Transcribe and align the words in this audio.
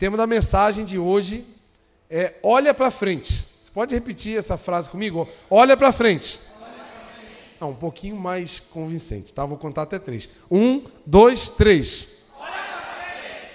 tema 0.00 0.16
da 0.16 0.26
mensagem 0.26 0.82
de 0.82 0.98
hoje 0.98 1.44
é 2.08 2.32
olha 2.42 2.72
para 2.72 2.90
frente. 2.90 3.46
Você 3.60 3.70
pode 3.70 3.94
repetir 3.94 4.38
essa 4.38 4.56
frase 4.56 4.88
comigo? 4.88 5.28
Olha 5.50 5.76
para 5.76 5.92
frente. 5.92 6.40
Não, 7.60 7.72
um 7.72 7.74
pouquinho 7.74 8.16
mais 8.16 8.58
convincente, 8.58 9.34
tá? 9.34 9.44
Vou 9.44 9.58
contar 9.58 9.82
até 9.82 9.98
três. 9.98 10.30
Um, 10.50 10.82
dois, 11.04 11.50
três. 11.50 12.24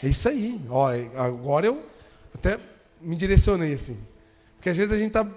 É 0.04 0.08
isso 0.08 0.30
aí. 0.30 0.62
Ó, 0.70 0.88
agora 1.18 1.66
eu 1.66 1.84
até 2.36 2.60
me 3.02 3.16
direcionei 3.16 3.74
assim. 3.74 3.98
Porque 4.58 4.70
às 4.70 4.78
vezes 4.78 4.94
a 4.94 5.00
gente 5.00 5.08
está 5.08 5.28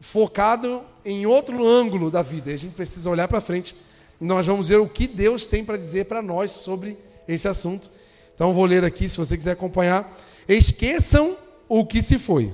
focado 0.00 0.82
em 1.04 1.26
outro 1.26 1.64
ângulo 1.64 2.10
da 2.10 2.22
vida. 2.22 2.50
E 2.50 2.54
a 2.54 2.58
gente 2.58 2.74
precisa 2.74 3.08
olhar 3.08 3.28
para 3.28 3.40
frente. 3.40 3.76
Nós 4.20 4.44
vamos 4.48 4.68
ver 4.68 4.80
o 4.80 4.88
que 4.88 5.06
Deus 5.06 5.46
tem 5.46 5.64
para 5.64 5.76
dizer 5.76 6.06
para 6.06 6.20
nós 6.20 6.50
sobre 6.50 6.98
esse 7.28 7.46
assunto. 7.46 7.88
Então 8.34 8.52
vou 8.52 8.64
ler 8.64 8.84
aqui, 8.84 9.08
se 9.08 9.16
você 9.16 9.36
quiser 9.36 9.52
acompanhar. 9.52 10.12
Esqueçam 10.48 11.36
o 11.68 11.84
que 11.84 12.00
se 12.00 12.18
foi. 12.18 12.52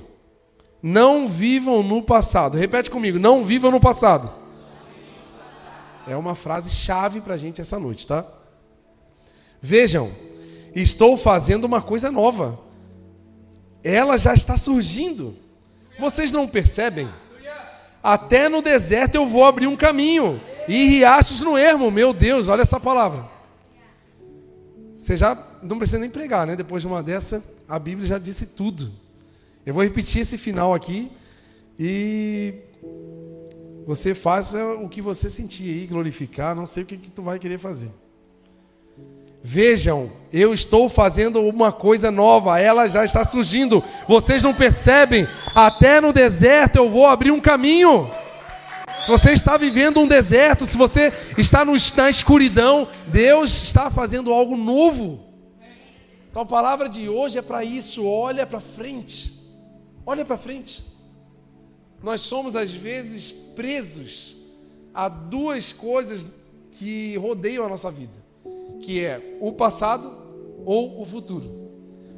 Não 0.81 1.27
vivam 1.27 1.81
no 1.83 2.01
passado. 2.01 2.57
Repete 2.57 2.89
comigo: 2.89 3.19
não 3.19 3.43
vivam 3.43 3.71
no 3.71 3.79
passado. 3.79 4.31
É 6.07 6.15
uma 6.15 6.35
frase 6.35 6.69
chave 6.69 7.21
para 7.21 7.35
a 7.35 7.37
gente 7.37 7.61
essa 7.61 7.79
noite, 7.79 8.05
tá? 8.05 8.25
Vejam, 9.61 10.11
estou 10.75 11.15
fazendo 11.15 11.63
uma 11.63 11.81
coisa 11.81 12.11
nova. 12.11 12.59
Ela 13.81 14.17
já 14.17 14.33
está 14.33 14.57
surgindo. 14.57 15.35
Vocês 15.97 16.31
não 16.31 16.47
percebem? 16.47 17.09
Até 18.01 18.49
no 18.49 18.61
deserto 18.61 19.15
eu 19.15 19.25
vou 19.25 19.45
abrir 19.45 19.67
um 19.67 19.77
caminho. 19.77 20.41
E 20.67 20.85
riachos 20.85 21.41
no 21.41 21.57
ermo. 21.57 21.89
Meu 21.89 22.11
Deus, 22.11 22.49
olha 22.49 22.63
essa 22.63 22.79
palavra. 22.79 23.25
Você 24.97 25.15
já 25.15 25.35
não 25.63 25.77
precisa 25.77 25.99
nem 25.99 26.09
pregar, 26.09 26.45
né? 26.45 26.55
Depois 26.55 26.81
de 26.81 26.87
uma 26.87 27.01
dessa, 27.01 27.43
a 27.67 27.79
Bíblia 27.79 28.07
já 28.07 28.17
disse 28.17 28.45
tudo. 28.45 28.91
Eu 29.65 29.73
vou 29.73 29.83
repetir 29.83 30.21
esse 30.21 30.37
final 30.37 30.73
aqui 30.73 31.11
e 31.79 32.53
você 33.85 34.13
faça 34.13 34.63
o 34.75 34.89
que 34.89 35.01
você 35.01 35.29
sentir 35.29 35.69
aí, 35.69 35.87
glorificar, 35.87 36.55
não 36.55 36.65
sei 36.65 36.83
o 36.83 36.85
que, 36.85 36.97
que 36.97 37.09
tu 37.09 37.21
vai 37.21 37.39
querer 37.39 37.57
fazer. 37.57 37.91
Vejam, 39.45 40.09
eu 40.31 40.53
estou 40.53 40.87
fazendo 40.87 41.41
uma 41.41 41.71
coisa 41.71 42.09
nova, 42.09 42.59
ela 42.59 42.87
já 42.87 43.03
está 43.03 43.25
surgindo. 43.25 43.83
Vocês 44.07 44.41
não 44.41 44.53
percebem? 44.53 45.27
Até 45.53 45.99
no 45.99 46.13
deserto 46.13 46.77
eu 46.77 46.89
vou 46.89 47.05
abrir 47.05 47.31
um 47.31 47.41
caminho. 47.41 48.09
Se 49.03 49.09
você 49.11 49.33
está 49.33 49.57
vivendo 49.57 49.99
um 49.99 50.07
deserto, 50.07 50.65
se 50.65 50.77
você 50.77 51.11
está 51.37 51.65
no, 51.65 51.73
na 51.97 52.09
escuridão, 52.09 52.87
Deus 53.07 53.63
está 53.63 53.91
fazendo 53.91 54.31
algo 54.31 54.55
novo. 54.55 55.32
Então 56.33 56.41
a 56.41 56.45
palavra 56.47 56.89
de 56.89 57.07
hoje 57.07 57.37
é 57.37 57.43
para 57.43 57.63
isso, 57.63 58.03
olha 58.07 58.43
para 58.43 58.59
frente. 58.59 59.39
Olha 60.03 60.25
para 60.25 60.35
frente. 60.35 60.83
Nós 62.01 62.21
somos 62.21 62.55
às 62.55 62.73
vezes 62.73 63.31
presos 63.31 64.37
a 64.91 65.07
duas 65.07 65.71
coisas 65.71 66.27
que 66.71 67.15
rodeiam 67.17 67.63
a 67.63 67.69
nossa 67.69 67.91
vida, 67.91 68.17
que 68.81 68.99
é 69.05 69.37
o 69.41 69.53
passado 69.53 70.11
ou 70.65 70.99
o 70.99 71.05
futuro. 71.05 71.69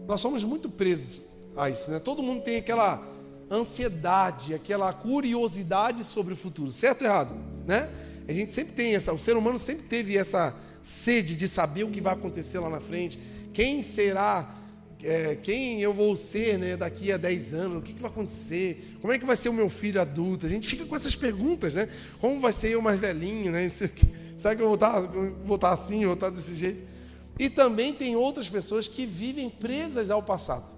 Nós 0.07 0.21
somos 0.21 0.45
muito 0.45 0.69
presos 0.69 1.23
a 1.53 1.69
isso, 1.69 1.91
né? 1.91 1.99
Todo 1.99 2.23
mundo 2.23 2.41
tem 2.41 2.55
aquela 2.55 3.05
ansiedade, 3.51 4.53
aquela 4.53 4.93
curiosidade 4.93 6.05
sobre 6.05 6.33
o 6.33 6.37
futuro, 6.37 6.71
certo 6.71 7.01
ou 7.01 7.07
errado, 7.07 7.35
né? 7.67 7.89
A 8.29 8.31
gente 8.31 8.53
sempre 8.53 8.73
tem 8.73 8.95
essa, 8.95 9.11
o 9.11 9.19
ser 9.19 9.35
humano 9.35 9.59
sempre 9.59 9.83
teve 9.83 10.17
essa 10.17 10.55
sede 10.81 11.35
de 11.35 11.49
saber 11.49 11.83
o 11.83 11.89
que 11.89 11.99
vai 11.99 12.13
acontecer 12.13 12.59
lá 12.59 12.69
na 12.69 12.79
frente, 12.79 13.19
quem 13.55 13.81
será, 13.81 14.53
é, 15.01 15.35
quem 15.35 15.81
eu 15.81 15.93
vou 15.93 16.13
ser 16.17 16.59
né, 16.59 16.75
daqui 16.75 17.09
a 17.09 17.15
10 17.15 17.53
anos, 17.53 17.77
o 17.77 17.81
que, 17.81 17.93
que, 17.93 18.01
vai 18.01 18.11
acontecer, 18.11 18.97
como 18.99 19.13
é 19.13 19.17
que 19.17 19.25
vai 19.25 19.37
ser 19.37 19.47
o 19.47 19.53
meu 19.53 19.69
filho 19.69 20.01
adulto? 20.01 20.45
A 20.45 20.49
gente 20.49 20.67
fica 20.67 20.85
com 20.85 20.93
essas 20.93 21.15
perguntas, 21.15 21.73
né? 21.73 21.87
Como 22.19 22.41
vai 22.41 22.51
ser 22.51 22.71
eu 22.71 22.81
mais 22.81 22.99
velhinho, 22.99 23.53
né? 23.53 23.69
Será 23.69 24.53
que 24.53 24.61
eu 24.61 24.67
vou 24.67 24.75
estar, 24.75 24.99
vou 24.99 25.55
estar 25.55 25.71
assim, 25.71 26.03
vou 26.03 26.15
estar 26.15 26.29
desse 26.29 26.53
jeito? 26.53 26.85
E 27.39 27.49
também 27.49 27.93
tem 27.93 28.17
outras 28.17 28.49
pessoas 28.49 28.89
que 28.89 29.05
vivem 29.05 29.49
presas 29.49 30.11
ao 30.11 30.21
passado, 30.21 30.75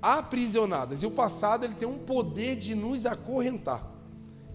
aprisionadas. 0.00 1.02
E 1.02 1.06
o 1.06 1.10
passado 1.10 1.66
ele 1.66 1.74
tem 1.74 1.86
um 1.86 1.98
poder 1.98 2.56
de 2.56 2.74
nos 2.74 3.04
acorrentar, 3.04 3.86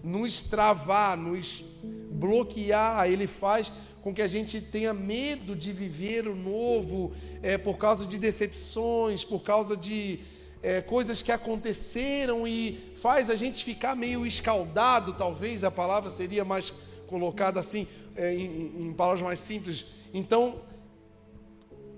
nos 0.02 0.42
travar, 0.42 1.16
nos 1.16 1.64
bloquear. 2.10 3.08
Ele 3.08 3.28
faz 3.28 3.72
com 4.06 4.14
que 4.14 4.22
a 4.22 4.28
gente 4.28 4.60
tenha 4.60 4.94
medo 4.94 5.56
de 5.56 5.72
viver 5.72 6.28
o 6.28 6.36
novo, 6.36 7.12
é, 7.42 7.58
por 7.58 7.76
causa 7.76 8.06
de 8.06 8.16
decepções, 8.16 9.24
por 9.24 9.42
causa 9.42 9.76
de 9.76 10.20
é, 10.62 10.80
coisas 10.80 11.22
que 11.22 11.32
aconteceram 11.32 12.46
e 12.46 12.94
faz 13.02 13.30
a 13.30 13.34
gente 13.34 13.64
ficar 13.64 13.96
meio 13.96 14.24
escaldado, 14.24 15.14
talvez 15.14 15.64
a 15.64 15.72
palavra 15.72 16.08
seria 16.08 16.44
mais 16.44 16.72
colocada 17.08 17.58
assim, 17.58 17.88
é, 18.14 18.32
em, 18.32 18.86
em 18.86 18.92
palavras 18.92 19.22
mais 19.22 19.40
simples. 19.40 19.86
Então, 20.14 20.60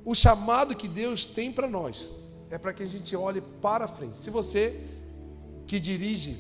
o 0.03 0.15
chamado 0.15 0.75
que 0.75 0.89
Deus 0.89 1.27
tem 1.27 1.53
para 1.53 1.69
nós 1.69 2.11
é 2.49 2.57
para 2.57 2.73
que 2.73 2.83
a 2.83 2.87
gente 2.87 3.15
olhe 3.15 3.43
para 3.61 3.87
frente. 3.87 4.17
Se 4.17 4.31
você 4.31 4.81
que 5.67 5.79
dirige, 5.79 6.39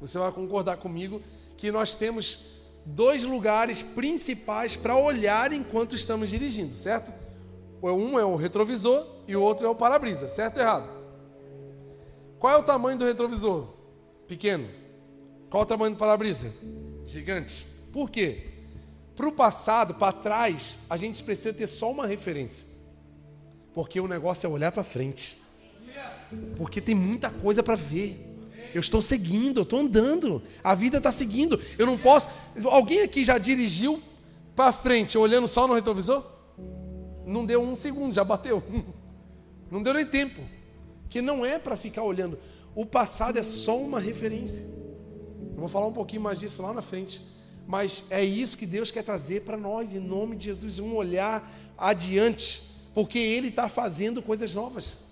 você 0.00 0.16
vai 0.16 0.32
concordar 0.32 0.78
comigo 0.78 1.20
que 1.58 1.70
nós 1.70 1.94
temos 1.94 2.61
dois 2.84 3.22
lugares 3.22 3.82
principais 3.82 4.76
para 4.76 4.96
olhar 4.96 5.52
enquanto 5.52 5.94
estamos 5.94 6.30
dirigindo, 6.30 6.74
certo? 6.74 7.12
Um 7.82 8.18
é 8.18 8.24
o 8.24 8.36
retrovisor 8.36 9.06
e 9.26 9.34
o 9.34 9.42
outro 9.42 9.66
é 9.66 9.70
o 9.70 9.74
para-brisa, 9.74 10.28
certo 10.28 10.56
ou 10.56 10.62
errado? 10.62 10.88
Qual 12.38 12.54
é 12.54 12.56
o 12.56 12.62
tamanho 12.62 12.98
do 12.98 13.04
retrovisor? 13.04 13.68
Pequeno. 14.26 14.68
Qual 15.50 15.62
é 15.62 15.66
o 15.66 15.68
tamanho 15.68 15.94
do 15.94 15.98
para-brisa? 15.98 16.52
Gigante. 17.04 17.66
Por 17.92 18.10
quê? 18.10 18.48
Para 19.14 19.28
o 19.28 19.32
passado, 19.32 19.94
para 19.94 20.12
trás, 20.12 20.78
a 20.88 20.96
gente 20.96 21.22
precisa 21.22 21.52
ter 21.52 21.66
só 21.66 21.90
uma 21.90 22.06
referência. 22.06 22.66
Porque 23.74 24.00
o 24.00 24.08
negócio 24.08 24.46
é 24.46 24.50
olhar 24.50 24.72
para 24.72 24.82
frente. 24.82 25.40
Porque 26.56 26.80
tem 26.80 26.94
muita 26.94 27.30
coisa 27.30 27.62
para 27.62 27.74
ver. 27.74 28.31
Eu 28.74 28.80
estou 28.80 29.02
seguindo, 29.02 29.60
eu 29.60 29.62
estou 29.62 29.80
andando. 29.80 30.42
A 30.62 30.74
vida 30.74 30.98
está 30.98 31.12
seguindo. 31.12 31.60
Eu 31.78 31.86
não 31.86 31.98
posso. 31.98 32.30
Alguém 32.64 33.00
aqui 33.02 33.24
já 33.24 33.38
dirigiu 33.38 34.02
para 34.54 34.72
frente 34.72 35.16
olhando 35.16 35.48
só 35.48 35.66
no 35.66 35.74
retrovisor? 35.74 36.24
Não 37.26 37.46
deu 37.46 37.62
um 37.62 37.74
segundo, 37.74 38.12
já 38.12 38.24
bateu. 38.24 38.62
Não 39.70 39.82
deu 39.82 39.94
nem 39.94 40.04
tempo. 40.04 40.38
Que 41.08 41.22
não 41.22 41.46
é 41.46 41.58
para 41.58 41.78
ficar 41.78 42.02
olhando. 42.02 42.38
O 42.74 42.84
passado 42.84 43.38
é 43.38 43.42
só 43.42 43.78
uma 43.78 43.98
referência. 43.98 44.60
Eu 44.60 45.56
vou 45.56 45.68
falar 45.68 45.86
um 45.86 45.92
pouquinho 45.94 46.20
mais 46.20 46.38
disso 46.38 46.60
lá 46.60 46.74
na 46.74 46.82
frente. 46.82 47.22
Mas 47.66 48.04
é 48.10 48.22
isso 48.22 48.58
que 48.58 48.66
Deus 48.66 48.90
quer 48.90 49.02
trazer 49.02 49.42
para 49.42 49.56
nós, 49.56 49.94
em 49.94 49.98
nome 49.98 50.36
de 50.36 50.44
Jesus, 50.44 50.78
um 50.78 50.94
olhar 50.94 51.50
adiante, 51.78 52.62
porque 52.92 53.18
Ele 53.18 53.48
está 53.48 53.66
fazendo 53.66 54.20
coisas 54.20 54.54
novas. 54.54 55.11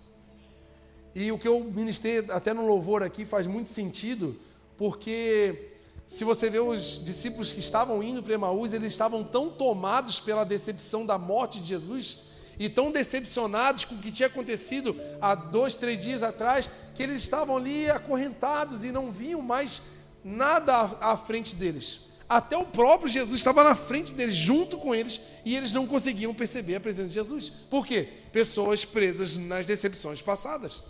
E 1.15 1.32
o 1.32 1.38
que 1.38 1.48
eu 1.48 1.60
ministrei 1.60 2.25
até 2.28 2.53
no 2.53 2.66
louvor 2.66 3.03
aqui 3.03 3.25
faz 3.25 3.47
muito 3.47 3.69
sentido, 3.69 4.37
porque 4.76 5.71
se 6.06 6.25
você 6.25 6.50
vê 6.50 6.59
os 6.59 7.04
discípulos 7.04 7.53
que 7.53 7.60
estavam 7.60 8.03
indo 8.03 8.22
para 8.22 8.34
Emaús, 8.34 8.72
eles 8.72 8.93
estavam 8.93 9.22
tão 9.22 9.48
tomados 9.48 10.19
pela 10.19 10.44
decepção 10.44 11.06
da 11.06 11.16
morte 11.16 11.60
de 11.60 11.69
Jesus 11.69 12.19
e 12.59 12.69
tão 12.69 12.91
decepcionados 12.91 13.84
com 13.84 13.94
o 13.94 13.98
que 13.98 14.12
tinha 14.12 14.26
acontecido 14.26 14.94
há 15.21 15.34
dois, 15.34 15.75
três 15.75 15.98
dias 15.98 16.22
atrás, 16.22 16.71
que 16.94 17.03
eles 17.03 17.21
estavam 17.21 17.56
ali 17.56 17.91
acorrentados 17.91 18.84
e 18.84 18.92
não 18.92 19.10
viam 19.10 19.41
mais 19.41 19.82
nada 20.25 20.97
à 21.00 21.16
frente 21.16 21.54
deles. 21.54 22.10
Até 22.28 22.56
o 22.56 22.65
próprio 22.65 23.09
Jesus 23.09 23.41
estava 23.41 23.65
na 23.65 23.75
frente 23.75 24.12
deles, 24.12 24.34
junto 24.34 24.78
com 24.78 24.94
eles, 24.94 25.21
e 25.44 25.56
eles 25.56 25.72
não 25.72 25.87
conseguiam 25.87 26.34
perceber 26.34 26.77
a 26.77 26.81
presença 26.81 27.09
de 27.09 27.15
Jesus. 27.15 27.50
Por 27.71 27.87
quê? 27.87 28.09
Pessoas 28.32 28.84
presas 28.84 29.37
nas 29.37 29.66
decepções 29.66 30.21
passadas. 30.21 30.84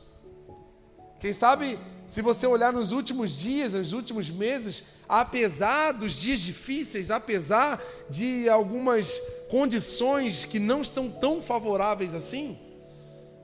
Quem 1.20 1.34
sabe, 1.34 1.78
se 2.06 2.22
você 2.22 2.46
olhar 2.46 2.72
nos 2.72 2.92
últimos 2.92 3.36
dias, 3.36 3.74
nos 3.74 3.92
últimos 3.92 4.30
meses, 4.30 4.84
apesar 5.06 5.92
dos 5.92 6.14
dias 6.14 6.40
difíceis, 6.40 7.10
apesar 7.10 7.84
de 8.08 8.48
algumas 8.48 9.20
condições 9.50 10.46
que 10.46 10.58
não 10.58 10.80
estão 10.80 11.10
tão 11.10 11.42
favoráveis 11.42 12.14
assim, 12.14 12.58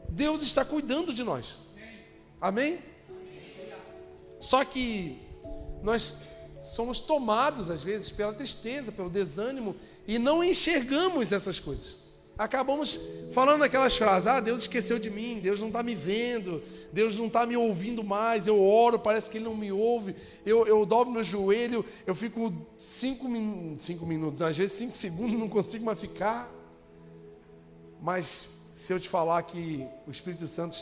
Deus 0.09 0.43
está 0.43 0.65
cuidando 0.65 1.13
de 1.13 1.23
nós. 1.23 1.59
Amém? 2.41 2.79
Só 4.41 4.65
que 4.65 5.19
nós 5.83 6.17
somos 6.57 6.99
tomados 6.99 7.71
às 7.71 7.83
vezes 7.83 8.11
pela 8.11 8.33
tristeza, 8.33 8.91
pelo 8.91 9.11
desânimo 9.11 9.77
e 10.07 10.19
não 10.19 10.43
enxergamos 10.43 11.31
essas 11.31 11.61
coisas 11.61 12.06
acabamos 12.39 13.01
falando 13.33 13.63
aquelas 13.65 13.97
frases: 13.97 14.27
ah, 14.27 14.41
Deus 14.41 14.63
esqueceu 14.63 14.99
de 14.99 15.11
mim, 15.11 15.41
Deus 15.41 15.61
não 15.61 15.69
está 15.69 15.83
me 15.83 15.95
vendo, 15.95 16.63
Deus 16.93 17.17
não 17.17 17.27
está 17.27 17.47
me 17.47 17.57
ouvindo 17.57 18.05
mais. 18.05 18.47
Eu 18.47 18.63
oro, 18.63 18.99
parece 18.99 19.31
que 19.31 19.39
Ele 19.39 19.45
não 19.45 19.57
me 19.57 19.73
ouve. 19.73 20.15
Eu, 20.45 20.67
eu 20.67 20.85
dobro 20.85 21.13
meu 21.13 21.25
joelho, 21.25 21.85
eu 22.07 22.15
fico 22.15 22.53
cinco, 22.79 23.29
min 23.29 23.77
cinco 23.79 24.07
minutos, 24.07 24.43
às 24.43 24.57
vezes 24.57 24.77
cinco 24.77 24.97
segundos, 24.97 25.33
não 25.39 25.49
consigo 25.49 25.85
mais 25.85 26.01
ficar. 26.01 26.53
Mas 28.01 28.49
se 28.73 28.93
eu 28.93 29.01
te 29.01 29.09
falar 29.09 29.43
que 29.43 29.87
o 30.07 30.11
Espírito 30.11 30.47
Santo, 30.47 30.77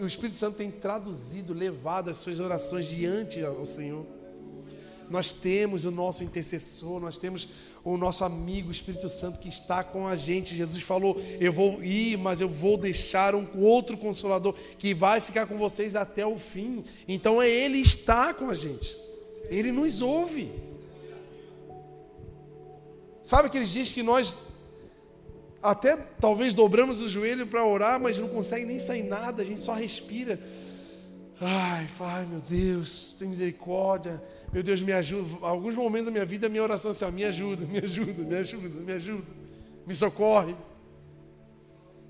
o 0.00 0.06
Espírito 0.06 0.34
Santo 0.34 0.56
tem 0.56 0.70
traduzido, 0.70 1.52
levado 1.52 2.08
as 2.08 2.16
suas 2.16 2.40
orações 2.40 2.86
diante 2.86 3.44
ao 3.44 3.66
Senhor. 3.66 4.06
Nós 5.10 5.30
temos 5.30 5.84
o 5.84 5.90
nosso 5.90 6.24
intercessor, 6.24 6.98
nós 6.98 7.18
temos 7.18 7.50
o 7.84 7.96
nosso 7.96 8.24
amigo 8.24 8.70
Espírito 8.70 9.08
Santo 9.08 9.40
que 9.40 9.48
está 9.48 9.82
com 9.82 10.06
a 10.06 10.14
gente. 10.14 10.54
Jesus 10.54 10.82
falou: 10.82 11.20
Eu 11.40 11.52
vou 11.52 11.82
ir, 11.82 12.16
mas 12.16 12.40
eu 12.40 12.48
vou 12.48 12.76
deixar 12.76 13.34
um 13.34 13.46
outro 13.60 13.96
consolador 13.96 14.54
que 14.78 14.94
vai 14.94 15.20
ficar 15.20 15.46
com 15.46 15.56
vocês 15.56 15.96
até 15.96 16.26
o 16.26 16.38
fim. 16.38 16.84
Então 17.08 17.40
é 17.40 17.48
Ele 17.48 17.78
está 17.78 18.32
com 18.32 18.50
a 18.50 18.54
gente, 18.54 18.96
Ele 19.48 19.72
nos 19.72 20.00
ouve. 20.00 20.52
Sabe 23.22 23.46
aqueles 23.46 23.70
dias 23.70 23.90
que 23.90 24.02
nós 24.02 24.34
até 25.62 25.96
talvez 25.96 26.52
dobramos 26.52 27.00
o 27.00 27.06
joelho 27.06 27.46
para 27.46 27.64
orar, 27.64 28.00
mas 28.00 28.18
não 28.18 28.28
consegue 28.28 28.66
nem 28.66 28.80
sair 28.80 29.04
nada, 29.04 29.42
a 29.42 29.44
gente 29.44 29.60
só 29.60 29.72
respira. 29.72 30.40
Ai, 31.44 31.88
ai 31.98 32.24
meu 32.24 32.40
Deus, 32.40 33.16
tem 33.18 33.28
misericórdia. 33.28 34.22
Meu 34.52 34.62
Deus, 34.62 34.80
me 34.80 34.92
ajuda. 34.92 35.44
Alguns 35.44 35.74
momentos 35.74 36.06
da 36.06 36.12
minha 36.12 36.24
vida, 36.24 36.48
minha 36.48 36.62
oração 36.62 36.90
é 36.90 36.92
assim: 36.92 37.04
ó, 37.04 37.10
me 37.10 37.24
ajuda, 37.24 37.66
me 37.66 37.78
ajuda, 37.78 38.22
me 38.22 38.36
ajuda, 38.36 38.68
me 38.68 38.92
ajuda, 38.92 39.26
me 39.84 39.94
socorre. 39.94 40.54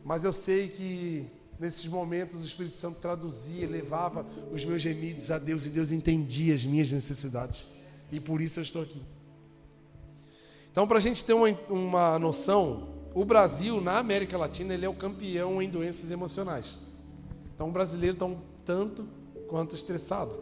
Mas 0.04 0.24
eu 0.24 0.34
sei 0.34 0.68
que 0.68 1.24
nesses 1.58 1.86
momentos 1.86 2.42
o 2.42 2.46
Espírito 2.46 2.76
Santo 2.76 3.00
traduzia, 3.00 3.66
levava 3.66 4.26
os 4.52 4.64
meus 4.66 4.82
gemidos 4.82 5.30
a 5.30 5.38
Deus 5.38 5.64
e 5.64 5.70
Deus 5.70 5.90
entendia 5.90 6.52
as 6.52 6.64
minhas 6.64 6.92
necessidades. 6.92 7.68
E 8.10 8.20
por 8.20 8.42
isso 8.42 8.60
eu 8.60 8.62
estou 8.62 8.82
aqui. 8.82 9.00
Então, 10.70 10.86
para 10.86 10.98
a 10.98 11.00
gente 11.00 11.24
ter 11.24 11.32
uma, 11.32 11.48
uma 11.70 12.18
noção, 12.18 12.88
o 13.14 13.24
Brasil, 13.24 13.80
na 13.80 13.98
América 13.98 14.36
Latina, 14.36 14.74
ele 14.74 14.84
é 14.84 14.88
o 14.88 14.94
campeão 14.94 15.62
em 15.62 15.70
doenças 15.70 16.10
emocionais. 16.10 16.78
Então, 17.54 17.68
o 17.68 17.72
brasileiro 17.72 18.14
está 18.14 18.26
um 18.26 18.38
tanto 18.64 19.06
quanto 19.52 19.74
estressado. 19.74 20.32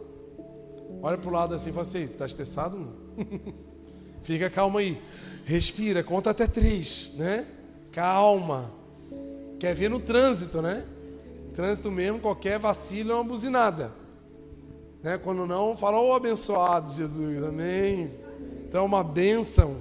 Olha 1.03 1.17
para 1.17 1.29
o 1.29 1.33
lado 1.33 1.53
assim 1.53 1.69
e 1.69 1.73
fala 1.73 1.85
assim: 1.85 2.03
está 2.03 2.25
estressado? 2.25 2.87
Fica 4.23 4.49
calma 4.49 4.79
aí. 4.79 4.97
Respira, 5.43 6.01
conta 6.01 6.29
até 6.29 6.47
três, 6.47 7.13
né? 7.17 7.45
Calma. 7.91 8.71
Quer 9.59 9.75
ver 9.75 9.89
no 9.89 9.99
trânsito, 9.99 10.61
né? 10.61 10.85
Trânsito 11.53 11.91
mesmo, 11.91 12.19
qualquer 12.21 12.57
vacilo 12.57 13.11
é 13.11 13.15
uma 13.15 13.23
buzinada. 13.25 13.91
Né? 15.03 15.17
Quando 15.17 15.45
não, 15.45 15.75
fala, 15.75 15.99
ô 15.99 16.11
oh, 16.11 16.13
abençoado 16.13 16.93
Jesus, 16.93 17.43
amém. 17.43 18.11
Então, 18.65 18.83
é 18.83 18.85
uma 18.85 19.03
bênção 19.03 19.75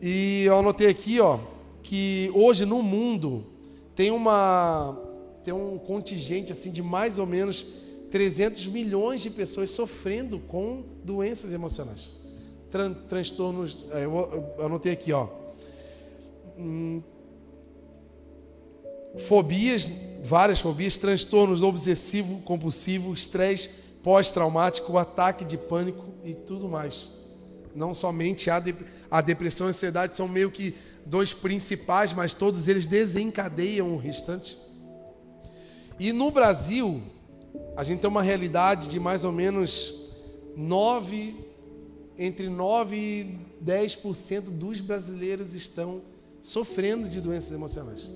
e 0.00 0.44
eu 0.44 0.58
anotei 0.58 0.88
aqui, 0.88 1.20
ó, 1.20 1.38
que 1.82 2.30
hoje 2.34 2.64
no 2.64 2.82
mundo 2.82 3.44
tem 3.94 4.10
uma 4.10 4.98
tem 5.44 5.52
um 5.52 5.76
contingente 5.76 6.52
assim 6.52 6.70
de 6.70 6.82
mais 6.82 7.18
ou 7.18 7.26
menos 7.26 7.81
300 8.12 8.66
milhões 8.66 9.22
de 9.22 9.30
pessoas 9.30 9.70
sofrendo 9.70 10.38
com 10.38 10.84
doenças 11.02 11.52
emocionais. 11.54 12.10
Tran 12.70 12.92
transtornos, 13.08 13.88
é, 13.90 14.04
eu, 14.04 14.54
anotei 14.60 14.92
aqui, 14.92 15.12
ó. 15.12 15.28
Hum, 16.58 17.02
fobias, 19.18 19.90
várias 20.22 20.60
fobias, 20.60 20.98
transtornos 20.98 21.62
obsessivo, 21.62 22.40
compulsivo, 22.42 23.14
estresse 23.14 23.70
pós-traumático, 24.02 24.98
ataque 24.98 25.44
de 25.44 25.56
pânico 25.56 26.04
e 26.22 26.34
tudo 26.34 26.68
mais. 26.68 27.10
Não 27.74 27.94
somente 27.94 28.50
a, 28.50 28.58
de, 28.58 28.74
a 29.10 29.22
depressão 29.22 29.66
e 29.66 29.68
a 29.68 29.70
ansiedade 29.70 30.14
são 30.14 30.28
meio 30.28 30.50
que 30.50 30.74
dois 31.06 31.32
principais, 31.32 32.12
mas 32.12 32.34
todos 32.34 32.68
eles 32.68 32.86
desencadeiam 32.86 33.94
o 33.94 33.96
restante. 33.96 34.58
E 35.98 36.12
no 36.12 36.30
Brasil, 36.30 37.02
a 37.76 37.82
gente 37.82 38.00
tem 38.00 38.08
uma 38.08 38.22
realidade 38.22 38.88
de 38.88 39.00
mais 39.00 39.24
ou 39.24 39.32
menos 39.32 40.10
9, 40.56 41.36
entre 42.18 42.48
9 42.48 42.96
e 42.96 43.38
10% 43.64 44.42
dos 44.42 44.80
brasileiros 44.80 45.54
estão 45.54 46.02
sofrendo 46.40 47.08
de 47.08 47.20
doenças 47.20 47.52
emocionais. 47.52 48.10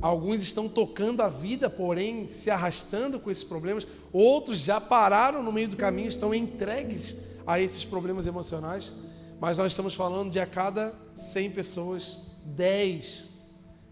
Alguns 0.00 0.40
estão 0.40 0.68
tocando 0.68 1.20
a 1.20 1.28
vida, 1.28 1.68
porém 1.68 2.26
se 2.28 2.50
arrastando 2.50 3.20
com 3.20 3.30
esses 3.30 3.44
problemas. 3.44 3.86
Outros 4.12 4.60
já 4.60 4.80
pararam 4.80 5.42
no 5.42 5.52
meio 5.52 5.68
do 5.68 5.76
caminho, 5.76 6.08
estão 6.08 6.34
entregues 6.34 7.16
a 7.46 7.60
esses 7.60 7.84
problemas 7.84 8.26
emocionais, 8.26 8.92
mas 9.38 9.58
nós 9.58 9.72
estamos 9.72 9.94
falando 9.94 10.30
de 10.30 10.40
a 10.40 10.46
cada 10.46 10.94
100 11.14 11.50
pessoas, 11.50 12.18
10. 12.44 13.30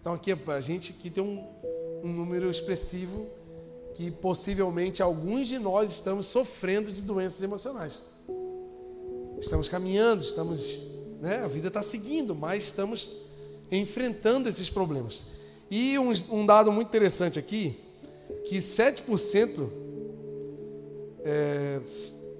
Então 0.00 0.14
aqui 0.14 0.32
a 0.32 0.60
gente 0.60 0.92
aqui 0.92 1.10
tem 1.10 1.22
um, 1.22 1.44
um 2.02 2.12
número 2.12 2.50
expressivo 2.50 3.26
que 3.98 4.12
possivelmente 4.12 5.02
alguns 5.02 5.48
de 5.48 5.58
nós 5.58 5.90
estamos 5.90 6.26
sofrendo 6.26 6.92
de 6.92 7.02
doenças 7.02 7.42
emocionais. 7.42 8.00
Estamos 9.40 9.68
caminhando, 9.68 10.22
estamos, 10.22 10.84
né, 11.20 11.38
a 11.38 11.48
vida 11.48 11.66
está 11.66 11.82
seguindo, 11.82 12.32
mas 12.32 12.62
estamos 12.62 13.10
enfrentando 13.72 14.48
esses 14.48 14.70
problemas. 14.70 15.26
E 15.68 15.98
um, 15.98 16.12
um 16.30 16.46
dado 16.46 16.70
muito 16.70 16.86
interessante 16.86 17.40
aqui, 17.40 17.76
que 18.44 18.58
7% 18.58 19.68
é, 21.24 21.80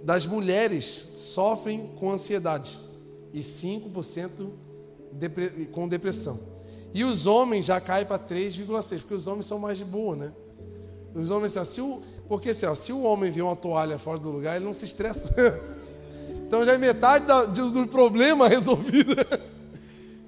das 0.05 0.25
mulheres 0.27 1.09
sofrem 1.17 1.91
com 1.99 2.13
ansiedade 2.13 2.79
e 3.35 3.41
5% 3.41 4.49
depre 5.11 5.67
com 5.73 5.89
depressão. 5.89 6.39
E 6.95 7.03
os 7.03 7.27
homens 7.27 7.65
já 7.65 7.81
caem 7.81 8.07
para 8.07 8.17
3,6%, 8.17 9.01
porque 9.01 9.15
os 9.15 9.27
homens 9.27 9.47
são 9.47 9.59
mais 9.59 9.77
de 9.77 9.85
boa, 9.85 10.15
né? 10.15 10.33
Os 11.19 11.31
homens, 11.31 11.57
assim, 11.57 11.75
se 11.75 11.81
o, 11.81 12.03
porque 12.29 12.51
assim, 12.51 12.67
ó, 12.67 12.75
se 12.75 12.93
o 12.93 13.03
homem 13.03 13.31
vê 13.31 13.43
uma 13.43 13.57
toalha 13.57 13.99
fora 13.99 14.19
do 14.19 14.31
lugar, 14.31 14.57
ele 14.57 14.65
não 14.65 14.75
se 14.75 14.85
estressa. 14.85 15.35
então 16.47 16.65
já 16.65 16.75
é 16.75 16.79
metade 16.79 17.27
da, 17.27 17.45
do 17.45 17.87
problema 17.87 18.47
resolvido. 18.49 19.17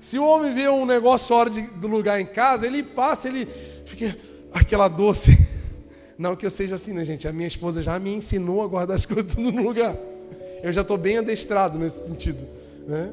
se 0.01 0.19
o 0.19 0.25
homem 0.25 0.53
vê 0.53 0.69
um 0.69 0.85
negócio 0.85 1.29
fora 1.29 1.51
de, 1.51 1.63
do 1.63 1.87
lugar 1.87 2.21
em 2.21 2.27
casa, 2.27 2.67
ele 2.67 2.83
passa, 2.83 3.29
ele 3.29 3.47
fica 3.85 4.17
aquela 4.53 4.89
doce. 4.89 5.39
Não 6.19 6.37
que 6.37 6.45
eu 6.45 6.51
seja 6.51 6.75
assim, 6.75 6.93
né, 6.93 7.05
gente? 7.05 7.27
A 7.27 7.33
minha 7.33 7.49
esposa 7.49 7.83
já 7.83 7.99
me 7.99 8.13
ensinou 8.13 8.63
a 8.63 8.67
guardar 8.67 8.97
as 8.97 9.07
coisas 9.07 9.35
tudo 9.35 9.53
no 9.53 9.63
lugar. 9.63 9.97
Eu 10.63 10.73
já 10.73 10.83
estou 10.83 10.99
bem 10.99 11.19
adestrado 11.19 11.79
nesse 11.79 12.07
sentido, 12.07 12.47
né? 12.87 13.11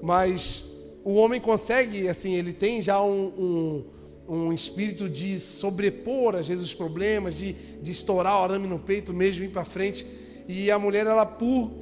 Mas 0.00 0.64
o 1.04 1.14
homem 1.14 1.40
consegue, 1.40 2.08
assim, 2.08 2.34
ele 2.34 2.52
tem 2.52 2.80
já 2.80 3.02
um, 3.02 3.26
um, 3.26 3.84
um 4.28 4.52
espírito 4.52 5.08
de 5.08 5.38
sobrepor, 5.38 6.34
às 6.34 6.48
vezes, 6.48 6.64
os 6.64 6.74
problemas, 6.74 7.36
de, 7.38 7.52
de 7.52 7.92
estourar 7.92 8.40
o 8.40 8.44
arame 8.44 8.66
no 8.66 8.78
peito 8.78 9.12
mesmo, 9.14 9.44
ir 9.44 9.50
para 9.50 9.64
frente. 9.64 10.06
E 10.48 10.70
a 10.70 10.78
mulher, 10.78 11.06
ela, 11.06 11.24
por, 11.24 11.72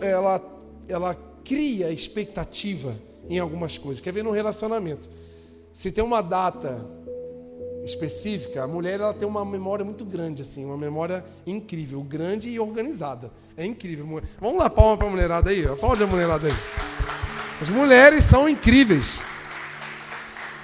ela, 0.00 0.42
ela 0.88 1.14
cria 1.44 1.90
expectativa 1.90 2.96
em 3.28 3.38
algumas 3.38 3.78
coisas. 3.78 4.00
Quer 4.00 4.12
ver 4.12 4.24
no 4.24 4.30
relacionamento? 4.30 5.08
Se 5.72 5.90
tem 5.92 6.02
uma 6.02 6.20
data 6.20 6.84
específica, 7.84 8.62
a 8.62 8.66
mulher 8.66 9.00
ela 9.00 9.14
tem 9.14 9.26
uma 9.26 9.44
memória 9.44 9.84
muito 9.84 10.04
grande, 10.04 10.42
assim, 10.42 10.64
uma 10.64 10.76
memória 10.76 11.24
incrível, 11.46 12.02
grande 12.02 12.50
e 12.50 12.60
organizada. 12.60 13.30
É 13.56 13.64
incrível. 13.64 14.22
Vamos 14.40 14.58
lá, 14.58 14.68
palma 14.68 14.96
para 14.96 15.06
a 15.06 15.10
mulherada 15.10 15.50
aí. 15.50 15.66
Aplaude 15.66 16.02
a 16.02 16.06
mulherada 16.06 16.48
aí. 16.48 16.54
As 17.60 17.68
mulheres 17.68 18.24
são 18.24 18.48
incríveis. 18.48 19.22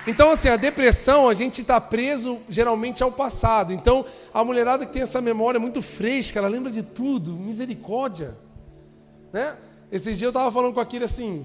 Então, 0.07 0.31
assim, 0.31 0.49
a 0.49 0.57
depressão, 0.57 1.29
a 1.29 1.35
gente 1.35 1.63
está 1.63 1.81
preso 1.81 2.39
geralmente 2.49 3.03
ao 3.03 3.11
passado. 3.11 3.73
Então, 3.73 4.07
a 4.33 4.45
mulherada 4.45 4.87
que 4.87 4.93
tem 4.93 5.03
essa 5.03 5.21
memória 5.21 5.59
muito 5.59 5.83
fresca, 5.83 6.39
ela 6.39 6.49
lembra 6.49 6.71
de 6.71 6.83
tudo, 6.83 7.33
misericórdia. 7.33 8.37
Né? 9.33 9.57
Esses 9.91 10.17
dias 10.17 10.23
eu 10.23 10.29
estava 10.31 10.51
falando 10.53 10.75
com 10.75 10.81
aquele 10.81 11.05
assim, 11.05 11.45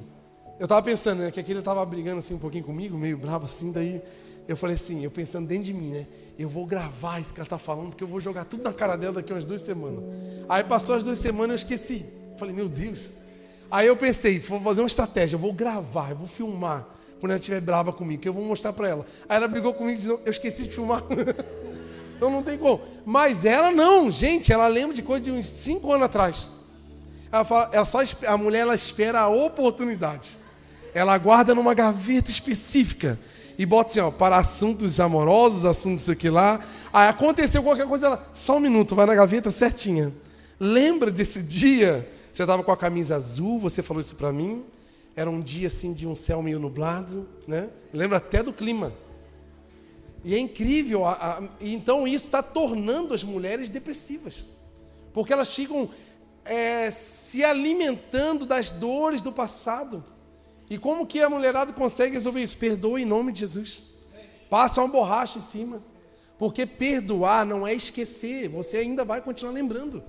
eu 0.59 0.65
estava 0.65 0.81
pensando, 0.81 1.23
né, 1.23 1.31
que 1.31 1.39
aquele 1.39 1.59
estava 1.59 1.83
brigando 1.85 2.19
assim 2.19 2.35
um 2.35 2.39
pouquinho 2.39 2.63
comigo, 2.63 2.97
meio 2.97 3.17
bravo 3.17 3.45
assim, 3.45 3.71
daí 3.71 4.01
eu 4.47 4.55
falei 4.55 4.75
assim, 4.75 5.03
eu 5.03 5.09
pensando 5.09 5.47
dentro 5.47 5.65
de 5.65 5.73
mim, 5.73 5.89
né? 5.89 6.07
Eu 6.37 6.49
vou 6.49 6.65
gravar 6.65 7.19
isso 7.19 7.33
que 7.33 7.39
ela 7.39 7.45
está 7.45 7.57
falando, 7.57 7.89
porque 7.89 8.03
eu 8.03 8.07
vou 8.07 8.19
jogar 8.19 8.45
tudo 8.45 8.63
na 8.63 8.73
cara 8.73 8.95
dela 8.95 9.13
daqui 9.13 9.31
umas 9.31 9.43
duas 9.43 9.61
semanas. 9.61 10.03
Aí 10.49 10.63
passou 10.63 10.95
as 10.95 11.03
duas 11.03 11.19
semanas 11.19 11.49
eu 11.49 11.55
esqueci. 11.55 12.05
Falei, 12.37 12.53
meu 12.53 12.67
Deus. 12.67 13.11
Aí 13.69 13.87
eu 13.87 13.95
pensei, 13.95 14.39
vou 14.39 14.59
fazer 14.59 14.81
uma 14.81 14.87
estratégia, 14.87 15.35
eu 15.35 15.39
vou 15.39 15.53
gravar, 15.53 16.09
eu 16.09 16.15
vou 16.15 16.27
filmar. 16.27 16.87
Quando 17.21 17.33
ela 17.33 17.39
estiver 17.39 17.61
brava 17.61 17.93
comigo, 17.93 18.19
que 18.19 18.27
eu 18.27 18.33
vou 18.33 18.43
mostrar 18.43 18.73
para 18.73 18.89
ela. 18.89 19.05
Aí 19.29 19.37
ela 19.37 19.47
brigou 19.47 19.75
comigo 19.75 19.95
e 19.95 20.01
disse, 20.01 20.09
eu 20.09 20.21
esqueci 20.25 20.63
de 20.63 20.69
filmar. 20.69 21.03
então 22.17 22.31
não 22.31 22.41
tem 22.41 22.57
como. 22.57 22.81
Mas 23.05 23.45
ela 23.45 23.69
não, 23.69 24.09
gente, 24.09 24.51
ela 24.51 24.67
lembra 24.67 24.95
de 24.95 25.03
coisa 25.03 25.21
de 25.21 25.31
uns 25.31 25.47
cinco 25.47 25.93
anos 25.93 26.05
atrás. 26.05 26.49
Ela 27.31 27.45
fala, 27.45 27.69
ela 27.71 27.85
só, 27.85 27.99
a 28.25 28.35
mulher 28.35 28.61
ela 28.61 28.73
espera 28.73 29.19
a 29.19 29.29
oportunidade. 29.29 30.35
Ela 30.95 31.15
guarda 31.19 31.53
numa 31.53 31.75
gaveta 31.75 32.31
específica 32.31 33.19
e 33.55 33.67
bota 33.67 33.91
assim, 33.91 33.99
ó, 33.99 34.09
para 34.09 34.37
assuntos 34.37 34.99
amorosos, 34.99 35.63
assuntos 35.63 36.03
sei 36.03 36.15
o 36.15 36.17
que 36.17 36.29
lá. 36.31 36.59
Aí 36.91 37.07
aconteceu 37.07 37.61
qualquer 37.61 37.85
coisa, 37.85 38.07
ela, 38.07 38.29
só 38.33 38.57
um 38.57 38.59
minuto, 38.59 38.95
vai 38.95 39.05
na 39.05 39.13
gaveta 39.13 39.51
certinha. 39.51 40.11
Lembra 40.59 41.11
desse 41.11 41.43
dia? 41.43 42.09
Você 42.33 42.41
estava 42.41 42.63
com 42.63 42.71
a 42.71 42.77
camisa 42.77 43.15
azul, 43.15 43.59
você 43.59 43.83
falou 43.83 44.01
isso 44.01 44.15
para 44.15 44.31
mim. 44.31 44.63
Era 45.15 45.29
um 45.29 45.41
dia 45.41 45.67
assim 45.67 45.93
de 45.93 46.07
um 46.07 46.15
céu 46.15 46.41
meio 46.41 46.59
nublado, 46.59 47.27
né? 47.47 47.69
Lembra 47.93 48.17
até 48.17 48.41
do 48.41 48.53
clima. 48.53 48.93
E 50.23 50.35
é 50.35 50.39
incrível, 50.39 51.05
a, 51.05 51.13
a, 51.13 51.43
então 51.59 52.07
isso 52.07 52.25
está 52.25 52.43
tornando 52.43 53.13
as 53.13 53.23
mulheres 53.23 53.67
depressivas, 53.67 54.45
porque 55.11 55.33
elas 55.33 55.49
ficam 55.49 55.89
é, 56.45 56.91
se 56.91 57.43
alimentando 57.43 58.45
das 58.45 58.69
dores 58.69 59.21
do 59.21 59.31
passado. 59.31 60.03
E 60.69 60.77
como 60.77 61.07
que 61.07 61.21
a 61.21 61.29
mulherada 61.29 61.73
consegue 61.73 62.13
resolver 62.13 62.41
isso? 62.41 62.57
Perdoa 62.57 63.01
em 63.01 63.05
nome 63.05 63.31
de 63.31 63.39
Jesus. 63.39 63.83
Passa 64.49 64.81
uma 64.81 64.87
borracha 64.87 65.39
em 65.39 65.41
cima. 65.41 65.83
Porque 66.37 66.65
perdoar 66.65 67.45
não 67.45 67.67
é 67.67 67.73
esquecer, 67.73 68.47
você 68.47 68.77
ainda 68.77 69.05
vai 69.05 69.21
continuar 69.21 69.51
lembrando. 69.51 70.03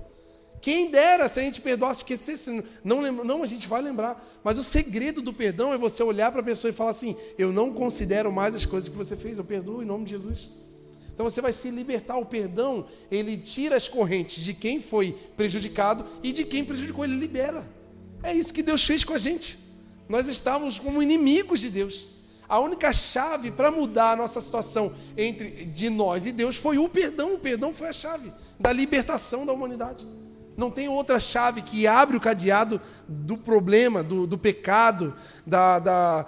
Quem 0.62 0.92
dera 0.92 1.28
se 1.28 1.40
a 1.40 1.42
gente 1.42 1.60
perdoasse, 1.60 1.98
esquecesse, 1.98 2.62
não, 2.84 3.00
lembra, 3.00 3.24
não, 3.24 3.42
a 3.42 3.46
gente 3.46 3.66
vai 3.66 3.82
lembrar. 3.82 4.24
Mas 4.44 4.58
o 4.58 4.62
segredo 4.62 5.20
do 5.20 5.34
perdão 5.34 5.72
é 5.72 5.76
você 5.76 6.04
olhar 6.04 6.30
para 6.30 6.40
a 6.40 6.44
pessoa 6.44 6.70
e 6.70 6.72
falar 6.72 6.90
assim: 6.90 7.16
Eu 7.36 7.52
não 7.52 7.72
considero 7.72 8.30
mais 8.30 8.54
as 8.54 8.64
coisas 8.64 8.88
que 8.88 8.96
você 8.96 9.16
fez, 9.16 9.38
eu 9.38 9.44
perdoo 9.44 9.82
em 9.82 9.84
nome 9.84 10.04
de 10.04 10.12
Jesus. 10.12 10.50
Então 11.12 11.28
você 11.28 11.40
vai 11.40 11.52
se 11.52 11.68
libertar. 11.68 12.16
O 12.16 12.24
perdão, 12.24 12.86
ele 13.10 13.36
tira 13.36 13.74
as 13.74 13.88
correntes 13.88 14.44
de 14.44 14.54
quem 14.54 14.80
foi 14.80 15.18
prejudicado 15.36 16.06
e 16.22 16.32
de 16.32 16.44
quem 16.44 16.64
prejudicou, 16.64 17.04
ele 17.04 17.16
libera. 17.16 17.66
É 18.22 18.32
isso 18.32 18.54
que 18.54 18.62
Deus 18.62 18.84
fez 18.84 19.02
com 19.02 19.14
a 19.14 19.18
gente. 19.18 19.58
Nós 20.08 20.28
estávamos 20.28 20.78
como 20.78 21.02
inimigos 21.02 21.58
de 21.58 21.70
Deus. 21.70 22.06
A 22.48 22.60
única 22.60 22.92
chave 22.92 23.50
para 23.50 23.68
mudar 23.68 24.12
a 24.12 24.16
nossa 24.16 24.40
situação 24.40 24.94
entre 25.16 25.64
de 25.66 25.90
nós 25.90 26.24
e 26.24 26.30
Deus 26.30 26.54
foi 26.54 26.78
o 26.78 26.88
perdão. 26.88 27.34
O 27.34 27.38
perdão 27.38 27.74
foi 27.74 27.88
a 27.88 27.92
chave 27.92 28.32
da 28.60 28.72
libertação 28.72 29.44
da 29.44 29.52
humanidade. 29.52 30.06
Não 30.56 30.70
tem 30.70 30.88
outra 30.88 31.18
chave 31.18 31.62
que 31.62 31.86
abre 31.86 32.16
o 32.16 32.20
cadeado 32.20 32.80
do 33.08 33.36
problema, 33.36 34.02
do, 34.02 34.26
do 34.26 34.36
pecado, 34.36 35.14
da, 35.46 35.78
da, 35.78 36.26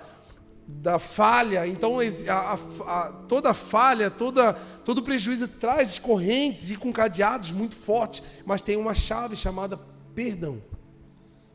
da, 0.66 0.98
falha. 0.98 1.66
Então, 1.66 1.98
a, 2.00 2.58
a, 2.86 3.12
toda 3.28 3.52
falha, 3.52 4.10
toda, 4.10 4.54
todo 4.84 5.02
prejuízo 5.02 5.46
traz 5.48 5.98
correntes 5.98 6.70
e 6.70 6.76
com 6.76 6.92
cadeados 6.92 7.50
muito 7.50 7.76
fortes, 7.76 8.22
mas 8.46 8.62
tem 8.62 8.76
uma 8.76 8.94
chave 8.94 9.36
chamada 9.36 9.78
perdão. 10.14 10.62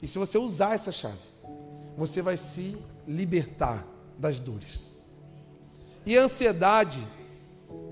E 0.01 0.07
se 0.07 0.17
você 0.17 0.37
usar 0.37 0.75
essa 0.75 0.91
chave, 0.91 1.17
você 1.97 2.21
vai 2.21 2.37
se 2.37 2.77
libertar 3.07 3.85
das 4.17 4.39
dores. 4.39 4.79
E 6.05 6.17
a 6.17 6.23
ansiedade 6.23 7.05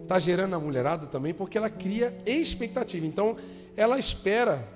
está 0.03 0.17
gerando 0.19 0.55
a 0.55 0.59
mulherada 0.59 1.05
também, 1.07 1.33
porque 1.33 1.57
ela 1.57 1.69
cria 1.69 2.17
expectativa. 2.25 3.05
Então, 3.05 3.35
ela 3.77 3.99
espera 3.99 4.67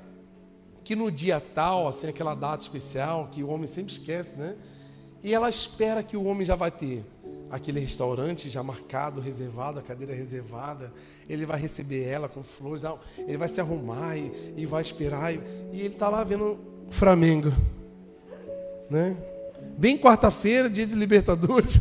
que 0.84 0.96
no 0.96 1.12
dia 1.12 1.42
tal, 1.42 1.88
assim, 1.88 2.08
aquela 2.08 2.36
data 2.36 2.62
especial 2.62 3.30
que 3.32 3.44
o 3.44 3.50
homem 3.50 3.66
sempre 3.66 3.92
esquece, 3.92 4.38
né? 4.38 4.56
E 5.24 5.34
ela 5.34 5.50
espera 5.50 6.04
que 6.04 6.16
o 6.16 6.24
homem 6.24 6.46
já 6.46 6.56
vai 6.56 6.72
ter 6.72 7.04
aquele 7.50 7.80
restaurante 7.80 8.50
já 8.50 8.64
marcado, 8.64 9.20
reservado, 9.20 9.80
a 9.80 9.82
cadeira 9.82 10.14
reservada. 10.14 10.94
Ele 11.28 11.46
vai 11.46 11.60
receber 11.60 12.04
ela 12.04 12.30
com 12.30 12.44
flores, 12.44 12.84
ele 13.18 13.38
vai 13.38 13.48
se 13.48 13.60
arrumar 13.60 14.18
e, 14.18 14.54
e 14.56 14.66
vai 14.66 14.82
esperar. 14.82 15.34
E, 15.34 15.42
e 15.74 15.80
ele 15.80 15.94
está 15.94 16.08
lá 16.08 16.24
vendo 16.24 16.60
Flamengo, 16.90 17.52
né? 18.90 19.18
Bem 19.78 19.98
quarta-feira, 19.98 20.70
dia 20.70 20.86
de 20.86 20.96
Libertadores. 20.96 21.80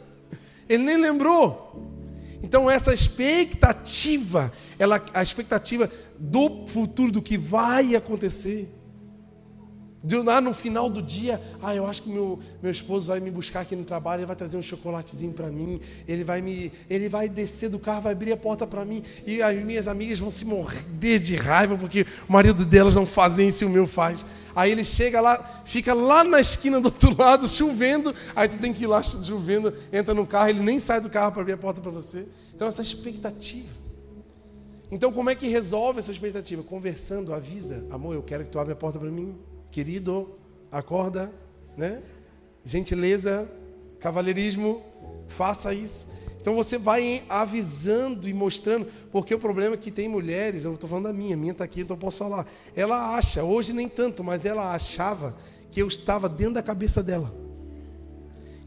ele 0.68 0.82
nem 0.82 0.96
lembrou. 0.96 1.95
Então 2.42 2.70
essa 2.70 2.92
expectativa, 2.92 4.52
ela, 4.78 5.04
a 5.12 5.22
expectativa 5.22 5.90
do 6.18 6.66
futuro, 6.66 7.12
do 7.12 7.22
que 7.22 7.36
vai 7.36 7.94
acontecer. 7.94 8.72
De 10.06 10.16
lá 10.18 10.40
no 10.40 10.54
final 10.54 10.88
do 10.88 11.02
dia, 11.02 11.42
ah, 11.60 11.74
eu 11.74 11.84
acho 11.84 12.00
que 12.00 12.08
meu, 12.08 12.38
meu 12.62 12.70
esposo 12.70 13.08
vai 13.08 13.18
me 13.18 13.28
buscar 13.28 13.62
aqui 13.62 13.74
no 13.74 13.82
trabalho, 13.82 14.20
ele 14.20 14.26
vai 14.26 14.36
trazer 14.36 14.56
um 14.56 14.62
chocolatezinho 14.62 15.32
para 15.32 15.50
mim, 15.50 15.80
ele 16.06 16.22
vai 16.22 16.40
me, 16.40 16.70
ele 16.88 17.08
vai 17.08 17.28
descer 17.28 17.68
do 17.68 17.78
carro, 17.78 18.02
vai 18.02 18.12
abrir 18.12 18.30
a 18.30 18.36
porta 18.36 18.64
para 18.68 18.84
mim, 18.84 19.02
e 19.26 19.42
as 19.42 19.60
minhas 19.64 19.88
amigas 19.88 20.20
vão 20.20 20.30
se 20.30 20.44
morder 20.44 21.18
de 21.18 21.34
raiva 21.34 21.76
porque 21.76 22.06
o 22.28 22.32
marido 22.32 22.64
delas 22.64 22.94
não 22.94 23.04
fazem 23.04 23.48
isso 23.48 23.64
e 23.64 23.66
o 23.66 23.70
meu 23.70 23.84
faz. 23.84 24.24
Aí 24.56 24.72
ele 24.72 24.84
chega 24.84 25.20
lá, 25.20 25.62
fica 25.66 25.92
lá 25.92 26.24
na 26.24 26.40
esquina 26.40 26.80
do 26.80 26.86
outro 26.86 27.14
lado, 27.20 27.46
chovendo, 27.46 28.14
aí 28.34 28.48
tu 28.48 28.56
tem 28.56 28.72
que 28.72 28.84
ir 28.84 28.86
lá 28.86 29.02
chovendo, 29.02 29.74
entra 29.92 30.14
no 30.14 30.26
carro, 30.26 30.48
ele 30.48 30.60
nem 30.60 30.78
sai 30.78 30.98
do 30.98 31.10
carro 31.10 31.30
para 31.30 31.42
abrir 31.42 31.52
a 31.52 31.58
porta 31.58 31.78
para 31.78 31.90
você. 31.90 32.26
Então 32.54 32.66
essa 32.66 32.80
expectativa. 32.80 33.68
Então 34.90 35.12
como 35.12 35.28
é 35.28 35.34
que 35.34 35.46
resolve 35.46 35.98
essa 35.98 36.10
expectativa? 36.10 36.62
Conversando, 36.62 37.34
avisa, 37.34 37.86
amor, 37.90 38.14
eu 38.14 38.22
quero 38.22 38.44
que 38.44 38.50
tu 38.50 38.58
abra 38.58 38.72
a 38.72 38.76
porta 38.76 38.98
para 38.98 39.10
mim 39.10 39.36
querido, 39.70 40.38
acorda, 40.72 41.30
né? 41.76 42.02
Gentileza, 42.64 43.46
cavalheirismo, 44.00 44.82
faça 45.28 45.74
isso. 45.74 46.08
Então 46.46 46.54
você 46.54 46.78
vai 46.78 47.24
avisando 47.28 48.28
e 48.28 48.32
mostrando, 48.32 48.86
porque 49.10 49.34
o 49.34 49.38
problema 49.38 49.74
é 49.74 49.76
que 49.76 49.90
tem 49.90 50.08
mulheres, 50.08 50.64
eu 50.64 50.74
estou 50.74 50.88
falando 50.88 51.06
da 51.06 51.12
minha, 51.12 51.36
minha 51.36 51.50
está 51.50 51.64
aqui, 51.64 51.80
então 51.80 51.96
eu 51.96 52.00
posso 52.00 52.18
falar. 52.18 52.46
Ela 52.76 53.16
acha, 53.16 53.42
hoje 53.42 53.72
nem 53.72 53.88
tanto, 53.88 54.22
mas 54.22 54.44
ela 54.44 54.72
achava 54.72 55.34
que 55.72 55.82
eu 55.82 55.88
estava 55.88 56.28
dentro 56.28 56.54
da 56.54 56.62
cabeça 56.62 57.02
dela. 57.02 57.34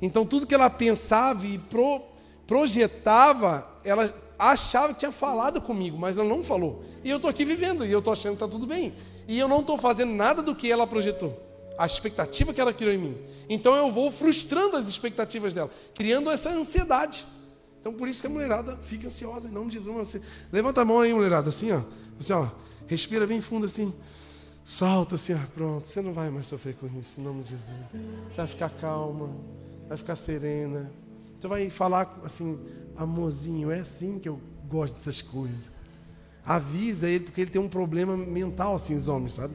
Então 0.01 0.25
tudo 0.25 0.45
que 0.45 0.53
ela 0.53 0.69
pensava 0.69 1.47
e 1.47 1.57
pro, 1.57 2.01
projetava, 2.45 3.65
ela 3.85 4.13
achava 4.37 4.93
que 4.93 4.99
tinha 4.99 5.11
falado 5.13 5.61
comigo, 5.61 5.97
mas 5.97 6.17
ela 6.17 6.27
não 6.27 6.43
falou. 6.43 6.83
E 7.01 7.09
eu 7.09 7.15
estou 7.15 7.31
aqui 7.31 7.45
vivendo, 7.45 7.85
e 7.85 7.91
eu 7.93 7.99
estou 7.99 8.11
achando 8.11 8.35
que 8.35 8.43
está 8.43 8.47
tudo 8.49 8.67
bem 8.67 8.93
e 9.25 9.39
eu 9.39 9.47
não 9.47 9.61
estou 9.61 9.77
fazendo 9.77 10.11
nada 10.11 10.41
do 10.41 10.53
que 10.53 10.69
ela 10.69 10.85
projetou, 10.85 11.41
a 11.77 11.85
expectativa 11.85 12.53
que 12.53 12.59
ela 12.59 12.73
criou 12.73 12.91
em 12.91 12.97
mim. 12.97 13.17
Então 13.47 13.73
eu 13.73 13.89
vou 13.89 14.11
frustrando 14.11 14.75
as 14.75 14.89
expectativas 14.89 15.53
dela, 15.53 15.71
criando 15.95 16.29
essa 16.29 16.49
ansiedade. 16.49 17.25
Então 17.79 17.93
por 17.93 18.07
isso 18.07 18.21
que 18.21 18.27
a 18.27 18.29
mulherada 18.29 18.77
fica 18.77 19.07
ansiosa 19.07 19.47
em 19.47 19.51
nome 19.51 19.67
de 19.67 19.75
Jesus. 19.75 19.95
Você 19.95 20.21
levanta 20.51 20.81
a 20.81 20.85
mão 20.85 21.01
aí, 21.01 21.13
mulherada, 21.13 21.49
assim, 21.49 21.71
ó. 21.71 21.81
Assim, 22.19 22.33
ó. 22.33 22.47
Respira 22.87 23.25
bem 23.25 23.41
fundo 23.41 23.65
assim. 23.65 23.93
Solta 24.65 25.15
assim, 25.15 25.33
ó. 25.33 25.39
Pronto. 25.53 25.87
Você 25.87 26.01
não 26.01 26.13
vai 26.13 26.29
mais 26.29 26.47
sofrer 26.47 26.75
com 26.75 26.87
isso, 26.99 27.19
em 27.19 27.23
nome 27.23 27.43
de 27.43 27.49
Jesus. 27.49 27.77
Você 28.29 28.37
vai 28.37 28.47
ficar 28.47 28.69
calma, 28.69 29.29
vai 29.87 29.97
ficar 29.97 30.15
serena. 30.15 30.91
Você 31.39 31.47
vai 31.47 31.69
falar 31.69 32.19
assim, 32.23 32.59
amorzinho, 32.97 33.71
é 33.71 33.79
assim 33.79 34.19
que 34.19 34.27
eu 34.27 34.39
gosto 34.67 34.95
dessas 34.95 35.21
coisas 35.21 35.79
avisa 36.49 37.07
ele, 37.07 37.25
porque 37.25 37.41
ele 37.41 37.51
tem 37.51 37.61
um 37.61 37.69
problema 37.69 38.17
mental, 38.17 38.73
assim, 38.73 38.95
os 38.95 39.07
homens, 39.07 39.33
sabe? 39.33 39.53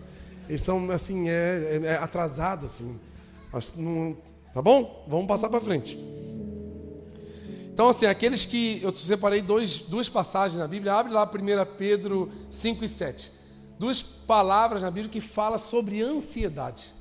Eles 0.49 0.61
são, 0.61 0.89
assim, 0.93 1.29
é, 1.29 1.81
é, 1.83 1.87
é 1.87 1.97
atrasado, 1.97 2.67
assim. 2.67 2.99
Não, 3.77 4.17
tá 4.53 4.63
bom? 4.63 5.05
Vamos 5.09 5.27
passar 5.27 5.49
para 5.49 5.61
frente. 5.61 5.99
Então, 7.75 7.89
assim, 7.89 8.07
aqueles 8.07 8.47
que. 8.47 8.81
Eu 8.81 8.95
separei 8.95 9.43
dois, 9.43 9.79
duas 9.79 10.09
passagens 10.09 10.61
na 10.61 10.69
Bíblia. 10.69 10.95
Abre 10.95 11.13
lá 11.13 11.25
1 11.25 11.77
Pedro 11.77 12.31
5 12.49 12.85
e 12.85 12.89
7. 12.89 13.33
Duas 13.77 14.01
palavras 14.01 14.83
na 14.83 14.91
Bíblia 14.93 15.11
que 15.11 15.21
fala 15.21 15.59
sobre 15.59 16.01
ansiedade. 16.01 16.95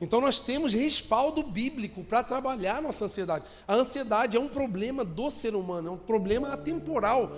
Então 0.00 0.20
nós 0.20 0.38
temos 0.38 0.72
respaldo 0.72 1.42
bíblico 1.42 2.04
para 2.04 2.22
trabalhar 2.22 2.80
nossa 2.80 3.06
ansiedade. 3.06 3.44
A 3.66 3.74
ansiedade 3.74 4.36
é 4.36 4.40
um 4.40 4.46
problema 4.46 5.04
do 5.04 5.28
ser 5.28 5.56
humano, 5.56 5.88
é 5.88 5.90
um 5.92 5.96
problema 5.96 6.52
atemporal. 6.52 7.32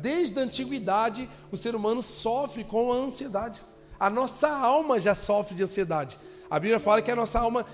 Desde 0.00 0.36
a 0.40 0.42
antiguidade, 0.42 1.30
o 1.52 1.56
ser 1.56 1.74
humano 1.76 2.02
sofre 2.02 2.64
com 2.64 2.92
a 2.92 2.96
ansiedade. 2.96 3.62
A 3.98 4.10
nossa 4.10 4.48
alma 4.48 4.98
já 4.98 5.14
sofre 5.14 5.54
de 5.54 5.62
ansiedade. 5.62 6.18
A 6.50 6.58
Bíblia 6.58 6.80
fala 6.80 7.00
que 7.00 7.12
a 7.12 7.16
nossa 7.16 7.38
alma 7.38 7.64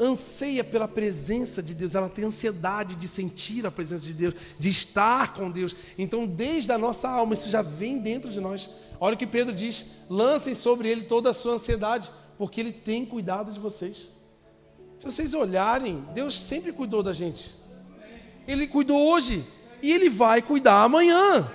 anseia 0.00 0.64
pela 0.64 0.88
presença 0.88 1.62
de 1.62 1.74
Deus, 1.74 1.94
ela 1.94 2.08
tem 2.08 2.24
ansiedade 2.24 2.94
de 2.96 3.06
sentir 3.06 3.66
a 3.66 3.70
presença 3.70 4.04
de 4.06 4.14
Deus, 4.14 4.34
de 4.58 4.68
estar 4.68 5.34
com 5.34 5.50
Deus. 5.50 5.76
Então, 5.98 6.26
desde 6.26 6.72
a 6.72 6.78
nossa 6.78 7.08
alma, 7.08 7.34
isso 7.34 7.50
já 7.50 7.62
vem 7.62 7.98
dentro 7.98 8.30
de 8.30 8.40
nós. 8.40 8.70
Olha 8.98 9.14
o 9.14 9.18
que 9.18 9.26
Pedro 9.26 9.54
diz: 9.54 9.86
lancem 10.08 10.54
sobre 10.54 10.88
ele 10.88 11.02
toda 11.02 11.30
a 11.30 11.34
sua 11.34 11.54
ansiedade, 11.54 12.10
porque 12.40 12.58
Ele 12.58 12.72
tem 12.72 13.04
cuidado 13.04 13.52
de 13.52 13.60
vocês. 13.60 14.12
Se 14.98 15.04
vocês 15.04 15.34
olharem, 15.34 16.02
Deus 16.14 16.40
sempre 16.40 16.72
cuidou 16.72 17.02
da 17.02 17.12
gente. 17.12 17.54
Ele 18.48 18.66
cuidou 18.66 18.98
hoje 18.98 19.46
e 19.82 19.92
Ele 19.92 20.08
vai 20.08 20.40
cuidar 20.40 20.82
amanhã. 20.82 21.50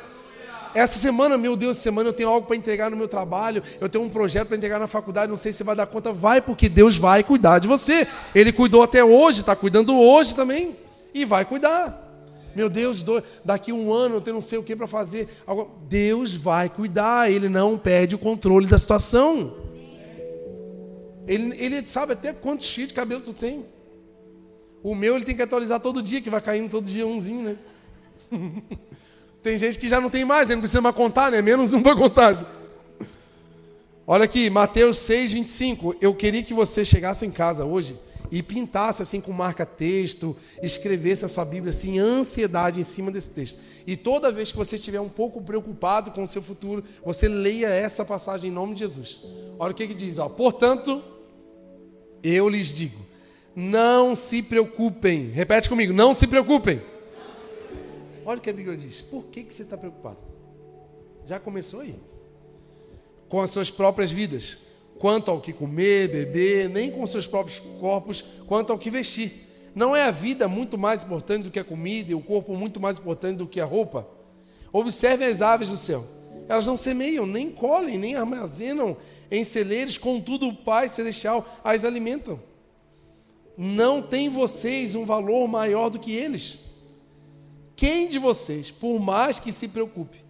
Essa 0.76 1.00
semana, 1.00 1.38
meu 1.38 1.56
Deus, 1.56 1.78
semana 1.78 2.10
eu 2.10 2.14
tenho 2.14 2.28
algo 2.28 2.46
para 2.46 2.58
entregar 2.58 2.92
no 2.92 2.98
meu 2.98 3.08
trabalho, 3.08 3.64
eu 3.80 3.88
tenho 3.88 4.04
um 4.04 4.10
projeto 4.10 4.50
para 4.50 4.58
entregar 4.58 4.78
na 4.78 4.88
faculdade, 4.88 5.30
não 5.30 5.38
sei 5.38 5.54
se 5.54 5.64
vai 5.64 5.74
dar 5.74 5.88
conta. 5.88 6.12
Vai, 6.12 6.42
porque 6.42 6.68
Deus 6.68 6.98
vai 6.98 7.24
cuidar 7.24 7.60
de 7.60 7.68
você. 7.68 8.06
Ele 8.36 8.52
cuidou 8.52 8.84
até 8.84 9.02
hoje, 9.02 9.40
está 9.40 9.56
cuidando 9.56 9.98
hoje 9.98 10.36
também. 10.36 10.76
E 11.14 11.24
vai 11.24 11.46
cuidar. 11.46 12.04
Meu 12.54 12.70
Deus, 12.70 13.04
daqui 13.44 13.72
um 13.72 13.94
ano 13.94 14.16
eu 14.16 14.22
tenho 14.22 14.34
não 14.34 14.42
sei 14.42 14.58
o 14.60 14.64
que 14.64 14.76
para 14.76 14.86
fazer. 14.86 15.30
Deus 15.88 16.36
vai 16.36 16.68
cuidar, 16.68 17.32
Ele 17.32 17.48
não 17.48 17.78
perde 17.78 18.16
o 18.16 18.20
controle 18.20 18.68
da 18.68 18.78
situação. 18.78 19.54
Ele, 21.26 21.56
ele 21.58 21.88
sabe 21.88 22.14
até 22.14 22.34
quantos 22.34 22.70
fios 22.70 22.90
de 22.90 22.94
cabelo 22.94 23.22
tu 23.22 23.34
tem. 23.34 23.66
O 24.84 24.94
meu 24.94 25.16
ele 25.16 25.26
tem 25.26 25.36
que 25.36 25.42
atualizar 25.42 25.80
todo 25.80 26.04
dia, 26.04 26.22
que 26.22 26.30
vai 26.30 26.42
caindo 26.42 26.70
todo 26.70 26.86
dia 26.86 27.08
umzinho, 27.08 27.42
né? 27.42 27.58
tem 29.46 29.60
gente 29.60 29.78
que 29.78 29.88
já 29.88 30.02
não 30.02 30.10
tem 30.10 30.26
mais, 30.26 30.50
não 30.50 30.58
precisa 30.58 30.82
mais 30.82 30.96
contar, 30.96 31.30
né? 31.30 31.40
Menos 31.40 31.72
um 31.72 31.84
para 31.84 31.96
contar. 31.96 32.36
Olha 34.08 34.26
aqui, 34.26 34.50
Mateus 34.50 34.98
6, 34.98 35.34
25. 35.34 35.98
Eu 36.02 36.16
queria 36.16 36.42
que 36.42 36.52
você 36.52 36.84
chegasse 36.84 37.28
em 37.28 37.30
casa 37.30 37.64
hoje 37.64 37.96
e 38.32 38.42
pintasse 38.42 39.04
assim 39.04 39.22
com 39.22 39.32
marca-texto, 39.32 40.36
escrevesse 40.64 41.26
a 41.26 41.28
sua 41.28 41.46
Bíblia 41.46 41.70
assim, 41.70 42.00
ansiedade 42.00 42.80
em 42.80 42.84
cima 42.84 43.12
desse 43.12 43.30
texto. 43.30 43.60
E 43.86 43.96
toda 43.96 44.32
vez 44.32 44.52
que 44.52 44.58
você 44.58 44.78
estiver 44.78 45.00
um 45.00 45.10
pouco 45.10 45.40
preocupado 45.40 46.10
com 46.10 46.24
o 46.24 46.28
seu 46.28 46.42
futuro, 46.42 46.84
você 47.06 47.28
leia 47.28 47.68
essa 47.68 48.04
passagem 48.04 48.50
em 48.50 48.54
nome 48.54 48.74
de 48.74 48.80
Jesus. 48.80 49.22
Olha 49.60 49.74
o 49.74 49.76
que, 49.76 49.88
que 49.88 49.94
diz, 49.94 50.18
ó. 50.18 50.28
Portanto, 50.28 51.04
eu 52.24 52.50
lhes 52.50 52.74
digo, 52.74 52.98
não 53.56 54.16
se 54.16 54.42
preocupem. 54.42 55.30
Repete 55.30 55.70
comigo, 55.70 55.94
não 55.94 56.16
se 56.16 56.26
preocupem. 56.26 56.82
Olha 58.26 58.40
o 58.40 58.42
que 58.42 58.50
a 58.50 58.54
Bíblia 58.54 58.76
diz. 58.76 59.02
Por 59.02 59.26
que, 59.26 59.44
que 59.44 59.54
você 59.54 59.62
está 59.64 59.78
preocupado? 59.78 60.18
Já 61.26 61.40
começou 61.40 61.82
aí. 61.82 62.00
Com 63.30 63.40
as 63.40 63.52
suas 63.52 63.70
próprias 63.70 64.12
vidas 64.12 64.66
quanto 65.00 65.30
ao 65.30 65.42
que 65.42 65.54
comer, 65.54 66.10
beber, 66.10 66.70
nem 66.70 66.90
com 66.90 67.06
seus 67.06 67.28
próprios 67.28 67.60
corpos, 67.80 68.24
quanto 68.48 68.72
ao 68.72 68.80
que 68.80 68.90
vestir. 68.90 69.46
Não 69.74 69.96
é 69.96 70.04
a 70.04 70.12
vida 70.12 70.48
muito 70.48 70.78
mais 70.78 71.04
importante 71.04 71.44
do 71.44 71.52
que 71.52 71.60
a 71.60 71.64
comida 71.64 72.12
e 72.12 72.16
o 72.16 72.22
corpo 72.22 72.56
muito 72.56 72.80
mais 72.80 72.98
importante 72.98 73.38
do 73.38 73.48
que 73.48 73.60
a 73.60 73.66
roupa? 73.66 74.08
Observe 74.72 75.26
as 75.26 75.42
aves 75.42 75.70
do 75.70 75.78
céu. 75.78 76.06
Elas 76.48 76.66
não 76.66 76.78
semeiam, 76.78 77.26
nem 77.26 77.50
colhem, 77.50 77.98
nem 77.98 78.16
armazenam 78.16 78.96
em 79.30 79.44
celeiros, 79.44 79.98
contudo 79.98 80.48
o 80.48 80.56
Pai 80.56 80.88
Celestial 80.88 81.46
as 81.64 81.84
alimentam. 81.84 82.40
Não 83.58 84.02
tem 84.02 84.30
vocês 84.30 84.96
um 84.96 85.06
valor 85.06 85.48
maior 85.48 85.90
do 85.90 86.00
que 86.00 86.14
eles. 86.14 86.60
Quem 87.76 88.08
de 88.08 88.18
vocês, 88.18 88.72
por 88.72 89.00
mais 89.00 89.40
que 89.40 89.52
se 89.52 89.68
preocupe, 89.68 90.24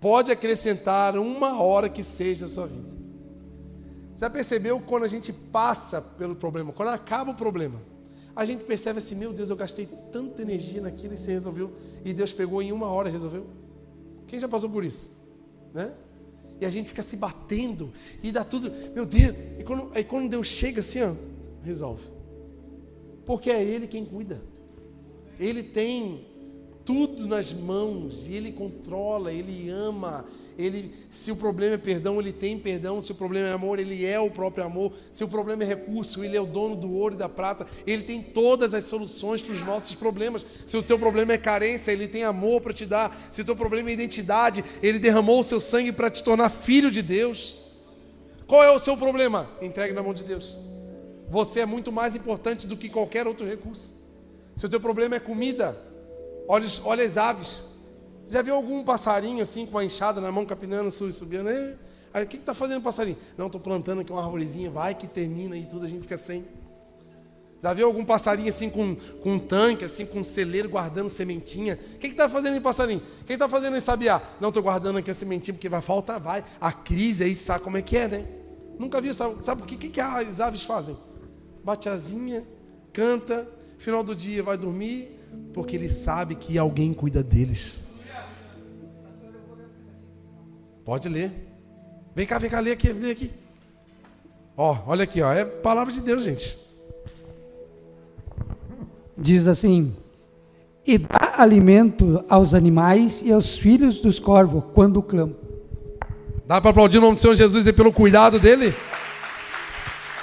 pode 0.00 0.30
acrescentar 0.30 1.18
uma 1.18 1.60
hora 1.60 1.88
que 1.88 2.04
seja 2.04 2.46
a 2.46 2.48
sua 2.48 2.66
vida? 2.66 3.00
Já 4.16 4.30
percebeu 4.30 4.80
quando 4.80 5.04
a 5.04 5.08
gente 5.08 5.32
passa 5.32 6.00
pelo 6.00 6.36
problema, 6.36 6.72
quando 6.72 6.90
acaba 6.90 7.32
o 7.32 7.34
problema, 7.34 7.80
a 8.36 8.44
gente 8.44 8.64
percebe 8.64 8.98
assim: 8.98 9.14
meu 9.14 9.32
Deus, 9.32 9.50
eu 9.50 9.56
gastei 9.56 9.88
tanta 10.12 10.42
energia 10.42 10.80
naquilo 10.80 11.14
e 11.14 11.18
você 11.18 11.32
resolveu, 11.32 11.72
e 12.04 12.12
Deus 12.12 12.32
pegou 12.32 12.62
em 12.62 12.70
uma 12.70 12.86
hora 12.86 13.08
e 13.08 13.12
resolveu? 13.12 13.46
Quem 14.26 14.38
já 14.38 14.46
passou 14.46 14.70
por 14.70 14.84
isso? 14.84 15.10
Né? 15.74 15.92
E 16.60 16.66
a 16.66 16.70
gente 16.70 16.88
fica 16.88 17.02
se 17.02 17.16
batendo 17.16 17.90
e 18.22 18.30
dá 18.30 18.44
tudo, 18.44 18.70
meu 18.94 19.06
Deus, 19.06 19.34
e 19.58 19.64
quando, 19.64 19.90
aí 19.94 20.04
quando 20.04 20.28
Deus 20.28 20.46
chega 20.46 20.80
assim, 20.80 21.00
ó, 21.02 21.14
resolve. 21.64 22.04
Porque 23.24 23.50
é 23.50 23.62
Ele 23.62 23.86
quem 23.86 24.04
cuida. 24.04 24.40
Ele 25.38 25.62
tem 25.62 26.26
tudo 26.84 27.26
nas 27.26 27.52
mãos, 27.52 28.26
e 28.28 28.34
Ele 28.34 28.52
controla, 28.52 29.32
Ele 29.32 29.68
ama, 29.68 30.26
ele, 30.62 30.94
se 31.10 31.32
o 31.32 31.36
problema 31.36 31.74
é 31.76 31.78
perdão, 31.78 32.20
ele 32.20 32.32
tem 32.32 32.58
perdão. 32.58 33.00
Se 33.00 33.12
o 33.12 33.14
problema 33.14 33.48
é 33.48 33.52
amor, 33.52 33.78
ele 33.78 34.04
é 34.04 34.20
o 34.20 34.30
próprio 34.30 34.62
amor. 34.62 34.92
Se 35.10 35.24
o 35.24 35.28
problema 35.28 35.62
é 35.62 35.66
recurso, 35.66 36.22
ele 36.22 36.36
é 36.36 36.40
o 36.40 36.44
dono 36.44 36.76
do 36.76 36.92
ouro 36.92 37.14
e 37.14 37.16
da 37.18 37.30
prata. 37.30 37.66
Ele 37.86 38.02
tem 38.02 38.22
todas 38.22 38.74
as 38.74 38.84
soluções 38.84 39.40
para 39.40 39.54
os 39.54 39.62
nossos 39.62 39.94
problemas. 39.94 40.44
Se 40.66 40.76
o 40.76 40.82
teu 40.82 40.98
problema 40.98 41.32
é 41.32 41.38
carência, 41.38 41.92
ele 41.92 42.06
tem 42.06 42.24
amor 42.24 42.60
para 42.60 42.74
te 42.74 42.84
dar. 42.84 43.16
Se 43.30 43.40
o 43.40 43.44
teu 43.44 43.56
problema 43.56 43.88
é 43.88 43.94
identidade, 43.94 44.62
ele 44.82 44.98
derramou 44.98 45.40
o 45.40 45.44
seu 45.44 45.60
sangue 45.60 45.92
para 45.92 46.10
te 46.10 46.22
tornar 46.22 46.50
filho 46.50 46.90
de 46.90 47.00
Deus. 47.00 47.56
Qual 48.46 48.62
é 48.62 48.70
o 48.70 48.78
seu 48.78 48.96
problema? 48.96 49.48
Entregue 49.62 49.94
na 49.94 50.02
mão 50.02 50.12
de 50.12 50.24
Deus. 50.24 50.58
Você 51.30 51.60
é 51.60 51.66
muito 51.66 51.90
mais 51.90 52.14
importante 52.14 52.66
do 52.66 52.76
que 52.76 52.90
qualquer 52.90 53.26
outro 53.26 53.46
recurso. 53.46 53.98
Se 54.54 54.66
o 54.66 54.68
teu 54.68 54.80
problema 54.80 55.16
é 55.16 55.20
comida, 55.20 55.89
olha, 56.50 56.66
olha 56.84 57.04
as 57.04 57.16
aves. 57.16 57.64
Já 58.26 58.42
viu 58.42 58.54
algum 58.54 58.82
passarinho 58.82 59.42
assim 59.42 59.64
com 59.64 59.72
uma 59.72 59.84
enxada 59.84 60.20
na 60.20 60.32
mão, 60.32 60.44
capinando, 60.44 60.90
subindo? 60.90 61.48
É. 61.48 61.76
Aí 62.12 62.24
o 62.24 62.26
que 62.26 62.36
está 62.36 62.52
fazendo 62.52 62.82
passarinho? 62.82 63.16
Não, 63.38 63.46
estou 63.46 63.60
plantando 63.60 64.00
aqui 64.00 64.10
uma 64.10 64.22
arvorezinha, 64.22 64.68
vai 64.68 64.94
que 64.96 65.06
termina 65.06 65.56
e 65.56 65.64
tudo, 65.64 65.84
a 65.84 65.88
gente 65.88 66.02
fica 66.02 66.16
sem. 66.16 66.44
Já 67.62 67.72
viu 67.72 67.86
algum 67.86 68.04
passarinho 68.04 68.48
assim 68.48 68.68
com, 68.68 68.96
com 69.22 69.34
um 69.34 69.38
tanque, 69.38 69.84
assim, 69.84 70.04
com 70.04 70.20
um 70.20 70.24
celeiro 70.24 70.68
guardando 70.68 71.08
sementinha? 71.10 71.78
O 71.94 71.98
que 71.98 72.08
está 72.08 72.28
fazendo 72.28 72.56
em 72.56 72.60
passarinho? 72.60 73.02
O 73.20 73.24
que 73.24 73.34
está 73.34 73.48
fazendo 73.48 73.76
em 73.76 73.80
sabiá? 73.80 74.20
Não, 74.40 74.48
estou 74.48 74.62
guardando 74.62 74.98
aqui 74.98 75.10
a 75.10 75.14
sementinha 75.14 75.54
porque 75.54 75.68
vai 75.68 75.82
faltar, 75.82 76.18
vai. 76.18 76.42
A 76.60 76.72
crise 76.72 77.22
aí 77.22 77.34
sabe 77.34 77.62
como 77.62 77.76
é 77.76 77.82
que 77.82 77.96
é, 77.96 78.08
né? 78.08 78.26
Nunca 78.78 79.00
viu, 79.00 79.12
sabe, 79.12 79.44
sabe 79.44 79.62
o 79.62 79.66
que, 79.66 79.76
que, 79.76 79.88
que 79.88 80.00
as 80.00 80.40
aves 80.40 80.62
fazem? 80.62 80.96
Bate 81.62 81.88
asinha, 81.88 82.44
canta, 82.92 83.46
final 83.78 84.02
do 84.02 84.16
dia 84.16 84.42
vai 84.42 84.56
dormir, 84.56 85.19
porque 85.52 85.76
ele 85.76 85.88
sabe 85.88 86.34
que 86.34 86.58
alguém 86.58 86.92
cuida 86.92 87.22
deles. 87.22 87.82
Pode 90.84 91.08
ler. 91.08 91.32
Vem 92.14 92.26
cá, 92.26 92.38
vem 92.38 92.50
cá, 92.50 92.60
lê 92.60 92.72
aqui, 92.72 92.92
lê 92.92 93.12
aqui. 93.12 93.30
Ó, 94.56 94.76
olha 94.86 95.04
aqui, 95.04 95.22
ó, 95.22 95.32
é 95.32 95.44
palavra 95.44 95.92
de 95.92 96.00
Deus, 96.00 96.24
gente. 96.24 96.58
Diz 99.16 99.46
assim: 99.46 99.94
E 100.86 100.98
dá 100.98 101.34
alimento 101.38 102.24
aos 102.28 102.54
animais 102.54 103.22
e 103.22 103.32
aos 103.32 103.56
filhos 103.56 104.00
dos 104.00 104.18
corvos 104.18 104.64
quando 104.74 105.02
clamam. 105.02 105.36
Dá 106.46 106.60
para 106.60 106.70
aplaudir 106.70 106.98
o 106.98 107.02
nome 107.02 107.14
do 107.14 107.20
Senhor 107.20 107.36
Jesus 107.36 107.66
e 107.66 107.72
pelo 107.72 107.92
cuidado 107.92 108.40
dele? 108.40 108.74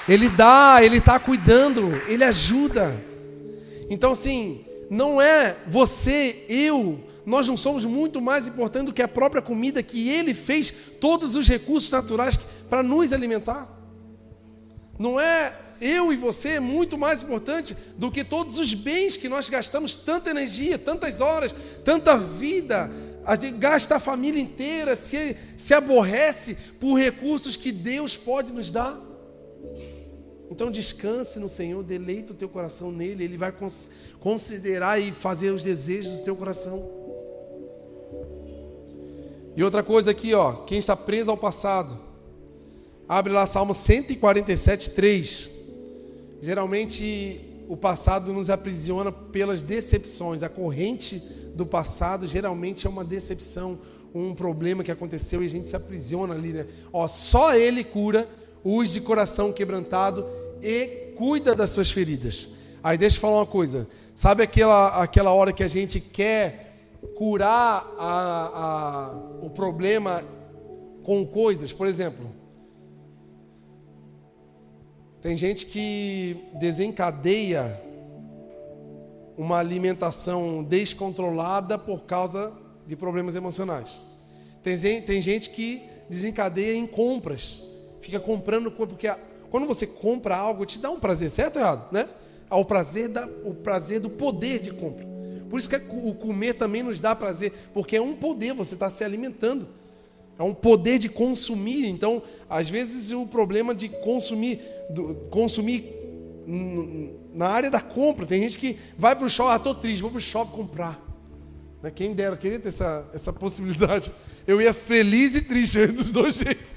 Ele 0.09 0.27
dá, 0.27 0.79
ele 0.81 0.97
está 0.97 1.19
cuidando, 1.19 1.93
ele 2.07 2.23
ajuda. 2.23 2.95
Então, 3.89 4.11
assim, 4.11 4.66
não 4.89 5.21
é 5.21 5.57
você, 5.67 6.45
eu, 6.47 7.03
nós 7.25 7.47
não 7.47 7.57
somos 7.57 7.83
muito 7.83 8.21
mais 8.21 8.47
importantes 8.47 8.87
do 8.87 8.93
que 8.93 9.01
a 9.01 9.07
própria 9.07 9.41
comida 9.41 9.83
que 9.83 10.09
Ele 10.09 10.33
fez 10.33 10.71
todos 10.99 11.35
os 11.35 11.47
recursos 11.47 11.91
naturais 11.91 12.39
para 12.69 12.81
nos 12.81 13.11
alimentar. 13.11 13.67
Não 14.97 15.19
é 15.19 15.53
eu 15.79 16.11
e 16.11 16.15
você 16.15 16.59
muito 16.59 16.97
mais 16.97 17.21
importante 17.21 17.75
do 17.97 18.09
que 18.09 18.23
todos 18.23 18.57
os 18.57 18.73
bens 18.73 19.17
que 19.17 19.29
nós 19.29 19.49
gastamos 19.49 19.95
tanta 19.95 20.29
energia, 20.29 20.77
tantas 20.77 21.21
horas, 21.21 21.53
tanta 21.83 22.17
vida. 22.17 22.89
A 23.25 23.35
gente 23.35 23.57
gasta 23.57 23.97
a 23.97 23.99
família 23.99 24.41
inteira, 24.41 24.95
se, 24.95 25.35
se 25.57 25.73
aborrece 25.73 26.57
por 26.79 26.95
recursos 26.95 27.57
que 27.57 27.71
Deus 27.71 28.15
pode 28.15 28.53
nos 28.53 28.71
dar. 28.71 29.06
Então 30.49 30.71
descanse 30.71 31.39
no 31.39 31.49
Senhor, 31.49 31.83
deleita 31.83 32.33
o 32.33 32.35
teu 32.35 32.47
coração 32.47 32.91
nele, 32.91 33.23
Ele 33.23 33.37
vai 33.37 33.53
considerar 34.19 34.99
e 34.99 35.11
fazer 35.11 35.51
os 35.51 35.61
desejos 35.61 36.19
do 36.19 36.23
teu 36.23 36.35
coração. 36.35 36.89
E 39.55 39.63
outra 39.63 39.83
coisa 39.83 40.11
aqui, 40.11 40.33
ó, 40.33 40.53
quem 40.53 40.77
está 40.77 40.95
preso 40.95 41.31
ao 41.31 41.37
passado, 41.37 41.99
abre 43.09 43.33
lá 43.33 43.45
Salmo 43.45 43.73
147, 43.73 44.91
3. 44.91 45.49
Geralmente 46.41 47.41
o 47.67 47.75
passado 47.75 48.31
nos 48.31 48.49
aprisiona 48.49 49.11
pelas 49.11 49.61
decepções. 49.61 50.43
A 50.43 50.49
corrente 50.49 51.19
do 51.55 51.65
passado 51.65 52.27
geralmente 52.27 52.87
é 52.87 52.89
uma 52.89 53.03
decepção, 53.03 53.79
um 54.13 54.33
problema 54.33 54.83
que 54.83 54.91
aconteceu 54.91 55.43
e 55.43 55.47
a 55.47 55.49
gente 55.49 55.67
se 55.67 55.75
aprisiona 55.75 56.33
ali, 56.35 56.53
né? 56.53 56.67
Ó, 56.93 57.07
só 57.07 57.55
Ele 57.55 57.83
cura 57.83 58.29
os 58.67 58.91
de 58.91 58.99
coração 58.99 59.53
quebrantado 59.53 60.27
e 60.61 61.13
cuida 61.15 61.55
das 61.55 61.69
suas 61.69 61.89
feridas. 61.89 62.49
Aí 62.83 62.97
deixa 62.97 63.15
eu 63.15 63.21
falar 63.21 63.37
uma 63.37 63.45
coisa. 63.45 63.87
Sabe 64.13 64.43
aquela, 64.43 65.01
aquela 65.01 65.31
hora 65.31 65.53
que 65.53 65.63
a 65.63 65.67
gente 65.67 65.99
quer 65.99 66.75
curar 67.15 67.93
a, 67.97 68.51
a, 68.53 69.15
o 69.41 69.49
problema 69.49 70.23
com 71.03 71.25
coisas. 71.25 71.71
Por 71.71 71.87
exemplo, 71.87 72.29
tem 75.21 75.37
gente 75.37 75.65
que 75.65 76.37
desencadeia 76.59 77.81
uma 79.37 79.59
alimentação 79.59 80.63
descontrolada 80.63 81.77
por 81.77 82.03
causa 82.03 82.51
de 82.85 82.95
problemas 82.95 83.35
emocionais. 83.35 84.01
Tem, 84.63 85.01
tem 85.01 85.21
gente 85.21 85.51
que 85.51 85.83
desencadeia 86.09 86.75
em 86.75 86.87
compras, 86.87 87.66
fica 88.01 88.19
comprando 88.19 88.71
porque 88.71 89.07
quando 89.49 89.67
você 89.67 89.87
compra 89.87 90.35
algo 90.35 90.65
te 90.65 90.79
dá 90.79 90.89
um 90.89 90.99
prazer, 90.99 91.29
certo 91.29 91.57
ou 91.57 91.61
errado, 91.61 91.91
né? 91.91 92.07
Ao 92.49 92.63
prazer 92.63 93.09
da, 93.09 93.27
o 93.43 93.53
prazer 93.53 93.99
do 93.99 94.09
poder 94.09 94.59
de 94.59 94.71
compra. 94.71 95.05
Por 95.49 95.59
isso 95.59 95.69
que 95.69 95.75
o 95.75 96.13
comer 96.13 96.53
também 96.53 96.83
nos 96.83 96.99
dá 96.99 97.15
prazer, 97.15 97.53
porque 97.73 97.95
é 97.95 98.01
um 98.01 98.13
poder, 98.13 98.53
você 98.53 98.73
está 98.73 98.89
se 98.89 99.03
alimentando. 99.03 99.67
É 100.37 100.43
um 100.43 100.53
poder 100.53 100.99
de 100.99 101.09
consumir. 101.09 101.87
Então, 101.87 102.21
às 102.49 102.69
vezes, 102.69 103.11
o 103.11 103.25
problema 103.25 103.73
de 103.73 103.89
consumir, 103.89 104.61
do, 104.89 105.15
consumir 105.31 105.97
na 107.33 107.49
área 107.49 107.69
da 107.69 107.81
compra. 107.81 108.25
Tem 108.25 108.41
gente 108.41 108.57
que 108.57 108.77
vai 108.97 109.15
para 109.15 109.25
o 109.25 109.29
shopping, 109.29 109.53
ah, 109.53 109.57
estou 109.57 109.75
triste, 109.75 110.01
vou 110.01 110.11
para 110.11 110.17
o 110.17 110.21
shopping 110.21 110.55
comprar. 110.55 111.03
Né, 111.81 111.91
quem 111.91 112.13
dera, 112.13 112.37
queria 112.37 112.59
ter 112.59 112.69
essa, 112.69 113.05
essa 113.13 113.33
possibilidade. 113.33 114.11
Eu 114.45 114.61
ia 114.61 114.73
feliz 114.73 115.35
e 115.35 115.41
triste, 115.41 115.87
dos 115.87 116.11
dois 116.11 116.35
jeitos. 116.35 116.76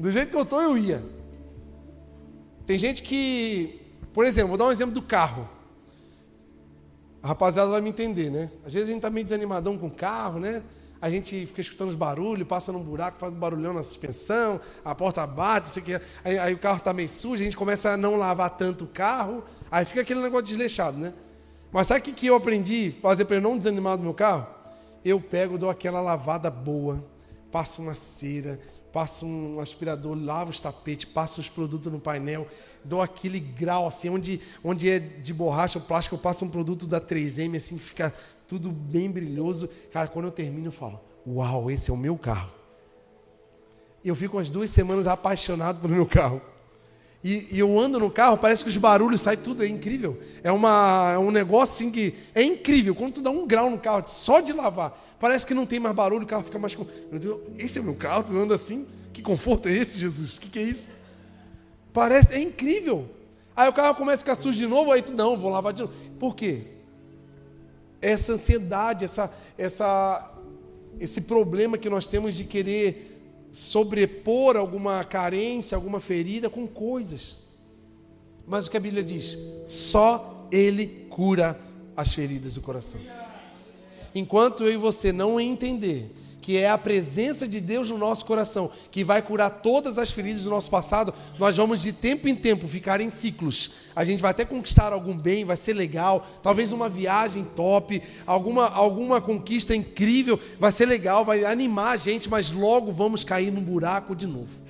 Do 0.00 0.10
jeito 0.10 0.30
que 0.30 0.36
eu 0.36 0.42
estou, 0.42 0.62
eu 0.62 0.78
ia. 0.78 1.04
Tem 2.66 2.78
gente 2.78 3.02
que, 3.02 3.82
por 4.14 4.24
exemplo, 4.24 4.48
vou 4.48 4.56
dar 4.56 4.64
um 4.64 4.72
exemplo 4.72 4.94
do 4.94 5.02
carro. 5.02 5.46
A 7.22 7.28
rapaziada 7.28 7.70
vai 7.70 7.82
me 7.82 7.90
entender, 7.90 8.30
né? 8.30 8.50
Às 8.64 8.72
vezes 8.72 8.88
a 8.88 8.92
gente 8.92 9.00
está 9.00 9.10
meio 9.10 9.26
desanimadão 9.26 9.76
com 9.76 9.88
o 9.88 9.90
carro, 9.90 10.40
né? 10.40 10.62
a 11.00 11.08
gente 11.08 11.46
fica 11.46 11.60
escutando 11.62 11.88
os 11.88 11.94
barulhos, 11.94 12.46
passa 12.46 12.70
num 12.70 12.82
buraco, 12.82 13.18
faz 13.18 13.32
um 13.32 13.36
barulhão 13.36 13.72
na 13.72 13.82
suspensão, 13.82 14.60
a 14.84 14.94
porta 14.94 15.26
bate, 15.26 15.70
sei 15.70 15.82
que, 15.82 16.00
aí, 16.22 16.38
aí 16.38 16.52
o 16.52 16.58
carro 16.58 16.76
está 16.76 16.92
meio 16.92 17.08
sujo, 17.08 17.40
a 17.40 17.44
gente 17.44 17.56
começa 17.56 17.92
a 17.92 17.96
não 17.96 18.16
lavar 18.16 18.50
tanto 18.50 18.84
o 18.84 18.86
carro, 18.86 19.42
aí 19.70 19.86
fica 19.86 20.02
aquele 20.02 20.20
negócio 20.20 20.44
desleixado, 20.44 20.98
né? 20.98 21.14
Mas 21.72 21.86
sabe 21.86 22.00
o 22.00 22.02
que, 22.02 22.12
que 22.12 22.26
eu 22.26 22.34
aprendi 22.34 22.94
a 22.98 23.00
fazer 23.00 23.24
para 23.24 23.36
eu 23.36 23.40
não 23.40 23.56
desanimar 23.56 23.96
do 23.96 24.02
meu 24.02 24.12
carro? 24.12 24.46
Eu 25.02 25.20
pego, 25.20 25.56
dou 25.56 25.70
aquela 25.70 26.02
lavada 26.02 26.50
boa, 26.50 27.02
passo 27.50 27.80
uma 27.80 27.94
cera, 27.94 28.60
passo 28.92 29.26
um 29.26 29.60
aspirador, 29.60 30.16
lavo 30.18 30.50
os 30.50 30.60
tapetes, 30.60 31.04
passo 31.04 31.40
os 31.40 31.48
produtos 31.48 31.92
no 31.92 32.00
painel, 32.00 32.46
dou 32.84 33.00
aquele 33.00 33.38
grau 33.38 33.86
assim, 33.86 34.08
onde, 34.08 34.40
onde 34.62 34.90
é 34.90 34.98
de 34.98 35.32
borracha 35.32 35.78
ou 35.78 35.84
plástico, 35.84 36.16
eu 36.16 36.18
passo 36.18 36.44
um 36.44 36.50
produto 36.50 36.86
da 36.86 37.00
3M 37.00 37.56
assim, 37.56 37.78
que 37.78 37.84
fica 37.84 38.12
tudo 38.46 38.70
bem 38.70 39.10
brilhoso. 39.10 39.68
Cara, 39.92 40.08
quando 40.08 40.24
eu 40.24 40.32
termino, 40.32 40.68
eu 40.68 40.72
falo: 40.72 41.00
Uau, 41.26 41.70
esse 41.70 41.90
é 41.90 41.94
o 41.94 41.96
meu 41.96 42.18
carro. 42.18 42.50
Eu 44.04 44.14
fico 44.14 44.36
umas 44.36 44.50
duas 44.50 44.70
semanas 44.70 45.06
apaixonado 45.06 45.80
pelo 45.80 45.94
meu 45.94 46.06
carro. 46.06 46.40
E, 47.22 47.48
e, 47.50 47.58
eu 47.58 47.78
ando 47.78 47.98
no 47.98 48.10
carro, 48.10 48.38
parece 48.38 48.64
que 48.64 48.70
os 48.70 48.76
barulhos 48.76 49.20
saem 49.20 49.38
tudo, 49.38 49.62
é 49.62 49.68
incrível. 49.68 50.18
É, 50.42 50.50
uma, 50.50 51.12
é 51.14 51.18
um 51.18 51.30
negócio 51.30 51.74
assim 51.74 51.90
que 51.90 52.14
é 52.34 52.42
incrível. 52.42 52.94
Quando 52.94 53.14
tu 53.14 53.20
dá 53.20 53.30
um 53.30 53.46
grau 53.46 53.68
no 53.68 53.78
carro, 53.78 54.02
só 54.06 54.40
de 54.40 54.52
lavar, 54.52 54.98
parece 55.18 55.46
que 55.46 55.52
não 55.52 55.66
tem 55.66 55.78
mais 55.78 55.94
barulho, 55.94 56.24
o 56.24 56.26
carro 56.26 56.44
fica 56.44 56.58
mais. 56.58 56.74
Meu 57.10 57.20
Deus, 57.20 57.40
esse 57.58 57.78
é 57.78 57.82
o 57.82 57.84
meu 57.84 57.94
carro, 57.94 58.24
tu 58.24 58.36
anda 58.36 58.54
assim? 58.54 58.86
Que 59.12 59.20
conforto 59.20 59.68
é 59.68 59.72
esse, 59.72 59.98
Jesus? 59.98 60.38
O 60.38 60.40
que, 60.40 60.48
que 60.48 60.58
é 60.58 60.62
isso? 60.62 60.92
Parece, 61.92 62.32
é 62.32 62.40
incrível. 62.40 63.06
Aí 63.54 63.68
o 63.68 63.72
carro 63.72 63.94
começa 63.94 64.16
a 64.16 64.18
ficar 64.20 64.34
sujo 64.34 64.56
de 64.56 64.66
novo, 64.66 64.90
aí 64.90 65.02
tu, 65.02 65.12
não, 65.12 65.36
vou 65.36 65.50
lavar 65.50 65.72
de 65.72 65.82
novo. 65.82 65.92
Por 66.18 66.34
quê? 66.34 66.62
essa 68.00 68.32
ansiedade, 68.32 69.04
essa, 69.04 69.30
essa, 69.58 70.32
esse 70.98 71.20
problema 71.22 71.76
que 71.76 71.90
nós 71.90 72.06
temos 72.06 72.34
de 72.34 72.44
querer 72.44 73.09
sobrepor 73.50 74.56
alguma 74.56 75.02
carência, 75.04 75.74
alguma 75.74 76.00
ferida 76.00 76.48
com 76.48 76.66
coisas. 76.66 77.44
Mas 78.46 78.66
o 78.66 78.70
que 78.70 78.76
a 78.76 78.80
Bíblia 78.80 79.02
diz? 79.02 79.38
Só 79.66 80.48
Ele 80.50 81.06
cura 81.08 81.60
as 81.96 82.12
feridas 82.12 82.54
do 82.54 82.60
coração. 82.60 83.00
Enquanto 84.14 84.64
eu 84.64 84.72
e 84.72 84.76
você 84.76 85.12
não 85.12 85.40
entender 85.40 86.12
que 86.40 86.56
é 86.56 86.68
a 86.68 86.78
presença 86.78 87.46
de 87.46 87.60
Deus 87.60 87.90
no 87.90 87.98
nosso 87.98 88.24
coração, 88.24 88.70
que 88.90 89.04
vai 89.04 89.22
curar 89.22 89.50
todas 89.50 89.98
as 89.98 90.10
feridas 90.10 90.44
do 90.44 90.50
nosso 90.50 90.70
passado, 90.70 91.12
nós 91.38 91.56
vamos 91.56 91.82
de 91.82 91.92
tempo 91.92 92.28
em 92.28 92.34
tempo 92.34 92.66
ficar 92.66 93.00
em 93.00 93.10
ciclos. 93.10 93.70
A 93.94 94.04
gente 94.04 94.20
vai 94.20 94.30
até 94.30 94.44
conquistar 94.44 94.92
algum 94.92 95.16
bem, 95.16 95.44
vai 95.44 95.56
ser 95.56 95.74
legal, 95.74 96.26
talvez 96.42 96.72
uma 96.72 96.88
viagem 96.88 97.44
top, 97.56 98.02
alguma, 98.26 98.68
alguma 98.68 99.20
conquista 99.20 99.74
incrível, 99.74 100.40
vai 100.58 100.72
ser 100.72 100.86
legal, 100.86 101.24
vai 101.24 101.44
animar 101.44 101.92
a 101.92 101.96
gente, 101.96 102.28
mas 102.28 102.50
logo 102.50 102.90
vamos 102.92 103.24
cair 103.24 103.50
num 103.50 103.62
buraco 103.62 104.14
de 104.16 104.26
novo 104.26 104.69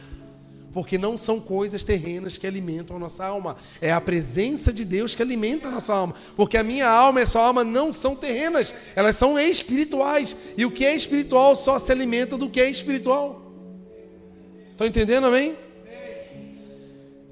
porque 0.73 0.97
não 0.97 1.17
são 1.17 1.41
coisas 1.41 1.83
terrenas 1.83 2.39
que 2.39 2.47
alimentam 2.47 2.97
a 2.97 3.01
nossa 3.01 3.25
alma, 3.25 3.57
é 3.81 3.93
a 3.93 4.01
presença 4.01 4.73
de 4.73 4.85
Deus 4.85 5.15
que 5.15 5.23
alimenta 5.23 5.69
a 5.69 5.71
nossa 5.71 5.93
alma, 5.93 6.15
porque 6.37 6.57
a 6.57 6.63
minha 6.63 6.89
alma 6.89 7.21
e 7.21 7.23
a 7.25 7.27
sua 7.27 7.43
alma 7.43 7.65
não 7.65 7.93
são 7.93 8.15
terrenas, 8.15 8.75
elas 8.95 9.17
são 9.17 9.39
espirituais, 9.39 10.37
e 10.57 10.65
o 10.65 10.71
que 10.71 10.85
é 10.85 10.95
espiritual 10.95 11.57
só 11.57 11.79
se 11.79 11.91
alimenta 11.91 12.37
do 12.37 12.49
que 12.49 12.61
é 12.61 12.71
espiritual. 12.71 13.53
Estão 14.71 14.87
entendendo, 14.87 15.27
amém? 15.27 15.57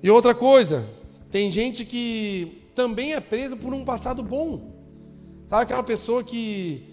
E 0.03 0.11
outra 0.11 0.35
coisa, 0.35 0.89
tem 1.31 1.51
gente 1.51 1.85
que 1.85 2.63
também 2.75 3.15
é 3.15 3.21
presa 3.21 3.57
por 3.57 3.75
um 3.75 3.85
passado 3.85 4.23
bom, 4.23 4.73
sabe 5.47 5.63
aquela 5.63 5.83
pessoa 5.83 6.23
que 6.23 6.85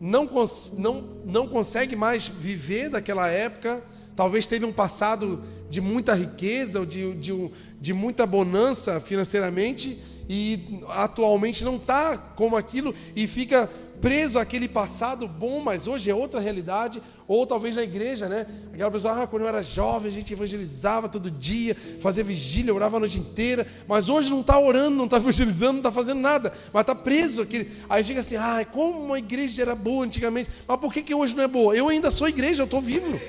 não, 0.00 0.28
não, 0.76 1.00
não 1.24 1.46
consegue 1.46 1.94
mais 1.94 2.26
viver 2.26 2.90
daquela 2.90 3.28
época, 3.28 3.82
talvez 4.16 4.46
teve 4.46 4.64
um 4.64 4.72
passado 4.72 5.42
de 5.68 5.80
muita 5.80 6.14
riqueza, 6.14 6.80
ou 6.80 6.86
de, 6.86 7.14
de, 7.14 7.50
de 7.80 7.94
muita 7.94 8.26
bonança 8.26 9.00
financeiramente, 9.00 9.98
e 10.28 10.80
atualmente 10.88 11.64
não 11.64 11.76
está 11.76 12.16
como 12.16 12.56
aquilo 12.56 12.94
e 13.14 13.26
fica 13.26 13.68
preso 14.00 14.40
àquele 14.40 14.66
passado 14.66 15.28
bom, 15.28 15.60
mas 15.60 15.86
hoje 15.86 16.10
é 16.10 16.14
outra 16.14 16.40
realidade, 16.40 17.00
ou 17.28 17.46
talvez 17.46 17.76
na 17.76 17.84
igreja, 17.84 18.28
né? 18.28 18.48
Aquela 18.74 18.90
pessoa, 18.90 19.22
ah, 19.22 19.26
quando 19.28 19.42
eu 19.42 19.48
era 19.48 19.62
jovem, 19.62 20.10
a 20.10 20.12
gente 20.12 20.32
evangelizava 20.32 21.08
todo 21.08 21.30
dia, 21.30 21.76
fazia 22.00 22.24
vigília, 22.24 22.74
orava 22.74 22.96
a 22.96 23.00
noite 23.00 23.20
inteira, 23.20 23.64
mas 23.86 24.08
hoje 24.08 24.28
não 24.28 24.40
está 24.40 24.58
orando, 24.58 24.96
não 24.96 25.04
está 25.04 25.18
evangelizando, 25.18 25.74
não 25.74 25.78
está 25.78 25.92
fazendo 25.92 26.20
nada, 26.20 26.52
mas 26.72 26.80
está 26.80 26.96
preso 26.96 27.42
aquele. 27.42 27.70
Aí 27.88 28.02
fica 28.02 28.18
assim, 28.18 28.36
ah, 28.36 28.66
como 28.70 29.14
a 29.14 29.18
igreja 29.20 29.62
era 29.62 29.74
boa 29.76 30.04
antigamente, 30.04 30.50
mas 30.66 30.80
por 30.80 30.92
que, 30.92 31.00
que 31.00 31.14
hoje 31.14 31.36
não 31.36 31.44
é 31.44 31.48
boa? 31.48 31.76
Eu 31.76 31.88
ainda 31.88 32.10
sou 32.10 32.28
igreja, 32.28 32.62
eu 32.62 32.64
estou 32.64 32.80
vivo. 32.80 33.20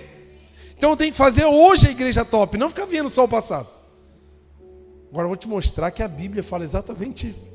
Então 0.83 0.97
tem 0.97 1.11
que 1.11 1.17
fazer 1.17 1.45
hoje 1.45 1.87
a 1.87 1.91
igreja 1.91 2.25
top, 2.25 2.57
não 2.57 2.67
ficar 2.67 2.85
vendo 2.85 3.09
só 3.09 3.23
o 3.23 3.27
passado. 3.27 3.69
Agora 5.09 5.23
eu 5.23 5.29
vou 5.29 5.37
te 5.37 5.47
mostrar 5.47 5.89
que 5.91 6.03
a 6.03 6.09
Bíblia 6.09 6.43
fala 6.43 6.65
exatamente 6.65 7.25
isso. 7.25 7.49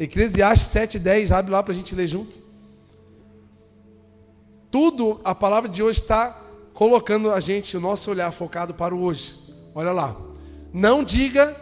Eclesiastes 0.00 0.72
7,10, 0.72 1.32
abre 1.32 1.52
lá 1.52 1.62
para 1.62 1.74
a 1.74 1.76
gente 1.76 1.94
ler 1.94 2.06
junto. 2.06 2.38
Tudo, 4.70 5.20
a 5.22 5.34
palavra 5.34 5.68
de 5.68 5.82
hoje 5.82 6.00
está 6.00 6.30
colocando 6.72 7.30
a 7.30 7.40
gente, 7.40 7.76
o 7.76 7.80
nosso 7.80 8.10
olhar 8.10 8.32
focado 8.32 8.72
para 8.72 8.94
o 8.94 9.02
hoje. 9.02 9.38
Olha 9.74 9.92
lá. 9.92 10.16
Não 10.72 11.04
diga 11.04 11.54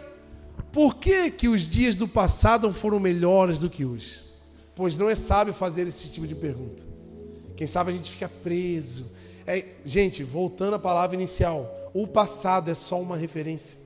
por 0.71 0.95
que, 0.95 1.29
que 1.29 1.49
os 1.49 1.67
dias 1.67 1.97
do 1.97 2.07
passado 2.07 2.71
foram 2.71 3.01
melhores 3.01 3.59
do 3.59 3.69
que 3.69 3.83
hoje. 3.83 4.23
Pois 4.73 4.95
não 4.95 5.09
é 5.09 5.15
sábio 5.15 5.53
fazer 5.53 5.85
esse 5.87 6.07
tipo 6.07 6.25
de 6.25 6.35
pergunta. 6.35 6.81
Quem 7.57 7.67
sabe 7.67 7.91
a 7.91 7.93
gente 7.93 8.11
fica 8.11 8.29
preso 8.29 9.13
é, 9.47 9.65
gente, 9.83 10.23
voltando 10.23 10.75
à 10.75 10.79
palavra 10.79 11.15
inicial, 11.15 11.91
o 11.93 12.07
passado 12.07 12.71
é 12.71 12.75
só 12.75 12.99
uma 12.99 13.15
referência. 13.15 13.77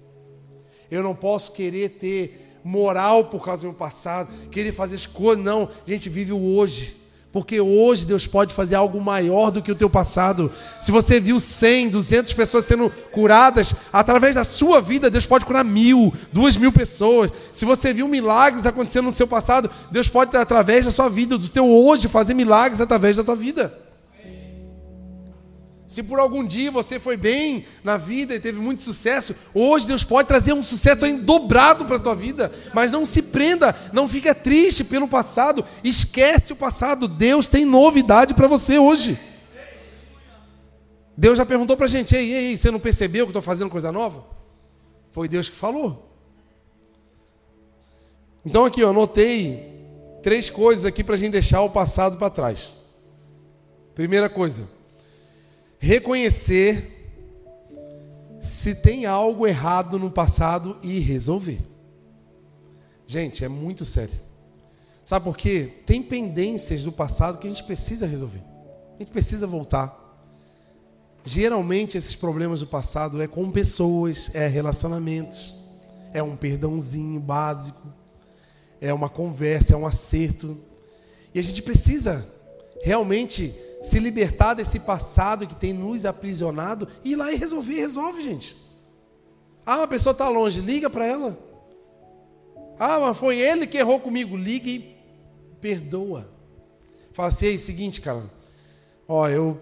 Eu 0.89 1.03
não 1.03 1.13
posso 1.13 1.51
querer 1.51 1.89
ter 1.89 2.59
moral 2.63 3.25
por 3.25 3.43
causa 3.43 3.61
do 3.61 3.69
meu 3.69 3.77
passado, 3.77 4.33
querer 4.49 4.71
fazer 4.71 4.95
as 4.95 5.05
coisas, 5.05 5.43
não. 5.43 5.69
Gente, 5.85 6.09
vive 6.09 6.33
o 6.33 6.55
hoje. 6.55 6.97
Porque 7.31 7.61
hoje 7.61 8.07
Deus 8.07 8.25
pode 8.25 8.55
fazer 8.55 8.73
algo 8.73 8.99
maior 8.99 9.51
do 9.51 9.61
que 9.61 9.71
o 9.71 9.75
teu 9.75 9.87
passado. 9.87 10.51
Se 10.81 10.91
você 10.91 11.19
viu 11.19 11.39
100, 11.39 11.89
200 11.89 12.33
pessoas 12.33 12.65
sendo 12.65 12.89
curadas, 13.11 13.75
através 13.93 14.33
da 14.33 14.43
sua 14.43 14.81
vida, 14.81 15.11
Deus 15.11 15.27
pode 15.27 15.45
curar 15.45 15.63
mil, 15.63 16.11
duas 16.33 16.57
mil 16.57 16.71
pessoas. 16.71 17.31
Se 17.53 17.65
você 17.65 17.93
viu 17.93 18.07
milagres 18.07 18.65
acontecendo 18.65 19.05
no 19.05 19.13
seu 19.13 19.27
passado, 19.27 19.69
Deus 19.91 20.09
pode, 20.09 20.35
através 20.35 20.85
da 20.85 20.91
sua 20.91 21.07
vida, 21.07 21.37
do 21.37 21.49
teu 21.49 21.67
hoje, 21.67 22.07
fazer 22.07 22.33
milagres 22.33 22.81
através 22.81 23.17
da 23.17 23.23
tua 23.23 23.35
vida. 23.35 23.88
Se 25.89 26.03
por 26.03 26.19
algum 26.19 26.43
dia 26.43 26.69
você 26.69 26.99
foi 26.99 27.17
bem 27.17 27.65
na 27.83 27.97
vida 27.97 28.35
e 28.35 28.39
teve 28.39 28.59
muito 28.59 28.83
sucesso, 28.83 29.35
hoje 29.55 29.87
Deus 29.87 30.03
pode 30.03 30.27
trazer 30.27 30.53
um 30.53 30.61
sucesso 30.61 31.03
ainda 31.03 31.23
dobrado 31.23 31.83
para 31.83 31.95
a 31.95 31.99
tua 31.99 32.13
vida. 32.13 32.51
Mas 32.75 32.91
não 32.91 33.07
se 33.07 33.23
prenda, 33.23 33.75
não 33.91 34.07
fica 34.07 34.35
triste 34.35 34.83
pelo 34.83 35.07
passado, 35.07 35.65
esquece 35.83 36.53
o 36.53 36.55
passado. 36.55 37.07
Deus 37.07 37.49
tem 37.49 37.65
novidade 37.65 38.35
para 38.35 38.45
você 38.45 38.77
hoje. 38.77 39.17
Deus 41.17 41.39
já 41.39 41.45
perguntou 41.45 41.75
para 41.75 41.87
a 41.87 41.89
gente: 41.89 42.15
ei, 42.15 42.33
ei, 42.33 42.55
você 42.55 42.69
não 42.69 42.79
percebeu 42.79 43.25
que 43.25 43.31
estou 43.31 43.41
fazendo 43.41 43.71
coisa 43.71 43.91
nova? 43.91 44.23
Foi 45.09 45.27
Deus 45.27 45.49
que 45.49 45.55
falou. 45.55 46.07
Então 48.45 48.63
aqui 48.63 48.81
eu 48.81 48.91
anotei 48.91 49.73
três 50.21 50.51
coisas 50.51 50.85
aqui 50.85 51.03
para 51.03 51.15
a 51.15 51.17
gente 51.17 51.31
deixar 51.31 51.63
o 51.63 51.71
passado 51.71 52.15
para 52.15 52.29
trás. 52.29 52.77
Primeira 53.95 54.29
coisa 54.29 54.77
reconhecer 55.79 56.97
se 58.41 58.75
tem 58.75 59.05
algo 59.05 59.47
errado 59.47 59.97
no 59.97 60.11
passado 60.11 60.77
e 60.83 60.99
resolver. 60.99 61.59
Gente, 63.07 63.43
é 63.43 63.47
muito 63.47 63.85
sério. 63.85 64.13
Sabe 65.03 65.25
por 65.25 65.35
quê? 65.35 65.73
Tem 65.85 66.03
pendências 66.03 66.83
do 66.83 66.91
passado 66.91 67.39
que 67.39 67.47
a 67.47 67.49
gente 67.49 67.63
precisa 67.63 68.05
resolver. 68.05 68.43
A 68.95 68.99
gente 68.99 69.11
precisa 69.11 69.47
voltar. 69.47 69.97
Geralmente 71.23 71.97
esses 71.97 72.15
problemas 72.15 72.59
do 72.59 72.67
passado 72.67 73.21
é 73.21 73.27
com 73.27 73.49
pessoas, 73.51 74.29
é 74.33 74.47
relacionamentos, 74.47 75.55
é 76.13 76.21
um 76.21 76.35
perdãozinho 76.35 77.19
básico, 77.19 77.87
é 78.79 78.93
uma 78.93 79.09
conversa, 79.09 79.73
é 79.73 79.77
um 79.77 79.85
acerto. 79.85 80.57
E 81.33 81.39
a 81.39 81.43
gente 81.43 81.61
precisa 81.61 82.27
realmente 82.81 83.53
se 83.81 83.99
libertar 83.99 84.53
desse 84.53 84.79
passado 84.79 85.47
que 85.47 85.55
tem 85.55 85.73
nos 85.73 86.05
aprisionado 86.05 86.87
e 87.03 87.13
ir 87.13 87.15
lá 87.15 87.31
e 87.31 87.35
resolver, 87.35 87.75
resolve, 87.75 88.21
gente. 88.21 88.57
Ah, 89.65 89.77
uma 89.77 89.87
pessoa 89.87 90.11
está 90.11 90.27
longe, 90.27 90.61
liga 90.61 90.89
para 90.89 91.05
ela. 91.05 91.37
Ah, 92.79 92.99
mas 92.99 93.17
foi 93.17 93.39
ele 93.39 93.67
que 93.67 93.77
errou 93.77 93.99
comigo, 93.99 94.35
liga 94.35 94.69
e 94.69 94.95
perdoa. 95.61 96.29
Fala 97.13 97.29
assim, 97.29 97.51
é 97.51 97.53
o 97.53 97.59
seguinte, 97.59 98.01
cara, 98.01 98.23
ó, 99.07 99.27
eu 99.27 99.59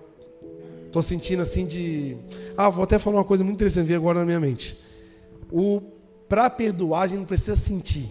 tô 0.92 1.02
sentindo 1.02 1.42
assim 1.42 1.66
de, 1.66 2.18
ah, 2.56 2.70
vou 2.70 2.84
até 2.84 2.98
falar 3.00 3.18
uma 3.18 3.26
coisa 3.26 3.44
muito 3.44 3.58
interessante 3.58 3.94
agora 3.94 4.20
na 4.20 4.26
minha 4.26 4.40
mente. 4.40 4.78
O 5.52 5.82
para 6.28 6.50
perdoar 6.50 7.04
a 7.04 7.08
gente 7.08 7.20
não 7.20 7.26
precisa 7.26 7.56
sentir. 7.56 8.10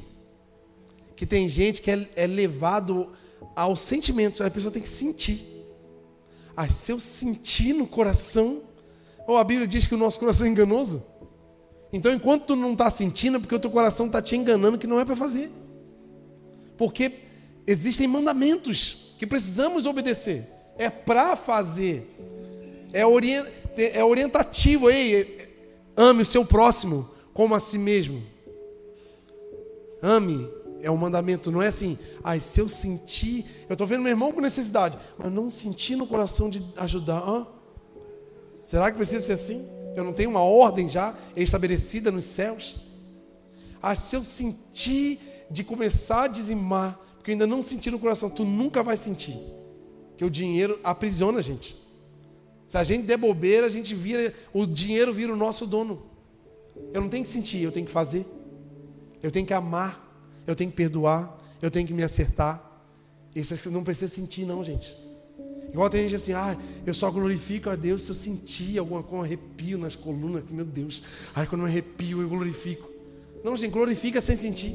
Que 1.15 1.27
tem 1.27 1.49
gente 1.49 1.81
que 1.81 1.91
é, 1.91 2.09
é 2.17 2.27
levado 2.27 3.09
ao 3.55 3.77
sentimento, 3.77 4.43
a 4.43 4.51
pessoa 4.51 4.73
tem 4.73 4.83
que 4.83 4.89
sentir. 4.89 5.56
Ah, 6.57 6.69
se 6.69 6.91
eu 6.91 6.99
sentir 6.99 7.75
no 7.75 7.87
coração, 7.87 8.63
ou 9.27 9.37
a 9.37 9.45
Bíblia 9.45 9.69
diz 9.69 9.87
que 9.87 9.95
o 9.95 9.99
nosso 9.99 10.19
coração 10.19 10.47
é 10.47 10.51
enganoso. 10.51 11.05
Então, 11.93 12.13
enquanto 12.13 12.47
tu 12.47 12.57
não 12.57 12.73
está 12.73 12.91
sentindo, 12.91 13.37
é 13.37 13.41
porque 13.41 13.55
o 13.55 13.59
teu 13.59 13.71
coração 13.71 14.07
está 14.07 14.23
te 14.23 14.37
enganando 14.37 14.79
que 14.79 14.87
não 14.87 14.99
é 14.99 15.05
para 15.05 15.15
fazer. 15.15 15.51
Porque 16.77 17.21
existem 17.67 18.07
mandamentos 18.07 19.15
que 19.19 19.27
precisamos 19.27 19.87
obedecer. 19.87 20.49
É 20.79 20.89
para 20.89 21.37
fazer. 21.37 22.11
É, 22.93 23.07
orient, 23.07 23.47
é 23.77 24.05
orientativo. 24.05 24.91
Ei, 24.91 25.49
ame 25.97 26.23
o 26.23 26.27
seu 26.27 26.45
próximo 26.45 27.09
como 27.33 27.55
a 27.55 27.61
si 27.61 27.79
mesmo. 27.79 28.23
Ame 30.03 30.49
é 30.83 30.91
um 30.91 30.97
mandamento, 30.97 31.51
não 31.51 31.63
é 31.63 31.69
assim, 31.69 31.99
ai, 32.23 32.41
se 32.41 32.61
eu 32.61 32.69
sentir, 32.69 33.47
eu 33.69 33.75
estou 33.75 33.87
vendo 33.87 34.03
meu 34.03 34.11
irmão 34.11 34.33
com 34.33 34.41
necessidade, 34.41 34.99
mas 35.19 35.33
não 35.33 35.51
sentir 35.51 35.97
no 35.97 36.07
coração 36.07 36.49
de 36.51 36.63
ajudar, 36.77 37.19
Hã? 37.19 37.47
será 38.63 38.91
que 38.91 38.97
precisa 38.97 39.25
ser 39.25 39.33
assim? 39.33 39.67
Eu 39.97 40.05
não 40.05 40.13
tenho 40.13 40.29
uma 40.29 40.43
ordem 40.43 40.89
já 40.89 41.17
estabelecida 41.35 42.11
nos 42.11 42.25
céus? 42.27 42.81
Ah, 43.83 43.95
se 43.95 44.15
eu 44.15 44.23
sentir 44.23 45.19
de 45.51 45.65
começar 45.65 46.25
a 46.25 46.29
dizimar, 46.29 47.01
porque 47.17 47.31
eu 47.31 47.33
ainda 47.33 47.47
não 47.47 47.63
senti 47.63 47.91
no 47.91 47.99
coração, 47.99 48.29
tu 48.29 48.45
nunca 48.45 48.83
vai 48.83 48.97
sentir, 48.97 49.39
que 50.17 50.25
o 50.25 50.31
dinheiro 50.31 50.79
aprisiona 50.85 51.39
a 51.39 51.43
gente. 51.43 51.77
Se 52.67 52.77
a 52.77 52.83
gente 52.83 53.05
der 53.05 53.17
bobeira, 53.17 53.67
a 53.67 53.69
gente 53.71 53.95
vira, 53.95 54.35
o 54.53 54.67
dinheiro 54.67 55.13
vira 55.13 55.33
o 55.33 55.37
nosso 55.37 55.67
dono. 55.67 56.03
Eu 56.93 57.01
não 57.01 57.09
tenho 57.09 57.23
que 57.23 57.29
sentir, 57.29 57.63
eu 57.63 57.73
tenho 57.73 57.87
que 57.87 57.93
fazer. 57.93 58.27
Eu 59.23 59.31
tenho 59.31 59.47
que 59.47 59.55
amar 59.55 60.06
eu 60.47 60.55
tenho 60.55 60.71
que 60.71 60.77
perdoar, 60.77 61.39
eu 61.61 61.71
tenho 61.71 61.87
que 61.87 61.95
me 61.95 62.03
acertar. 62.03 62.63
Isso 63.35 63.55
não 63.71 63.85
precisa 63.85 64.13
sentir, 64.13 64.45
não, 64.45 64.65
gente. 64.65 64.97
Igual 65.73 65.91
tem 65.91 66.03
gente 66.03 66.15
assim, 66.15 66.33
ah, 66.33 66.57
eu 66.87 66.95
só 66.95 67.11
glorifico 67.11 67.69
a 67.69 67.77
Deus 67.77 68.03
se 68.03 68.11
eu 68.11 68.15
sentir 68.15 68.79
alguma 68.79 69.03
coisa, 69.03 69.17
um 69.17 69.23
arrepio 69.23 69.77
nas 69.77 69.95
colunas, 69.95 70.45
meu 70.51 70.65
Deus. 70.65 71.03
Ai, 71.35 71.47
quando 71.47 71.63
eu 71.63 71.67
arrepio, 71.67 72.23
eu 72.23 72.29
glorifico. 72.29 72.89
Não, 73.45 73.57
gente, 73.57 73.73
glorifica 73.73 74.21
sem 74.21 74.37
sentir. 74.37 74.75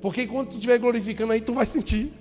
Porque 0.00 0.26
quando 0.26 0.48
tu 0.48 0.54
estiver 0.54 0.78
glorificando 0.78 1.32
aí, 1.32 1.40
tu 1.40 1.54
vai 1.54 1.64
sentir. 1.64 2.12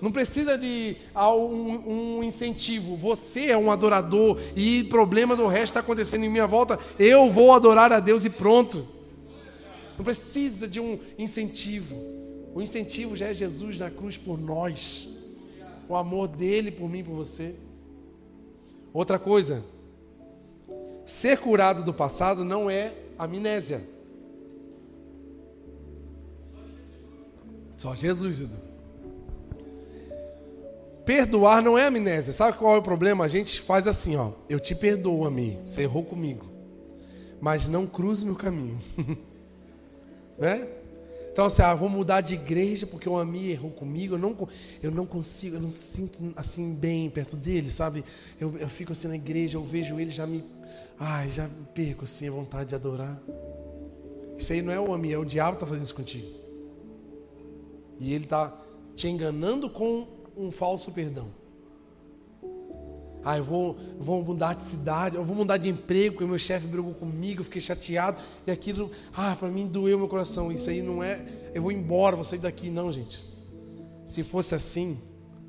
Não 0.00 0.10
precisa 0.10 0.56
de 0.56 0.96
ah, 1.14 1.32
um, 1.32 2.18
um, 2.18 2.24
incentivo. 2.24 2.96
Você 2.96 3.46
é 3.46 3.58
um 3.58 3.70
adorador 3.70 4.40
e 4.56 4.84
problema 4.84 5.36
do 5.36 5.46
resto 5.46 5.64
está 5.72 5.80
acontecendo 5.80 6.24
em 6.24 6.28
minha 6.28 6.46
volta. 6.46 6.78
Eu 6.98 7.30
vou 7.30 7.52
adorar 7.52 7.92
a 7.92 8.00
Deus 8.00 8.24
e 8.24 8.30
pronto. 8.30 8.86
Não 10.02 10.04
precisa 10.04 10.66
de 10.66 10.80
um 10.80 10.98
incentivo. 11.16 11.94
O 12.52 12.60
incentivo 12.60 13.14
já 13.14 13.28
é 13.28 13.32
Jesus 13.32 13.78
na 13.78 13.88
cruz 13.88 14.16
por 14.16 14.36
nós. 14.36 15.16
O 15.88 15.94
amor 15.94 16.26
dele 16.26 16.72
por 16.72 16.90
mim, 16.90 17.04
por 17.04 17.14
você. 17.14 17.54
Outra 18.92 19.16
coisa, 19.16 19.64
ser 21.06 21.38
curado 21.38 21.84
do 21.84 21.94
passado 21.94 22.44
não 22.44 22.68
é 22.68 22.92
amnésia. 23.16 23.80
Só 27.76 27.94
Jesus, 27.94 28.40
Edu. 28.40 28.56
Perdoar 31.06 31.62
não 31.62 31.78
é 31.78 31.86
amnésia. 31.86 32.32
Sabe 32.32 32.58
qual 32.58 32.74
é 32.74 32.78
o 32.78 32.82
problema? 32.82 33.24
A 33.24 33.28
gente 33.28 33.60
faz 33.60 33.86
assim, 33.86 34.16
ó. 34.16 34.32
Eu 34.48 34.58
te 34.58 34.74
perdoo, 34.74 35.24
amigo. 35.24 35.60
Você 35.64 35.82
errou 35.82 36.02
comigo. 36.02 36.44
Mas 37.40 37.68
não 37.68 37.86
cruze 37.86 38.24
meu 38.24 38.34
caminho. 38.34 38.80
Né? 40.38 40.68
Então, 41.32 41.46
assim, 41.46 41.62
ah, 41.62 41.74
vou 41.74 41.88
mudar 41.88 42.20
de 42.20 42.34
igreja 42.34 42.86
porque 42.86 43.08
um 43.08 43.16
amigo 43.16 43.46
errou 43.46 43.70
comigo. 43.70 44.14
Eu 44.14 44.18
não, 44.18 44.48
eu 44.82 44.90
não 44.90 45.06
consigo, 45.06 45.56
eu 45.56 45.60
não 45.60 45.70
sinto 45.70 46.18
assim 46.36 46.74
bem 46.74 47.08
perto 47.08 47.36
dele, 47.36 47.70
sabe? 47.70 48.04
Eu, 48.38 48.58
eu 48.58 48.68
fico 48.68 48.92
assim 48.92 49.08
na 49.08 49.16
igreja, 49.16 49.56
eu 49.56 49.64
vejo 49.64 49.98
ele, 49.98 50.10
já 50.10 50.26
me. 50.26 50.44
Ai, 50.98 51.30
já 51.30 51.48
perco 51.74 52.04
assim 52.04 52.28
a 52.28 52.32
vontade 52.32 52.68
de 52.68 52.74
adorar. 52.74 53.18
Isso 54.36 54.52
aí 54.52 54.60
não 54.60 54.72
é 54.72 54.78
o 54.78 54.92
amigo, 54.92 55.14
é 55.14 55.18
o 55.18 55.24
diabo 55.24 55.52
que 55.52 55.56
está 55.56 55.66
fazendo 55.66 55.84
isso 55.84 55.94
contigo. 55.94 56.28
E 57.98 58.12
ele 58.12 58.24
está 58.24 58.54
te 58.94 59.08
enganando 59.08 59.70
com 59.70 60.06
um 60.36 60.50
falso 60.50 60.92
perdão. 60.92 61.28
Ah, 63.24 63.38
eu 63.38 63.44
vou, 63.44 63.78
vou 63.98 64.22
mudar 64.22 64.54
de 64.54 64.64
cidade, 64.64 65.16
eu 65.16 65.24
vou 65.24 65.36
mudar 65.36 65.56
de 65.56 65.68
emprego, 65.68 66.16
porque 66.16 66.28
meu 66.28 66.38
chefe 66.38 66.66
brigou 66.66 66.92
comigo, 66.94 67.40
eu 67.40 67.44
fiquei 67.44 67.60
chateado, 67.60 68.18
e 68.46 68.50
aquilo, 68.50 68.90
ah, 69.14 69.36
para 69.36 69.48
mim 69.48 69.66
doeu 69.66 69.98
meu 69.98 70.08
coração. 70.08 70.50
Isso 70.50 70.68
aí 70.68 70.82
não 70.82 71.02
é, 71.02 71.20
eu 71.54 71.62
vou 71.62 71.70
embora, 71.70 72.16
vou 72.16 72.24
sair 72.24 72.40
daqui. 72.40 72.68
Não, 72.68 72.92
gente. 72.92 73.24
Se 74.04 74.24
fosse 74.24 74.54
assim, 74.54 74.98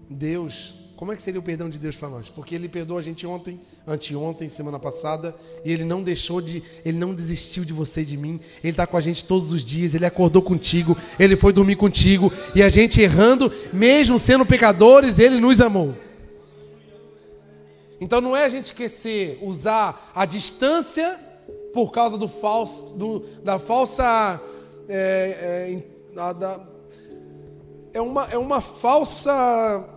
Deus, 0.10 0.76
como 0.96 1.12
é 1.12 1.16
que 1.16 1.22
seria 1.22 1.40
o 1.40 1.44
perdão 1.44 1.70
de 1.70 1.80
Deus 1.80 1.96
para 1.96 2.08
nós? 2.08 2.30
Porque 2.30 2.54
Ele 2.54 2.70
perdoou 2.70 3.00
a 3.00 3.02
gente 3.02 3.26
ontem, 3.26 3.60
anteontem, 3.86 4.48
semana 4.48 4.80
passada, 4.80 5.36
e 5.66 5.72
Ele 5.72 5.84
não 5.84 6.04
deixou 6.04 6.40
de, 6.40 6.62
Ele 6.86 6.98
não 6.98 7.14
desistiu 7.14 7.66
de 7.66 7.74
você 7.74 8.04
e 8.04 8.06
de 8.06 8.16
mim. 8.16 8.40
Ele 8.64 8.72
está 8.72 8.86
com 8.86 8.96
a 8.96 9.02
gente 9.02 9.26
todos 9.26 9.52
os 9.52 9.66
dias, 9.66 9.96
Ele 9.96 10.06
acordou 10.06 10.42
contigo, 10.42 10.96
Ele 11.20 11.36
foi 11.36 11.52
dormir 11.52 11.76
contigo, 11.76 12.32
e 12.54 12.62
a 12.62 12.70
gente 12.70 13.02
errando, 13.02 13.52
mesmo 13.74 14.20
sendo 14.20 14.46
pecadores, 14.46 15.18
Ele 15.18 15.40
nos 15.40 15.60
amou. 15.60 15.96
Então 18.04 18.20
não 18.20 18.36
é 18.36 18.44
a 18.44 18.50
gente 18.50 18.66
esquecer, 18.66 19.40
usar 19.42 20.12
a 20.14 20.26
distância 20.26 21.18
por 21.74 21.90
causa 21.90 22.18
do 22.18 22.28
falso, 22.28 22.98
do, 22.98 23.20
da 23.42 23.58
falsa. 23.58 24.42
É, 24.90 25.82
é, 26.14 26.34
da, 26.34 26.60
é, 27.94 28.02
uma, 28.02 28.26
é 28.26 28.38
uma 28.38 28.60
falsa. 28.60 29.90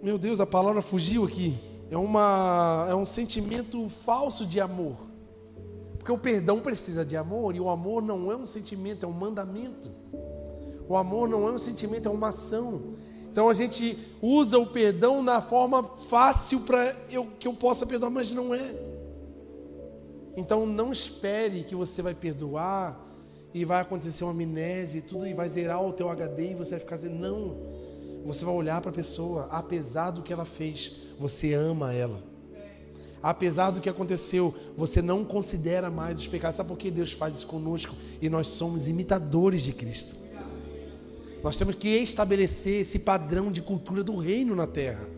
Meu 0.00 0.18
Deus, 0.18 0.38
a 0.38 0.46
palavra 0.46 0.80
fugiu 0.80 1.24
aqui. 1.24 1.58
É, 1.90 1.96
uma, 1.96 2.86
é 2.88 2.94
um 2.94 3.04
sentimento 3.04 3.88
falso 3.88 4.46
de 4.46 4.60
amor. 4.60 4.96
Porque 5.98 6.12
o 6.12 6.18
perdão 6.18 6.60
precisa 6.60 7.04
de 7.04 7.16
amor, 7.16 7.56
e 7.56 7.60
o 7.60 7.68
amor 7.68 8.02
não 8.02 8.30
é 8.30 8.36
um 8.36 8.46
sentimento, 8.46 9.04
é 9.04 9.08
um 9.08 9.12
mandamento. 9.12 9.90
O 10.88 10.96
amor 10.96 11.28
não 11.28 11.48
é 11.48 11.50
um 11.50 11.58
sentimento, 11.58 12.08
é 12.08 12.12
uma 12.12 12.28
ação. 12.28 12.94
Então 13.32 13.48
a 13.48 13.54
gente 13.54 13.98
usa 14.20 14.58
o 14.58 14.66
perdão 14.66 15.22
na 15.22 15.40
forma 15.40 15.82
fácil 15.82 16.60
para 16.60 16.94
eu, 17.10 17.26
que 17.40 17.48
eu 17.48 17.54
possa 17.54 17.86
perdoar, 17.86 18.10
mas 18.10 18.30
não 18.30 18.54
é. 18.54 18.74
Então 20.36 20.66
não 20.66 20.92
espere 20.92 21.64
que 21.64 21.74
você 21.74 22.02
vai 22.02 22.14
perdoar 22.14 23.00
e 23.54 23.64
vai 23.64 23.80
acontecer 23.80 24.22
uma 24.22 24.32
amnésia 24.34 24.98
e 24.98 25.02
tudo 25.02 25.26
e 25.26 25.32
vai 25.32 25.48
zerar 25.48 25.82
o 25.82 25.94
teu 25.94 26.10
HD 26.10 26.50
e 26.50 26.54
você 26.54 26.72
vai 26.72 26.80
ficar 26.80 26.96
dizendo 26.96 27.18
não. 27.18 27.56
Você 28.26 28.44
vai 28.44 28.54
olhar 28.54 28.82
para 28.82 28.90
a 28.90 28.94
pessoa, 28.94 29.48
apesar 29.50 30.10
do 30.10 30.22
que 30.22 30.30
ela 30.30 30.44
fez, 30.44 30.92
você 31.18 31.54
ama 31.54 31.94
ela. 31.94 32.22
Apesar 33.22 33.70
do 33.70 33.80
que 33.80 33.88
aconteceu, 33.88 34.54
você 34.76 35.00
não 35.00 35.24
considera 35.24 35.90
mais 35.90 36.18
os 36.18 36.26
pecados. 36.26 36.58
Sabe 36.58 36.68
por 36.68 36.76
que 36.76 36.90
Deus 36.90 37.12
faz 37.12 37.36
isso 37.36 37.46
conosco? 37.46 37.96
E 38.20 38.28
nós 38.28 38.48
somos 38.48 38.86
imitadores 38.86 39.62
de 39.62 39.72
Cristo. 39.72 40.21
Nós 41.42 41.56
temos 41.56 41.74
que 41.74 41.88
estabelecer 41.88 42.80
esse 42.80 42.98
padrão 42.98 43.50
de 43.50 43.60
cultura 43.60 44.04
do 44.04 44.16
reino 44.16 44.54
na 44.54 44.66
terra. 44.66 45.08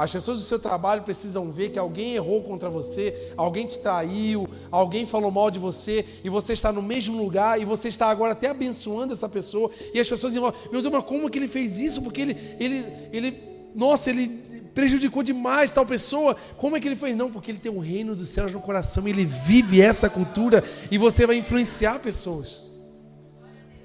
As 0.00 0.10
pessoas 0.10 0.38
do 0.38 0.44
seu 0.44 0.58
trabalho 0.58 1.02
precisam 1.02 1.52
ver 1.52 1.70
que 1.70 1.78
alguém 1.78 2.14
errou 2.14 2.42
contra 2.42 2.70
você, 2.70 3.32
alguém 3.36 3.66
te 3.66 3.78
traiu, 3.78 4.48
alguém 4.70 5.04
falou 5.04 5.30
mal 5.30 5.50
de 5.50 5.58
você, 5.58 6.06
e 6.24 6.30
você 6.30 6.54
está 6.54 6.72
no 6.72 6.80
mesmo 6.80 7.18
lugar, 7.22 7.60
e 7.60 7.66
você 7.66 7.88
está 7.88 8.06
agora 8.06 8.32
até 8.32 8.48
abençoando 8.48 9.12
essa 9.12 9.28
pessoa, 9.28 9.70
e 9.92 10.00
as 10.00 10.08
pessoas 10.08 10.32
dizem, 10.32 10.52
meu 10.72 10.80
Deus, 10.80 10.90
mas 10.90 11.04
como 11.04 11.28
que 11.28 11.38
ele 11.38 11.48
fez 11.48 11.78
isso? 11.78 12.00
Porque 12.00 12.22
ele, 12.22 12.36
ele, 12.58 12.86
ele, 13.12 13.42
nossa, 13.74 14.08
ele 14.08 14.28
prejudicou 14.72 15.22
demais 15.22 15.74
tal 15.74 15.84
pessoa. 15.84 16.34
Como 16.56 16.76
é 16.76 16.80
que 16.80 16.88
ele 16.88 16.96
fez? 16.96 17.14
Não, 17.14 17.30
porque 17.30 17.50
ele 17.50 17.58
tem 17.58 17.70
o 17.70 17.80
reino 17.80 18.16
dos 18.16 18.30
céus 18.30 18.52
no 18.52 18.60
coração, 18.60 19.06
ele 19.06 19.26
vive 19.26 19.82
essa 19.82 20.08
cultura, 20.08 20.64
e 20.90 20.96
você 20.96 21.26
vai 21.26 21.36
influenciar 21.36 21.98
pessoas. 21.98 22.69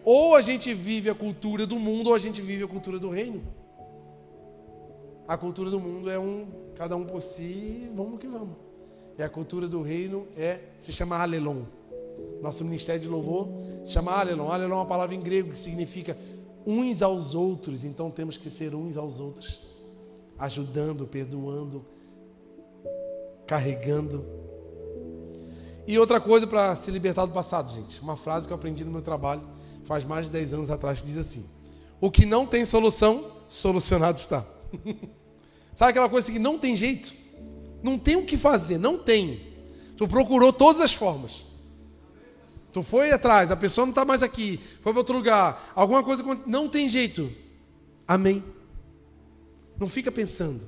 Ou 0.05 0.35
a 0.35 0.41
gente 0.41 0.71
vive 0.71 1.09
a 1.09 1.15
cultura 1.15 1.65
do 1.65 1.79
mundo, 1.79 2.09
ou 2.09 2.15
a 2.15 2.19
gente 2.19 2.39
vive 2.39 2.63
a 2.63 2.67
cultura 2.67 2.99
do 2.99 3.09
reino. 3.09 3.41
A 5.27 5.35
cultura 5.35 5.71
do 5.71 5.79
mundo 5.79 6.11
é 6.11 6.19
um, 6.19 6.45
cada 6.75 6.95
um 6.95 7.03
por 7.03 7.23
si, 7.23 7.89
vamos 7.95 8.19
que 8.19 8.27
vamos. 8.27 8.55
E 9.17 9.23
a 9.23 9.27
cultura 9.27 9.67
do 9.67 9.81
reino 9.81 10.27
é, 10.37 10.59
se 10.77 10.93
chama 10.93 11.17
Alelon. 11.17 11.63
Nosso 12.39 12.63
ministério 12.63 13.01
de 13.01 13.07
louvor 13.07 13.47
se 13.83 13.93
chama 13.93 14.11
Alelon. 14.11 14.51
Alelon 14.51 14.75
é 14.75 14.77
uma 14.77 14.85
palavra 14.85 15.15
em 15.15 15.21
grego 15.21 15.49
que 15.49 15.57
significa 15.57 16.15
uns 16.67 17.01
aos 17.01 17.33
outros. 17.33 17.83
Então 17.83 18.11
temos 18.11 18.37
que 18.37 18.47
ser 18.47 18.75
uns 18.75 18.97
aos 18.97 19.19
outros, 19.19 19.65
ajudando, 20.37 21.07
perdoando, 21.07 21.83
carregando. 23.47 24.23
E 25.87 25.97
outra 25.97 26.21
coisa 26.21 26.45
para 26.45 26.75
se 26.75 26.91
libertar 26.91 27.25
do 27.25 27.31
passado, 27.31 27.71
gente. 27.71 27.99
Uma 28.01 28.15
frase 28.15 28.45
que 28.45 28.53
eu 28.53 28.57
aprendi 28.57 28.85
no 28.85 28.91
meu 28.91 29.01
trabalho 29.01 29.54
faz 29.85 30.03
mais 30.03 30.25
de 30.25 30.31
10 30.33 30.53
anos 30.55 30.69
atrás, 30.69 30.99
que 30.99 31.07
diz 31.07 31.17
assim: 31.17 31.45
O 32.01 32.11
que 32.11 32.25
não 32.25 32.45
tem 32.45 32.65
solução, 32.65 33.31
solucionado 33.47 34.17
está. 34.19 34.45
Sabe 35.75 35.91
aquela 35.91 36.09
coisa 36.09 36.31
que 36.31 36.39
não 36.39 36.57
tem 36.57 36.75
jeito? 36.75 37.13
Não 37.83 37.97
tem 37.97 38.15
o 38.15 38.25
que 38.25 38.37
fazer, 38.37 38.77
não 38.77 38.97
tem. 38.97 39.41
Tu 39.97 40.07
procurou 40.07 40.51
todas 40.51 40.81
as 40.81 40.93
formas. 40.93 41.45
Tu 42.73 42.83
foi 42.83 43.11
atrás, 43.11 43.51
a 43.51 43.55
pessoa 43.55 43.85
não 43.85 43.91
está 43.91 44.03
mais 44.03 44.21
aqui, 44.21 44.59
foi 44.81 44.91
para 44.91 44.99
outro 44.99 45.15
lugar, 45.15 45.71
alguma 45.73 46.03
coisa 46.03 46.23
não 46.45 46.67
tem 46.67 46.89
jeito. 46.89 47.31
Amém. 48.05 48.43
Não 49.77 49.87
fica 49.87 50.11
pensando. 50.11 50.67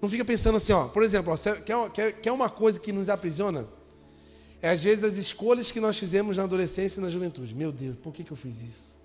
Não 0.00 0.08
fica 0.08 0.24
pensando 0.24 0.56
assim, 0.56 0.72
ó. 0.72 0.88
Por 0.88 1.02
exemplo, 1.02 1.32
ó, 1.32 1.36
quer, 1.36 1.90
quer, 1.90 2.12
quer 2.20 2.32
uma 2.32 2.48
coisa 2.48 2.78
que 2.80 2.92
nos 2.92 3.08
aprisiona? 3.08 3.66
É 4.66 4.70
às 4.70 4.82
vezes 4.82 5.04
as 5.04 5.16
escolhas 5.16 5.70
que 5.70 5.78
nós 5.78 5.96
fizemos 5.96 6.36
na 6.36 6.42
adolescência 6.42 6.98
e 6.98 7.02
na 7.02 7.08
juventude. 7.08 7.54
Meu 7.54 7.70
Deus, 7.70 7.96
por 8.02 8.12
que, 8.12 8.24
que 8.24 8.32
eu 8.32 8.36
fiz 8.36 8.64
isso? 8.64 8.98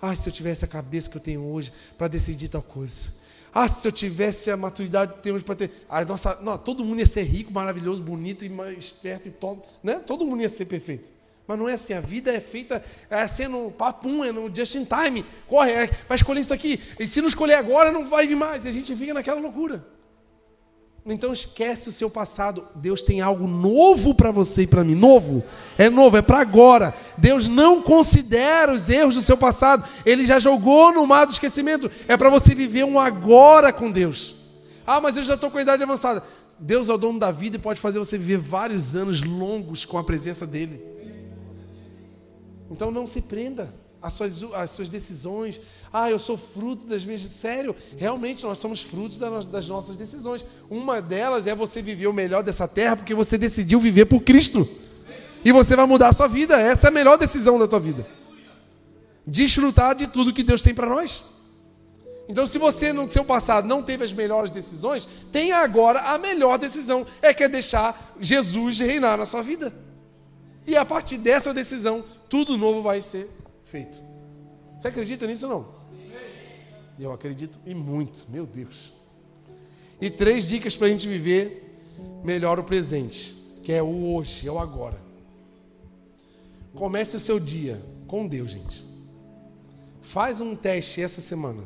Ah, 0.00 0.14
se 0.14 0.28
eu 0.28 0.32
tivesse 0.32 0.64
a 0.64 0.68
cabeça 0.68 1.10
que 1.10 1.16
eu 1.16 1.20
tenho 1.20 1.42
hoje 1.42 1.72
para 1.98 2.06
decidir 2.06 2.46
tal 2.46 2.62
coisa. 2.62 3.08
Ah, 3.52 3.66
se 3.66 3.88
eu 3.88 3.90
tivesse 3.90 4.52
a 4.52 4.56
maturidade 4.56 5.14
que 5.14 5.18
tenho 5.20 5.34
hoje 5.34 5.44
para 5.44 5.56
ter. 5.56 5.72
Ah, 5.88 6.04
nossa, 6.04 6.38
não, 6.40 6.56
todo 6.56 6.84
mundo 6.84 7.00
ia 7.00 7.06
ser 7.06 7.24
rico, 7.24 7.52
maravilhoso, 7.52 8.00
bonito 8.00 8.44
e 8.44 8.48
mais 8.48 8.78
esperto 8.78 9.26
e 9.26 9.32
todo. 9.32 9.64
Né? 9.82 9.98
Todo 9.98 10.24
mundo 10.24 10.42
ia 10.42 10.48
ser 10.48 10.66
perfeito. 10.66 11.10
Mas 11.44 11.58
não 11.58 11.68
é 11.68 11.74
assim, 11.74 11.92
a 11.92 12.00
vida 12.00 12.32
é 12.32 12.38
feita 12.38 12.80
é 13.10 13.22
assim, 13.22 13.48
no 13.48 13.72
papum, 13.72 14.22
é 14.22 14.30
no 14.30 14.48
just 14.54 14.76
in 14.76 14.84
time. 14.84 15.26
Corre, 15.48 15.72
é, 15.72 15.86
vai 16.08 16.14
escolher 16.14 16.38
isso 16.38 16.54
aqui. 16.54 16.80
E 17.00 17.04
se 17.08 17.20
não 17.20 17.26
escolher 17.26 17.54
agora, 17.54 17.90
não 17.90 18.08
vai 18.08 18.28
vir 18.28 18.36
mais. 18.36 18.64
E 18.64 18.68
a 18.68 18.72
gente 18.72 18.94
fica 18.94 19.12
naquela 19.12 19.40
loucura. 19.40 19.84
Então 21.04 21.32
esquece 21.32 21.88
o 21.88 21.92
seu 21.92 22.10
passado. 22.10 22.66
Deus 22.74 23.02
tem 23.02 23.20
algo 23.20 23.46
novo 23.46 24.14
para 24.14 24.30
você 24.30 24.62
e 24.62 24.66
para 24.66 24.84
mim. 24.84 24.94
Novo. 24.94 25.42
É 25.78 25.88
novo, 25.88 26.16
é 26.16 26.22
para 26.22 26.40
agora. 26.40 26.94
Deus 27.16 27.48
não 27.48 27.80
considera 27.80 28.72
os 28.72 28.88
erros 28.88 29.14
do 29.14 29.22
seu 29.22 29.36
passado. 29.36 29.84
Ele 30.04 30.24
já 30.24 30.38
jogou 30.38 30.92
no 30.92 31.06
mar 31.06 31.24
do 31.24 31.32
esquecimento. 31.32 31.90
É 32.06 32.16
para 32.16 32.28
você 32.28 32.54
viver 32.54 32.84
um 32.84 33.00
agora 33.00 33.72
com 33.72 33.90
Deus. 33.90 34.36
Ah, 34.86 35.00
mas 35.00 35.16
eu 35.16 35.22
já 35.22 35.34
estou 35.34 35.50
com 35.50 35.58
a 35.58 35.62
idade 35.62 35.82
avançada. 35.82 36.22
Deus 36.58 36.90
é 36.90 36.92
o 36.92 36.98
dono 36.98 37.18
da 37.18 37.30
vida 37.30 37.56
e 37.56 37.60
pode 37.60 37.80
fazer 37.80 37.98
você 37.98 38.18
viver 38.18 38.36
vários 38.36 38.94
anos 38.94 39.22
longos 39.22 39.86
com 39.86 39.96
a 39.96 40.04
presença 40.04 40.46
dEle. 40.46 40.84
Então 42.70 42.90
não 42.90 43.06
se 43.06 43.22
prenda 43.22 43.72
às 44.02 44.12
suas, 44.12 44.42
às 44.54 44.70
suas 44.70 44.88
decisões. 44.88 45.60
Ah, 45.92 46.10
eu 46.10 46.18
sou 46.18 46.36
fruto 46.36 46.86
das 46.86 47.04
minhas. 47.04 47.20
Sério, 47.22 47.74
realmente 47.96 48.42
nós 48.44 48.58
somos 48.58 48.82
frutos 48.82 49.18
das 49.18 49.68
nossas 49.68 49.96
decisões. 49.96 50.44
Uma 50.68 51.00
delas 51.00 51.46
é 51.46 51.54
você 51.54 51.82
viver 51.82 52.06
o 52.06 52.12
melhor 52.12 52.42
dessa 52.42 52.66
terra 52.66 52.96
porque 52.96 53.14
você 53.14 53.36
decidiu 53.36 53.78
viver 53.80 54.06
por 54.06 54.20
Cristo. 54.22 54.68
E 55.44 55.52
você 55.52 55.74
vai 55.74 55.86
mudar 55.86 56.08
a 56.08 56.12
sua 56.12 56.28
vida. 56.28 56.60
Essa 56.60 56.88
é 56.88 56.90
a 56.90 56.92
melhor 56.92 57.16
decisão 57.16 57.58
da 57.58 57.66
tua 57.66 57.80
vida. 57.80 58.06
Desfrutar 59.26 59.94
de 59.94 60.06
tudo 60.06 60.32
que 60.32 60.42
Deus 60.42 60.62
tem 60.62 60.74
para 60.74 60.88
nós. 60.88 61.24
Então, 62.28 62.46
se 62.46 62.58
você 62.58 62.92
no 62.92 63.10
seu 63.10 63.24
passado 63.24 63.66
não 63.66 63.82
teve 63.82 64.04
as 64.04 64.12
melhores 64.12 64.52
decisões, 64.52 65.08
tenha 65.32 65.58
agora 65.58 66.00
a 66.00 66.16
melhor 66.16 66.58
decisão, 66.58 67.04
é 67.20 67.34
que 67.34 67.42
é 67.42 67.48
deixar 67.48 68.14
Jesus 68.20 68.78
reinar 68.78 69.18
na 69.18 69.26
sua 69.26 69.42
vida. 69.42 69.74
E 70.64 70.76
a 70.76 70.84
partir 70.84 71.18
dessa 71.18 71.52
decisão, 71.52 72.04
tudo 72.28 72.56
novo 72.56 72.82
vai 72.82 73.02
ser 73.02 73.28
feito. 73.70 74.02
Você 74.78 74.88
acredita 74.88 75.26
nisso 75.26 75.46
ou 75.46 75.52
não? 75.52 75.80
Eu 76.98 77.12
acredito 77.12 77.58
e 77.64 77.74
muito, 77.74 78.26
meu 78.28 78.44
Deus. 78.44 78.94
E 80.00 80.10
três 80.10 80.46
dicas 80.46 80.76
para 80.76 80.88
a 80.88 80.90
gente 80.90 81.08
viver 81.08 81.78
melhor 82.24 82.58
o 82.58 82.64
presente, 82.64 83.34
que 83.62 83.72
é 83.72 83.82
o 83.82 84.14
hoje, 84.14 84.46
é 84.48 84.52
o 84.52 84.58
agora. 84.58 85.00
Comece 86.74 87.16
o 87.16 87.20
seu 87.20 87.38
dia 87.40 87.80
com 88.06 88.26
Deus, 88.26 88.50
gente. 88.50 88.84
Faz 90.02 90.40
um 90.40 90.56
teste 90.56 91.02
essa 91.02 91.20
semana. 91.20 91.62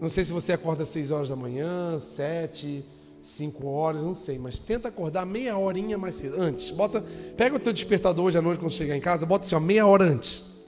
Não 0.00 0.08
sei 0.08 0.24
se 0.24 0.32
você 0.32 0.52
acorda 0.52 0.82
às 0.82 0.88
6 0.88 1.10
horas 1.10 1.28
da 1.28 1.36
manhã, 1.36 1.98
7, 1.98 2.84
5 3.20 3.66
horas, 3.66 4.02
não 4.02 4.14
sei, 4.14 4.38
mas 4.38 4.58
tenta 4.58 4.88
acordar 4.88 5.26
meia 5.26 5.56
horinha 5.58 5.98
mais 5.98 6.16
cedo, 6.16 6.40
antes. 6.40 6.70
Bota, 6.70 7.04
pega 7.36 7.56
o 7.56 7.60
teu 7.60 7.72
despertador 7.72 8.24
hoje 8.24 8.38
à 8.38 8.42
noite 8.42 8.60
quando 8.60 8.72
chegar 8.72 8.96
em 8.96 9.00
casa, 9.00 9.26
bota 9.26 9.44
assim, 9.44 9.54
ó, 9.54 9.60
meia 9.60 9.86
hora 9.86 10.04
antes. 10.04 10.59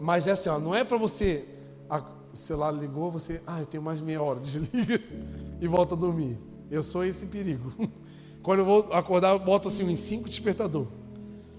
Mas 0.00 0.26
é 0.26 0.32
assim, 0.32 0.48
ó, 0.48 0.58
não 0.58 0.74
é 0.74 0.84
para 0.84 0.98
você. 0.98 1.44
A, 1.88 2.02
o 2.32 2.36
celular 2.36 2.72
ligou, 2.72 3.10
você. 3.10 3.40
Ah, 3.46 3.60
eu 3.60 3.66
tenho 3.66 3.82
mais 3.82 4.00
meia 4.00 4.22
hora, 4.22 4.40
desliga 4.40 5.00
e 5.60 5.68
volta 5.68 5.94
a 5.94 5.98
dormir. 5.98 6.38
Eu 6.70 6.82
sou 6.82 7.04
esse 7.04 7.26
perigo. 7.26 7.72
Quando 8.42 8.60
eu 8.60 8.64
vou 8.64 8.92
acordar, 8.92 9.32
eu 9.32 9.38
boto 9.38 9.68
assim 9.68 9.84
uns 9.84 9.98
cinco 10.00 10.28
despertador. 10.28 10.86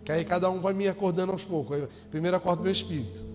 Que 0.04 0.12
aí 0.12 0.24
cada 0.24 0.50
um 0.52 0.62
vai 0.62 0.74
me 0.74 0.88
acordando 0.88 1.32
aos 1.32 1.44
poucos. 1.44 1.78
Aí, 1.78 1.88
primeiro 2.12 2.38
acordo 2.38 2.62
meu 2.62 2.72
espírito. 2.72 3.26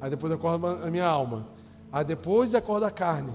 Aí 0.00 0.10
depois 0.10 0.32
acordo 0.32 0.66
a 0.66 0.90
minha 0.90 1.06
alma. 1.06 1.46
Aí 1.92 2.04
depois 2.04 2.54
acorda 2.54 2.88
a 2.88 2.90
carne. 2.90 3.32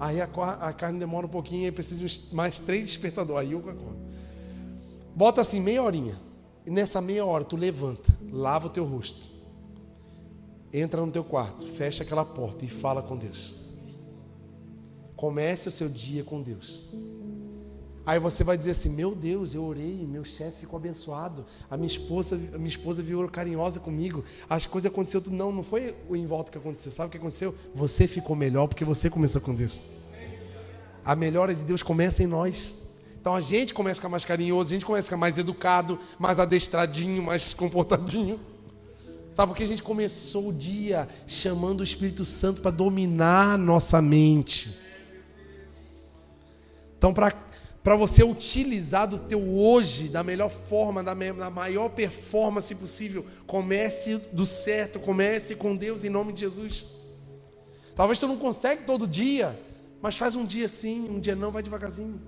Aí 0.00 0.20
a, 0.20 0.28
a 0.60 0.72
carne 0.72 0.98
demora 0.98 1.26
um 1.26 1.30
pouquinho, 1.30 1.66
aí 1.66 1.70
precisa 1.70 2.04
de 2.04 2.34
mais 2.34 2.58
três 2.58 2.84
despertadores. 2.84 3.42
Aí 3.42 3.52
eu 3.52 3.60
acordo. 3.60 3.96
Bota 5.14 5.40
assim, 5.40 5.60
meia 5.60 5.82
horinha. 5.82 6.18
E 6.66 6.70
nessa 6.70 7.00
meia 7.00 7.24
hora 7.24 7.44
tu 7.44 7.56
levanta, 7.56 8.12
lava 8.32 8.66
o 8.66 8.70
teu 8.70 8.84
rosto 8.84 9.31
entra 10.72 11.04
no 11.04 11.12
teu 11.12 11.22
quarto, 11.22 11.66
fecha 11.66 12.02
aquela 12.02 12.24
porta 12.24 12.64
e 12.64 12.68
fala 12.68 13.02
com 13.02 13.16
Deus. 13.16 13.54
Comece 15.14 15.68
o 15.68 15.70
seu 15.70 15.88
dia 15.88 16.24
com 16.24 16.40
Deus. 16.40 16.90
Aí 18.04 18.18
você 18.18 18.42
vai 18.42 18.56
dizer 18.56 18.72
assim: 18.72 18.88
Meu 18.88 19.14
Deus, 19.14 19.54
eu 19.54 19.62
orei, 19.62 20.04
meu 20.06 20.24
chefe 20.24 20.60
ficou 20.60 20.76
abençoado, 20.76 21.46
a 21.70 21.76
minha 21.76 21.86
esposa, 21.86 22.34
a 22.52 22.58
minha 22.58 22.68
esposa 22.68 23.02
virou 23.02 23.28
carinhosa 23.28 23.78
comigo, 23.78 24.24
as 24.48 24.66
coisas 24.66 24.90
aconteceram 24.90 25.22
tudo. 25.22 25.36
Não, 25.36 25.52
não 25.52 25.62
foi 25.62 25.94
o 26.08 26.16
em 26.16 26.26
volta 26.26 26.50
que 26.50 26.58
aconteceu. 26.58 26.90
Sabe 26.90 27.08
o 27.08 27.10
que 27.10 27.18
aconteceu? 27.18 27.54
Você 27.74 28.08
ficou 28.08 28.34
melhor 28.34 28.66
porque 28.66 28.84
você 28.84 29.08
começou 29.08 29.40
com 29.40 29.54
Deus. 29.54 29.82
A 31.04 31.14
melhora 31.14 31.54
de 31.54 31.62
Deus 31.62 31.82
começa 31.82 32.22
em 32.22 32.26
nós. 32.26 32.80
Então 33.20 33.36
a 33.36 33.40
gente 33.40 33.72
começa 33.72 33.92
a 33.92 34.00
ficar 34.00 34.08
mais 34.08 34.24
carinhoso, 34.24 34.70
a 34.70 34.74
gente 34.74 34.84
começa 34.84 35.06
a 35.06 35.10
ficar 35.10 35.16
mais 35.16 35.38
educado, 35.38 35.96
mais 36.18 36.40
adestradinho, 36.40 37.22
mais 37.22 37.54
comportadinho. 37.54 38.40
Sabe 39.34 39.50
porque 39.50 39.62
a 39.62 39.66
gente 39.66 39.82
começou 39.82 40.48
o 40.48 40.52
dia 40.52 41.08
chamando 41.26 41.80
o 41.80 41.84
Espírito 41.84 42.24
Santo 42.24 42.60
para 42.60 42.70
dominar 42.70 43.56
nossa 43.56 44.02
mente. 44.02 44.78
Então, 46.98 47.14
para 47.14 47.96
você 47.96 48.22
utilizar 48.22 49.08
do 49.08 49.18
teu 49.18 49.40
hoje 49.58 50.08
da 50.08 50.22
melhor 50.22 50.50
forma, 50.50 51.02
da, 51.02 51.14
da 51.14 51.50
maior 51.50 51.88
performance 51.88 52.74
possível, 52.74 53.24
comece 53.46 54.18
do 54.32 54.44
certo, 54.44 55.00
comece 55.00 55.56
com 55.56 55.74
Deus 55.74 56.04
em 56.04 56.10
nome 56.10 56.34
de 56.34 56.40
Jesus. 56.40 56.86
Talvez 57.96 58.18
tu 58.18 58.28
não 58.28 58.36
consegue 58.36 58.84
todo 58.84 59.06
dia, 59.06 59.58
mas 60.02 60.16
faz 60.16 60.34
um 60.34 60.44
dia 60.44 60.68
sim, 60.68 61.08
um 61.08 61.18
dia 61.18 61.34
não, 61.34 61.50
vai 61.50 61.62
devagarzinho. 61.62 62.20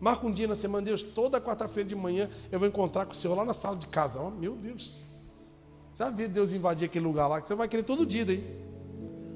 Marca 0.00 0.26
um 0.26 0.32
dia 0.32 0.48
na 0.48 0.54
semana, 0.54 0.84
Deus, 0.86 1.02
toda 1.02 1.40
quarta-feira 1.40 1.88
de 1.88 1.94
manhã 1.94 2.30
eu 2.50 2.58
vou 2.58 2.66
encontrar 2.66 3.04
com 3.06 3.12
o 3.12 3.14
Senhor 3.14 3.34
lá 3.34 3.44
na 3.44 3.54
sala 3.54 3.76
de 3.76 3.86
casa. 3.86 4.20
Oh, 4.20 4.30
meu 4.30 4.56
Deus. 4.56 5.05
Você 5.96 6.10
ver 6.10 6.28
Deus 6.28 6.52
invadir 6.52 6.84
aquele 6.84 7.06
lugar 7.06 7.26
lá, 7.26 7.40
que 7.40 7.48
você 7.48 7.54
vai 7.54 7.66
querer 7.66 7.82
todo 7.82 8.04
dia 8.04 8.22
daí. 8.22 8.44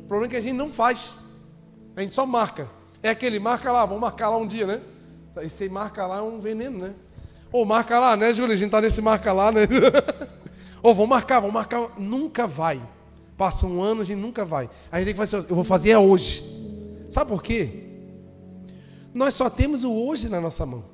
O 0.02 0.06
problema 0.06 0.26
é 0.26 0.28
que 0.28 0.36
a 0.36 0.40
gente 0.42 0.56
não 0.56 0.68
faz. 0.68 1.18
A 1.96 2.02
gente 2.02 2.12
só 2.12 2.26
marca. 2.26 2.68
É 3.02 3.08
aquele, 3.08 3.38
marca 3.38 3.72
lá, 3.72 3.86
vamos 3.86 4.02
marcar 4.02 4.28
lá 4.28 4.36
um 4.36 4.46
dia, 4.46 4.66
né? 4.66 4.82
Esse 5.40 5.62
aí 5.62 5.70
marca 5.70 6.06
lá 6.06 6.18
é 6.18 6.20
um 6.20 6.38
veneno, 6.38 6.78
né? 6.80 6.94
Ou 7.50 7.64
marca 7.64 7.98
lá, 7.98 8.14
né, 8.14 8.30
Júlia? 8.34 8.52
A 8.52 8.58
gente 8.58 8.70
tá 8.70 8.78
nesse 8.78 9.00
marca 9.00 9.32
lá, 9.32 9.50
né? 9.50 9.62
Ou 10.84 10.94
vamos 10.94 11.08
marcar, 11.08 11.40
vamos 11.40 11.54
marcar. 11.54 11.98
Nunca 11.98 12.46
vai. 12.46 12.78
Passa 13.38 13.66
um 13.66 13.82
ano, 13.82 14.02
a 14.02 14.04
gente 14.04 14.20
nunca 14.20 14.44
vai. 14.44 14.68
Aí 14.92 15.02
tem 15.02 15.14
que 15.14 15.18
fazer, 15.18 15.36
eu 15.36 15.54
vou 15.54 15.64
fazer 15.64 15.92
é 15.92 15.98
hoje. 15.98 16.44
Sabe 17.08 17.30
por 17.30 17.42
quê? 17.42 17.84
Nós 19.14 19.32
só 19.32 19.48
temos 19.48 19.82
o 19.82 19.90
hoje 19.94 20.28
na 20.28 20.42
nossa 20.42 20.66
mão. 20.66 20.84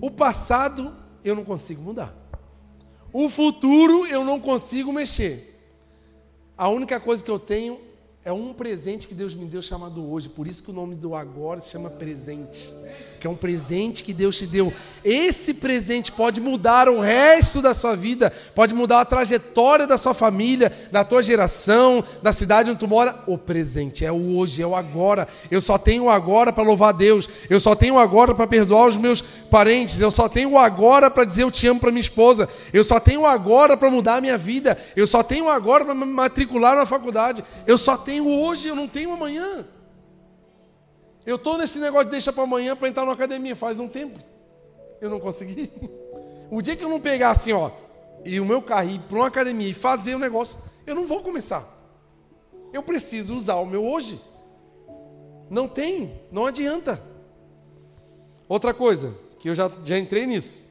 O 0.00 0.12
passado 0.12 0.94
eu 1.24 1.34
não 1.34 1.42
consigo 1.42 1.82
mudar. 1.82 2.21
O 3.12 3.28
futuro 3.28 4.06
eu 4.06 4.24
não 4.24 4.40
consigo 4.40 4.92
mexer. 4.92 5.60
A 6.56 6.68
única 6.68 6.98
coisa 6.98 7.22
que 7.22 7.30
eu 7.30 7.38
tenho 7.38 7.78
é 8.24 8.32
um 8.32 8.52
presente 8.52 9.08
que 9.08 9.14
Deus 9.14 9.34
me 9.34 9.46
deu 9.46 9.60
chamado 9.60 10.08
hoje. 10.08 10.28
Por 10.28 10.46
isso 10.46 10.62
que 10.62 10.70
o 10.70 10.74
nome 10.74 10.94
do 10.94 11.14
agora 11.14 11.60
se 11.60 11.70
chama 11.70 11.90
presente 11.90 12.72
que 13.22 13.26
é 13.28 13.30
um 13.30 13.36
presente 13.36 14.02
que 14.02 14.12
Deus 14.12 14.36
te 14.36 14.48
deu. 14.48 14.74
Esse 15.04 15.54
presente 15.54 16.10
pode 16.10 16.40
mudar 16.40 16.88
o 16.88 16.98
resto 16.98 17.62
da 17.62 17.72
sua 17.72 17.94
vida, 17.94 18.32
pode 18.52 18.74
mudar 18.74 19.00
a 19.00 19.04
trajetória 19.04 19.86
da 19.86 19.96
sua 19.96 20.12
família, 20.12 20.72
da 20.90 21.04
tua 21.04 21.22
geração, 21.22 22.02
da 22.20 22.32
cidade 22.32 22.68
onde 22.68 22.80
tu 22.80 22.88
mora. 22.88 23.16
O 23.28 23.38
presente 23.38 24.04
é 24.04 24.10
o 24.10 24.36
hoje, 24.36 24.60
é 24.60 24.66
o 24.66 24.74
agora. 24.74 25.28
Eu 25.52 25.60
só 25.60 25.78
tenho 25.78 26.04
o 26.04 26.10
agora 26.10 26.52
para 26.52 26.64
louvar 26.64 26.92
Deus. 26.92 27.28
Eu 27.48 27.60
só 27.60 27.76
tenho 27.76 27.94
o 27.94 27.98
agora 28.00 28.34
para 28.34 28.44
perdoar 28.44 28.88
os 28.88 28.96
meus 28.96 29.22
parentes. 29.22 30.00
Eu 30.00 30.10
só 30.10 30.28
tenho 30.28 30.50
o 30.50 30.58
agora 30.58 31.08
para 31.08 31.24
dizer 31.24 31.44
eu 31.44 31.50
te 31.52 31.68
amo 31.68 31.78
para 31.78 31.92
minha 31.92 32.00
esposa. 32.00 32.48
Eu 32.72 32.82
só 32.82 32.98
tenho 32.98 33.20
o 33.20 33.26
agora 33.26 33.76
para 33.76 33.88
mudar 33.88 34.16
a 34.16 34.20
minha 34.20 34.36
vida. 34.36 34.76
Eu 34.96 35.06
só 35.06 35.22
tenho 35.22 35.44
o 35.44 35.48
agora 35.48 35.84
para 35.84 35.94
me 35.94 36.06
matricular 36.06 36.74
na 36.74 36.84
faculdade. 36.84 37.44
Eu 37.68 37.78
só 37.78 37.96
tenho 37.96 38.11
hoje, 38.20 38.68
eu 38.68 38.76
não 38.76 38.88
tenho 38.88 39.12
amanhã. 39.12 39.66
Eu 41.24 41.36
estou 41.36 41.56
nesse 41.56 41.78
negócio 41.78 42.06
de 42.06 42.12
deixa 42.12 42.32
para 42.32 42.42
amanhã 42.42 42.74
para 42.74 42.88
entrar 42.88 43.04
na 43.04 43.12
academia 43.12 43.54
faz 43.54 43.78
um 43.78 43.88
tempo. 43.88 44.18
Eu 45.00 45.10
não 45.10 45.20
consegui. 45.20 45.70
O 46.54 46.60
dia 46.60 46.76
que 46.76 46.84
eu 46.84 46.88
não 46.90 47.00
pegar 47.00 47.30
assim, 47.30 47.54
ó, 47.54 47.70
e 48.26 48.38
o 48.38 48.44
meu 48.44 48.60
carro 48.60 48.90
ir 48.90 49.00
para 49.00 49.16
uma 49.16 49.26
academia 49.26 49.70
e 49.70 49.72
fazer 49.72 50.14
o 50.14 50.18
negócio, 50.18 50.60
eu 50.86 50.94
não 50.94 51.06
vou 51.06 51.22
começar. 51.22 51.66
Eu 52.72 52.82
preciso 52.82 53.34
usar 53.34 53.56
o 53.56 53.64
meu 53.64 53.86
hoje. 53.86 54.20
Não 55.48 55.66
tem, 55.66 56.20
não 56.30 56.46
adianta. 56.46 57.02
Outra 58.48 58.74
coisa, 58.74 59.14
que 59.38 59.48
eu 59.48 59.54
já, 59.54 59.70
já 59.84 59.98
entrei 59.98 60.26
nisso. 60.26 60.66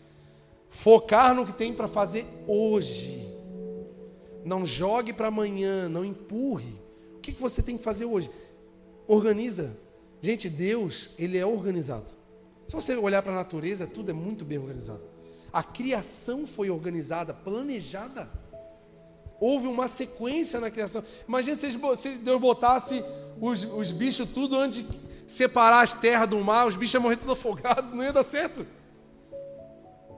Focar 0.70 1.34
no 1.34 1.46
que 1.46 1.54
tem 1.54 1.74
para 1.74 1.88
fazer 1.88 2.26
hoje. 2.48 3.28
Não 4.44 4.66
jogue 4.66 5.14
para 5.14 5.28
amanhã, 5.28 5.89
não 5.89 6.06
empurre. 6.06 6.80
Que, 7.22 7.32
que 7.32 7.41
você 7.41 7.61
tem 7.61 7.78
que 7.78 7.84
fazer 7.84 8.05
hoje? 8.05 8.30
Organiza 9.07 9.78
Gente, 10.22 10.47
Deus, 10.47 11.09
ele 11.17 11.38
é 11.38 11.45
organizado. 11.45 12.05
Se 12.67 12.76
você 12.76 12.95
olhar 12.95 13.24
para 13.24 13.34
a 13.34 13.36
natureza, 13.36 13.88
tudo 13.88 14.11
é 14.11 14.13
muito 14.13 14.45
bem 14.45 14.59
organizado. 14.59 15.01
A 15.51 15.63
criação 15.63 16.45
foi 16.45 16.69
organizada, 16.69 17.34
planejada. 17.34 18.30
Houve 19.39 19.65
uma 19.65 19.88
sequência 19.88 20.59
na 20.59 20.69
criação. 20.69 21.03
Imagina 21.28 21.55
se 21.55 22.15
Deus 22.17 22.39
botasse 22.39 23.03
os, 23.41 23.63
os 23.63 23.91
bichos 23.91 24.30
tudo 24.30 24.55
antes 24.55 24.88
de 24.88 24.99
separar 25.28 25.82
as 25.82 25.93
terras 25.93 26.30
do 26.30 26.39
mar, 26.39 26.67
os 26.67 26.76
bichos 26.76 26.93
iam 26.93 27.01
morrer 27.01 27.17
tudo 27.17 27.32
afogados, 27.32 27.91
não 27.93 28.03
ia 28.03 28.13
dar 28.13 28.24
certo. 28.24 28.65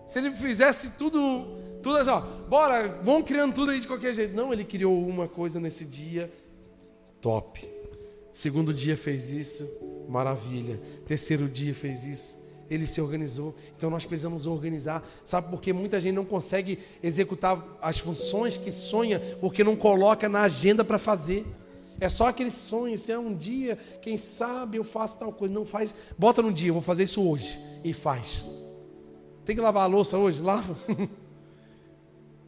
Se 0.06 0.20
ele 0.20 0.34
fizesse 0.34 0.92
tudo, 0.92 1.48
tudo 1.82 1.98
assim, 1.98 2.10
ó, 2.10 2.20
bora, 2.20 3.00
vão 3.02 3.24
criando 3.24 3.54
tudo 3.54 3.72
aí 3.72 3.80
de 3.80 3.88
qualquer 3.88 4.14
jeito. 4.14 4.36
Não, 4.36 4.52
ele 4.52 4.66
criou 4.66 5.08
uma 5.08 5.30
coisa 5.30 5.60
nesse 5.62 5.86
dia, 5.86 6.32
top. 7.24 7.66
Segundo 8.34 8.74
dia 8.74 8.98
fez 8.98 9.32
isso, 9.32 9.66
maravilha. 10.10 10.80
Terceiro 11.08 11.48
dia 11.48 11.74
fez 11.74 12.04
isso, 12.04 12.38
ele 12.70 12.86
se 12.86 13.00
organizou. 13.00 13.56
Então 13.78 13.90
nós 13.90 14.06
precisamos 14.06 14.46
organizar. 14.46 15.08
Sabe 15.24 15.50
por 15.50 15.62
que 15.62 15.72
muita 15.72 16.00
gente 16.00 16.14
não 16.14 16.26
consegue 16.26 16.78
executar 17.02 17.66
as 17.82 17.98
funções 17.98 18.58
que 18.58 18.70
sonha 18.70 19.22
porque 19.40 19.64
não 19.64 19.76
coloca 19.76 20.28
na 20.28 20.42
agenda 20.42 20.84
para 20.84 21.00
fazer? 21.00 21.46
É 22.00 22.10
só 22.10 22.28
aquele 22.28 22.52
sonho, 22.52 23.00
se 23.00 23.12
é 23.12 23.18
um 23.18 23.34
dia, 23.34 23.78
quem 24.02 24.18
sabe 24.18 24.78
eu 24.78 24.84
faço 24.84 25.18
tal 25.18 25.32
coisa. 25.32 25.54
Não 25.54 25.66
faz, 25.66 25.96
bota 26.18 26.42
no 26.42 26.52
dia, 26.52 26.70
eu 26.70 26.74
vou 26.74 26.82
fazer 26.82 27.04
isso 27.04 27.26
hoje. 27.26 27.58
E 27.84 27.94
faz. 27.94 28.46
Tem 29.46 29.56
que 29.56 29.62
lavar 29.62 29.84
a 29.84 29.88
louça 29.88 30.18
hoje? 30.18 30.42
Lava. 30.42 30.76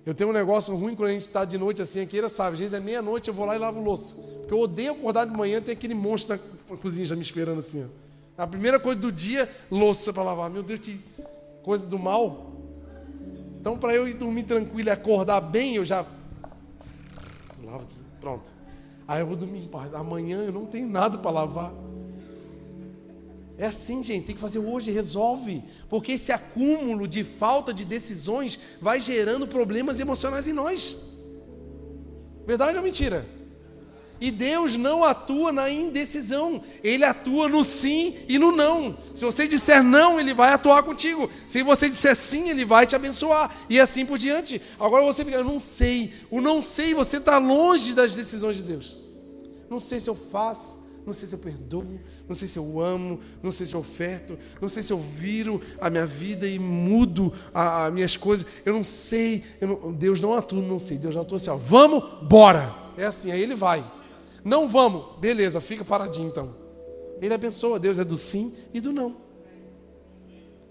Eu 0.06 0.14
tenho 0.14 0.30
um 0.30 0.34
negócio 0.34 0.76
ruim 0.76 0.96
quando 0.96 1.10
a 1.10 1.12
gente 1.14 1.24
está 1.24 1.44
de 1.44 1.58
noite 1.58 1.82
assim, 1.82 2.02
aqui, 2.02 2.18
ele 2.18 2.30
sabe, 2.30 2.54
às 2.54 2.60
vezes 2.60 2.74
é 2.74 2.80
meia-noite, 2.80 3.28
eu 3.28 3.34
vou 3.34 3.46
lá 3.46 3.56
e 3.56 3.60
lavo 3.60 3.82
louça. 3.82 4.16
Porque 4.16 4.54
eu 4.54 4.60
odeio 4.60 4.92
acordar 4.94 5.26
de 5.26 5.36
manhã, 5.36 5.60
tem 5.60 5.74
aquele 5.74 5.96
monstro 5.96 6.40
na 6.70 6.78
cozinha 6.78 7.08
já 7.08 7.16
me 7.16 7.24
esperando 7.24 7.60
assim. 7.60 7.84
Ó. 7.84 8.06
A 8.44 8.46
primeira 8.46 8.80
coisa 8.80 9.00
do 9.00 9.12
dia, 9.12 9.50
louça 9.72 10.14
para 10.14 10.22
lavar. 10.22 10.50
Meu 10.50 10.62
Deus, 10.62 10.80
que 10.80 11.00
coisa 11.64 11.86
do 11.86 11.98
mal. 11.98 12.54
Então, 13.60 13.80
para 13.80 13.96
eu 13.96 14.08
ir 14.08 14.14
dormir 14.14 14.44
tranquilo 14.44 14.90
e 14.90 14.92
acordar 14.92 15.42
bem, 15.42 15.76
eu 15.76 15.86
já. 15.86 16.06
Lavo 17.64 17.84
aqui, 17.84 17.98
pronto. 18.22 18.54
Aí 19.08 19.22
eu 19.22 19.26
vou 19.26 19.36
dormir 19.36 19.64
em 19.64 19.68
paz. 19.68 19.92
Amanhã 19.96 20.44
eu 20.44 20.52
não 20.52 20.66
tenho 20.66 20.88
nada 20.88 21.18
para 21.18 21.32
lavar. 21.32 21.72
É 23.58 23.68
assim, 23.68 24.04
gente, 24.04 24.26
tem 24.26 24.36
que 24.36 24.42
fazer 24.42 24.60
hoje, 24.60 24.92
resolve. 24.92 25.64
Porque 25.90 26.14
esse 26.14 26.32
acúmulo 26.32 27.08
de 27.08 27.24
falta 27.24 27.74
de 27.74 27.86
decisões 27.86 28.60
vai 28.82 29.00
gerando 29.00 29.48
problemas 29.48 30.00
emocionais 30.00 30.48
em 30.48 30.54
nós. 30.54 31.14
Verdade 32.46 32.78
ou 32.78 32.84
mentira? 32.84 33.26
E 34.20 34.32
Deus 34.32 34.78
não 34.78 35.04
atua 35.04 35.52
na 35.52 35.70
indecisão, 35.70 36.62
Ele 36.82 37.04
atua 37.04 37.50
no 37.50 37.66
sim 37.66 38.16
e 38.30 38.40
no 38.40 38.52
não. 38.52 38.98
Se 39.14 39.26
você 39.26 39.48
disser 39.48 39.84
não, 39.84 40.20
Ele 40.20 40.34
vai 40.34 40.54
atuar 40.54 40.84
contigo. 40.84 41.30
Se 41.48 41.62
você 41.62 41.90
disser 41.90 42.16
sim, 42.16 42.50
Ele 42.50 42.64
vai 42.64 42.86
te 42.86 42.96
abençoar. 42.96 43.54
E 43.70 43.80
assim 43.80 44.06
por 44.06 44.18
diante. 44.18 44.62
Agora 44.80 45.04
você 45.04 45.24
fica, 45.26 45.38
eu 45.38 45.44
não 45.44 45.60
sei. 45.60 46.14
O 46.30 46.40
não 46.40 46.62
sei, 46.62 46.94
você 46.94 47.18
está 47.18 47.38
longe 47.38 47.94
das 47.94 48.16
decisões 48.16 48.56
de 48.56 48.64
Deus. 48.64 48.98
Não 49.70 49.80
sei 49.80 50.00
se 50.00 50.10
eu 50.10 50.16
faço, 50.16 50.85
não 51.06 51.14
sei 51.14 51.28
se 51.28 51.36
eu 51.36 51.40
perdoo, 51.40 52.00
não 52.28 52.34
sei 52.34 52.48
se 52.48 52.58
eu 52.58 52.82
amo, 52.82 53.20
não 53.44 53.52
sei 53.52 53.66
se 53.66 53.76
eu 53.76 53.80
oferto, 53.80 54.38
não 54.60 54.68
sei 54.68 54.82
se 54.82 54.92
eu 54.92 54.98
viro 54.98 55.62
a 55.80 55.90
minha 55.90 56.06
vida 56.06 56.48
e 56.48 56.58
mudo 56.58 57.32
as 57.54 57.94
minhas 57.94 58.18
coisas. 58.18 58.46
Eu 58.66 58.74
não 58.74 58.84
sei. 58.84 59.44
Eu 59.62 59.68
não, 59.68 59.94
Deus 59.94 60.20
não 60.20 60.34
atua, 60.34 60.62
não 60.62 60.80
sei. 60.80 60.98
Deus 60.98 61.14
não 61.14 61.22
atua 61.22 61.38
assim, 61.38 61.50
ó, 61.50 61.56
vamos, 61.56 62.04
bora. 62.24 62.74
É 62.98 63.06
assim, 63.06 63.32
aí 63.32 63.42
Ele 63.42 63.56
vai. 63.56 63.86
Não 64.44 64.68
vamos. 64.68 65.20
Beleza, 65.20 65.62
fica 65.62 65.86
paradinho 65.86 66.30
então. 66.30 66.56
Ele 67.22 67.34
abençoa. 67.34 67.80
Deus 67.80 68.00
é 68.00 68.04
do 68.04 68.18
sim 68.18 68.56
e 68.74 68.82
do 68.82 68.92
não. 68.92 69.18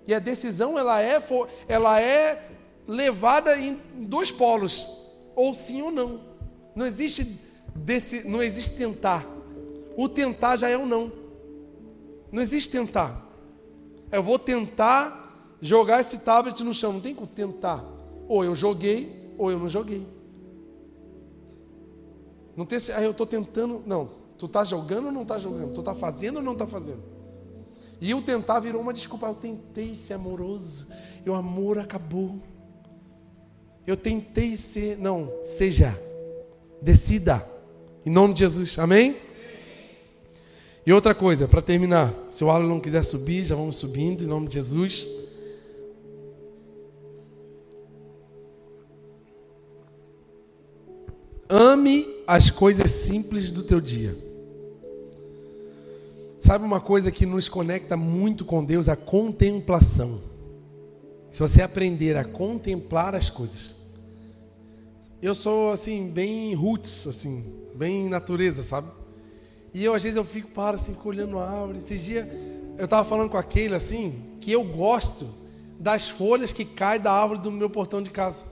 E 0.06 0.14
a 0.14 0.18
decisão 0.18 0.78
ela 0.78 1.00
é, 1.00 1.22
ela 1.68 2.00
é 2.00 2.50
levada 2.86 3.56
em 3.56 3.80
dois 3.94 4.30
polos, 4.30 4.86
ou 5.34 5.54
sim 5.54 5.80
ou 5.80 5.90
não. 5.90 6.20
Não 6.74 6.86
existe 6.86 7.38
desse, 7.74 8.26
não 8.26 8.42
existe 8.42 8.76
tentar. 8.76 9.33
O 9.96 10.08
tentar 10.08 10.56
já 10.56 10.68
é 10.68 10.76
o 10.76 10.86
não. 10.86 11.12
Não 12.30 12.42
existe 12.42 12.70
tentar. 12.70 13.24
Eu 14.10 14.22
vou 14.22 14.38
tentar 14.38 15.56
jogar 15.60 16.00
esse 16.00 16.18
tablet 16.18 16.62
no 16.62 16.74
chão. 16.74 16.92
Não 16.92 17.00
tem 17.00 17.14
como 17.14 17.26
tentar. 17.26 17.84
Ou 18.28 18.44
eu 18.44 18.54
joguei, 18.54 19.34
ou 19.38 19.50
eu 19.50 19.58
não 19.58 19.68
joguei. 19.68 20.06
Não 22.56 22.64
tem, 22.64 22.78
ah, 22.94 23.02
eu 23.02 23.10
estou 23.10 23.26
tentando. 23.26 23.82
Não, 23.86 24.08
tu 24.38 24.46
está 24.46 24.64
jogando 24.64 25.06
ou 25.06 25.12
não 25.12 25.22
está 25.22 25.38
jogando? 25.38 25.74
Tu 25.74 25.80
está 25.80 25.94
fazendo 25.94 26.36
ou 26.36 26.42
não 26.42 26.52
está 26.52 26.66
fazendo? 26.66 27.02
E 28.00 28.12
o 28.14 28.22
tentar 28.22 28.60
virou 28.60 28.80
uma 28.80 28.92
desculpa. 28.92 29.26
Eu 29.26 29.34
tentei 29.34 29.94
ser 29.94 30.14
amoroso, 30.14 30.92
e 31.24 31.30
o 31.30 31.34
amor 31.34 31.78
acabou. 31.78 32.40
Eu 33.86 33.96
tentei 33.96 34.56
ser. 34.56 34.98
Não, 34.98 35.32
seja. 35.42 35.98
Decida. 36.80 37.48
Em 38.04 38.10
nome 38.10 38.34
de 38.34 38.40
Jesus. 38.40 38.78
Amém? 38.78 39.16
E 40.86 40.92
outra 40.92 41.14
coisa, 41.14 41.48
para 41.48 41.62
terminar. 41.62 42.12
Se 42.30 42.44
o 42.44 42.50
Alan 42.50 42.66
não 42.66 42.78
quiser 42.78 43.02
subir, 43.02 43.44
já 43.44 43.54
vamos 43.54 43.76
subindo. 43.76 44.22
Em 44.22 44.26
nome 44.26 44.48
de 44.48 44.54
Jesus. 44.54 45.06
Ame 51.48 52.06
as 52.26 52.50
coisas 52.50 52.90
simples 52.90 53.50
do 53.50 53.62
teu 53.62 53.80
dia. 53.80 54.16
Sabe 56.40 56.64
uma 56.64 56.80
coisa 56.80 57.10
que 57.10 57.24
nos 57.24 57.48
conecta 57.48 57.96
muito 57.96 58.44
com 58.44 58.62
Deus? 58.62 58.86
A 58.86 58.96
contemplação. 58.96 60.20
Se 61.32 61.40
você 61.40 61.62
aprender 61.62 62.16
a 62.16 62.24
contemplar 62.24 63.14
as 63.14 63.30
coisas. 63.30 63.76
Eu 65.22 65.34
sou 65.34 65.72
assim, 65.72 66.10
bem 66.10 66.52
roots, 66.54 67.06
assim, 67.06 67.42
bem 67.74 68.10
natureza, 68.10 68.62
sabe? 68.62 68.88
E 69.74 69.84
eu 69.84 69.92
às 69.92 70.04
vezes 70.04 70.16
eu 70.16 70.24
fico 70.24 70.48
para 70.48 70.76
assim, 70.76 70.96
olhando 71.04 71.36
a 71.38 71.50
árvore. 71.50 71.78
Esses 71.78 72.00
dias 72.00 72.26
eu 72.78 72.84
estava 72.84 73.04
falando 73.06 73.28
com 73.28 73.36
aquele 73.36 73.74
assim, 73.74 74.22
que 74.40 74.52
eu 74.52 74.62
gosto 74.62 75.28
das 75.78 76.08
folhas 76.08 76.52
que 76.52 76.64
caem 76.64 77.00
da 77.00 77.12
árvore 77.12 77.40
do 77.40 77.50
meu 77.50 77.68
portão 77.68 78.00
de 78.00 78.10
casa. 78.10 78.44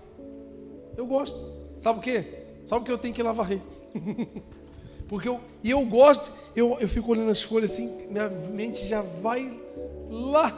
Eu 0.96 1.06
gosto. 1.06 1.38
Sabe 1.80 2.00
por 2.00 2.04
quê? 2.04 2.24
Só 2.64 2.78
porque 2.78 2.90
eu 2.92 2.98
tenho 2.98 3.14
que 3.14 3.22
lavar 3.22 3.48
porque 5.08 5.28
eu, 5.28 5.40
e 5.62 5.70
eu 5.70 5.84
gosto, 5.84 6.32
eu, 6.56 6.76
eu 6.80 6.88
fico 6.88 7.10
olhando 7.10 7.30
as 7.30 7.42
folhas 7.42 7.72
assim, 7.72 8.06
minha 8.08 8.28
mente 8.28 8.84
já 8.86 9.02
vai 9.02 9.60
lá. 10.10 10.52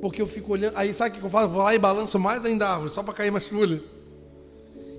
Porque 0.00 0.20
eu 0.20 0.26
fico 0.26 0.52
olhando, 0.52 0.76
aí 0.76 0.92
sabe 0.92 1.16
o 1.16 1.20
que 1.20 1.24
eu 1.24 1.30
faço? 1.30 1.48
vou 1.48 1.62
lá 1.62 1.74
e 1.74 1.78
balanço 1.78 2.18
mais 2.18 2.44
ainda 2.44 2.66
a 2.66 2.72
árvore, 2.72 2.90
só 2.90 3.02
para 3.02 3.14
cair 3.14 3.30
mais 3.30 3.46
folha. 3.46 3.82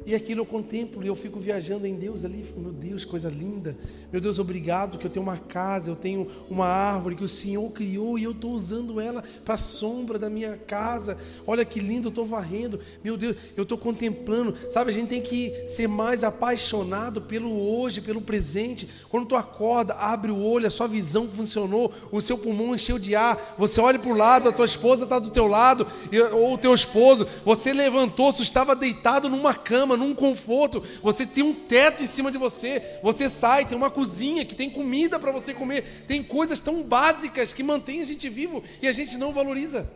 E 0.06 0.14
aquilo 0.14 0.42
eu 0.42 0.46
contemplo 0.46 1.04
e 1.04 1.08
eu 1.08 1.16
fico 1.16 1.40
viajando 1.40 1.88
em 1.88 1.96
Deus 1.96 2.26
ali, 2.26 2.44
fico, 2.44 2.60
meu 2.60 2.72
Deus, 2.72 3.06
coisa 3.06 3.30
linda. 3.30 3.78
Meu 4.12 4.20
Deus, 4.20 4.38
obrigado 4.38 4.98
que 4.98 5.06
eu 5.06 5.10
tenho 5.10 5.24
uma 5.24 5.38
casa, 5.38 5.90
eu 5.92 5.96
tenho 5.96 6.30
uma 6.50 6.66
árvore 6.66 7.16
que 7.16 7.24
o 7.24 7.28
Senhor 7.28 7.70
criou 7.72 8.20
e 8.20 8.24
eu 8.24 8.32
estou 8.32 8.52
usando 8.52 9.00
ela 9.00 9.24
para 9.46 9.56
a 9.56 9.58
sombra 9.58 10.20
da 10.20 10.30
minha 10.30 10.58
casa. 10.58 11.18
Olha 11.48 11.64
que 11.64 11.80
lindo, 11.80 12.08
eu 12.08 12.10
estou 12.10 12.26
varrendo. 12.26 12.80
Meu 13.04 13.16
Deus, 13.16 13.36
eu 13.56 13.64
estou 13.64 13.78
contemplando. 13.78 14.56
Sabe, 14.70 14.90
a 14.90 14.94
gente 14.94 15.08
tem 15.08 15.22
que 15.22 15.68
ser 15.68 15.88
mais 15.88 16.24
apaixonado 16.24 17.22
pelo 17.22 17.52
hoje, 17.52 18.02
pelo 18.02 18.22
presente. 18.22 18.90
Quando 19.10 19.28
tu 19.28 19.36
acorda, 19.36 19.94
abre 19.94 20.32
o 20.32 20.38
olho, 20.38 20.68
a 20.68 20.72
sua 20.72 20.88
visão 20.88 21.28
funcionou, 21.30 21.94
o 22.12 22.22
seu 22.22 22.38
pulmão 22.38 22.76
encheu 22.76 23.00
de 23.00 23.16
ar. 23.16 23.56
Você 23.58 23.80
olha 23.80 24.00
para 24.00 24.12
o 24.12 24.18
lado, 24.18 24.50
a 24.50 24.52
tua 24.52 24.66
esposa 24.66 25.06
está 25.06 25.18
do 25.18 25.30
teu 25.30 25.48
lado, 25.48 25.88
ou 26.34 26.54
o 26.54 26.58
teu 26.58 26.74
esposo. 26.74 27.28
Você 27.46 27.72
levantou, 27.72 28.32
você 28.32 28.44
estava 28.44 28.76
deitado 28.76 29.30
numa 29.30 29.54
cama 29.54 29.93
cama, 29.94 29.98
num 29.98 30.14
conforto, 30.14 30.84
você 31.02 31.26
tem 31.26 31.44
um 31.44 31.54
teto 31.54 32.04
em 32.04 32.08
cima 32.08 32.32
de 32.32 32.38
você, 32.38 33.00
você 33.02 33.30
sai, 33.30 33.66
tem 33.66 33.78
uma 33.78 33.90
cozinha 33.90 34.46
que 34.46 34.56
tem 34.56 34.70
comida 34.70 35.20
para 35.20 35.32
você 35.32 35.54
comer, 35.54 36.06
tem 36.08 36.24
coisas 36.24 36.60
tão 36.60 36.84
básicas 36.84 37.54
que 37.54 37.64
mantêm 37.64 38.02
a 38.02 38.06
gente 38.06 38.28
vivo 38.30 38.64
e 38.82 38.88
a 38.88 38.92
gente 38.92 39.18
não 39.18 39.32
valoriza. 39.32 39.90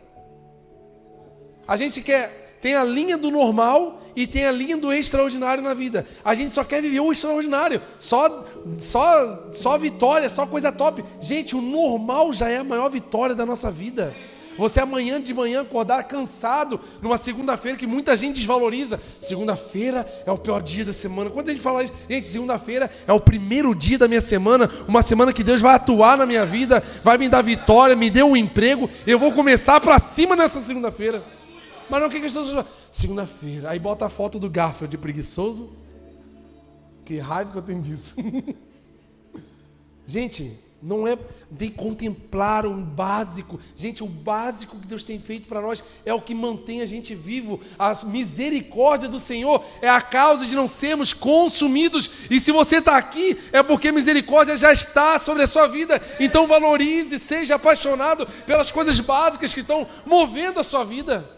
A 1.66 1.76
gente 1.76 2.00
quer, 2.00 2.56
tem 2.62 2.74
a 2.74 2.84
linha 2.84 3.18
do 3.18 3.30
normal 3.30 4.02
e 4.16 4.26
tem 4.26 4.46
a 4.46 4.50
linha 4.50 4.76
do 4.76 4.92
extraordinário 4.92 5.62
na 5.62 5.74
vida. 5.74 6.06
A 6.24 6.34
gente 6.34 6.54
só 6.54 6.64
quer 6.64 6.80
viver 6.80 7.00
o 7.00 7.12
extraordinário, 7.12 7.82
só, 7.98 8.46
só, 8.78 9.50
só 9.52 9.76
vitória, 9.76 10.30
só 10.30 10.46
coisa 10.46 10.72
top. 10.72 11.04
Gente, 11.20 11.54
o 11.54 11.60
normal 11.60 12.32
já 12.32 12.48
é 12.48 12.56
a 12.56 12.64
maior 12.64 12.88
vitória 12.88 13.34
da 13.34 13.44
nossa 13.44 13.70
vida. 13.70 14.16
Você 14.58 14.80
amanhã 14.80 15.22
de 15.22 15.32
manhã 15.32 15.60
acordar 15.60 16.02
cansado 16.02 16.80
numa 17.00 17.16
segunda-feira 17.16 17.78
que 17.78 17.86
muita 17.86 18.16
gente 18.16 18.38
desvaloriza. 18.38 19.00
Segunda-feira 19.20 20.04
é 20.26 20.32
o 20.32 20.36
pior 20.36 20.60
dia 20.60 20.84
da 20.84 20.92
semana. 20.92 21.30
Quando 21.30 21.48
a 21.48 21.52
gente 21.52 21.62
fala 21.62 21.84
isso, 21.84 21.92
gente, 22.10 22.28
segunda-feira 22.28 22.90
é 23.06 23.12
o 23.12 23.20
primeiro 23.20 23.72
dia 23.72 23.96
da 23.96 24.08
minha 24.08 24.20
semana, 24.20 24.68
uma 24.88 25.00
semana 25.00 25.32
que 25.32 25.44
Deus 25.44 25.60
vai 25.60 25.76
atuar 25.76 26.18
na 26.18 26.26
minha 26.26 26.44
vida, 26.44 26.82
vai 27.04 27.16
me 27.16 27.28
dar 27.28 27.40
vitória, 27.40 27.94
me 27.94 28.10
deu 28.10 28.26
um 28.26 28.36
emprego, 28.36 28.90
eu 29.06 29.18
vou 29.18 29.30
começar 29.32 29.80
para 29.80 29.98
cima 30.00 30.34
nessa 30.34 30.60
segunda-feira. 30.60 31.22
Mas 31.88 32.00
não, 32.00 32.08
o 32.08 32.10
que, 32.10 32.20
que 32.20 32.26
as 32.26 32.66
Segunda-feira. 32.90 33.70
Aí 33.70 33.78
bota 33.78 34.06
a 34.06 34.10
foto 34.10 34.38
do 34.38 34.50
Garfield 34.50 34.90
de 34.90 34.98
preguiçoso. 34.98 35.72
Que 37.04 37.18
raiva 37.18 37.52
que 37.52 37.58
eu 37.58 37.62
tenho 37.62 37.80
disso. 37.80 38.16
gente, 40.04 40.58
Não 40.80 41.08
é 41.08 41.18
de 41.50 41.70
contemplar 41.70 42.64
o 42.64 42.72
básico. 42.74 43.58
Gente, 43.74 44.04
o 44.04 44.06
básico 44.06 44.78
que 44.78 44.86
Deus 44.86 45.02
tem 45.02 45.18
feito 45.18 45.48
para 45.48 45.60
nós 45.60 45.82
é 46.06 46.14
o 46.14 46.20
que 46.20 46.34
mantém 46.34 46.82
a 46.82 46.86
gente 46.86 47.16
vivo. 47.16 47.60
A 47.76 47.92
misericórdia 48.06 49.08
do 49.08 49.18
Senhor 49.18 49.64
é 49.82 49.88
a 49.88 50.00
causa 50.00 50.46
de 50.46 50.54
não 50.54 50.68
sermos 50.68 51.12
consumidos. 51.12 52.08
E 52.30 52.38
se 52.38 52.52
você 52.52 52.76
está 52.76 52.96
aqui, 52.96 53.36
é 53.50 53.60
porque 53.60 53.90
misericórdia 53.90 54.56
já 54.56 54.72
está 54.72 55.18
sobre 55.18 55.42
a 55.42 55.48
sua 55.48 55.66
vida. 55.66 56.00
Então 56.20 56.46
valorize, 56.46 57.18
seja 57.18 57.56
apaixonado 57.56 58.24
pelas 58.46 58.70
coisas 58.70 59.00
básicas 59.00 59.52
que 59.52 59.60
estão 59.60 59.84
movendo 60.06 60.60
a 60.60 60.64
sua 60.64 60.84
vida. 60.84 61.37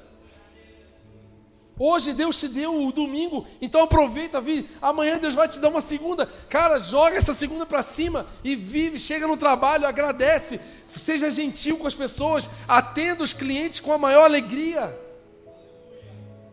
Hoje 1.82 2.12
Deus 2.12 2.38
te 2.38 2.46
deu 2.46 2.86
o 2.86 2.92
domingo, 2.92 3.46
então 3.58 3.80
aproveita, 3.80 4.38
vive. 4.38 4.68
Amanhã 4.82 5.18
Deus 5.18 5.32
vai 5.32 5.48
te 5.48 5.58
dar 5.58 5.70
uma 5.70 5.80
segunda. 5.80 6.26
Cara, 6.50 6.78
joga 6.78 7.16
essa 7.16 7.32
segunda 7.32 7.64
para 7.64 7.82
cima 7.82 8.26
e 8.44 8.54
vive, 8.54 8.98
chega 8.98 9.26
no 9.26 9.34
trabalho, 9.34 9.86
agradece, 9.86 10.60
seja 10.94 11.30
gentil 11.30 11.78
com 11.78 11.86
as 11.86 11.94
pessoas, 11.94 12.50
atenda 12.68 13.24
os 13.24 13.32
clientes 13.32 13.80
com 13.80 13.94
a 13.94 13.98
maior 13.98 14.24
alegria. 14.24 14.94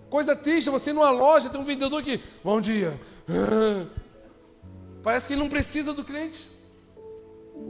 Coisa 0.09 0.33
triste, 0.33 0.69
você 0.69 0.93
numa 0.93 1.09
loja 1.09 1.49
tem 1.49 1.59
um 1.59 1.65
vendedor 1.65 2.01
que, 2.01 2.23
bom 2.41 2.61
dia. 2.61 2.97
Parece 5.03 5.27
que 5.27 5.33
ele 5.33 5.41
não 5.41 5.49
precisa 5.49 5.93
do 5.93 6.05
cliente. 6.05 6.47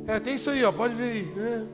É, 0.05 0.19
tem 0.19 0.35
isso 0.35 0.51
aí, 0.51 0.63
ó, 0.63 0.71
pode 0.71 0.93
ver 0.93 1.11
aí. 1.11 1.33
É. 1.39 1.65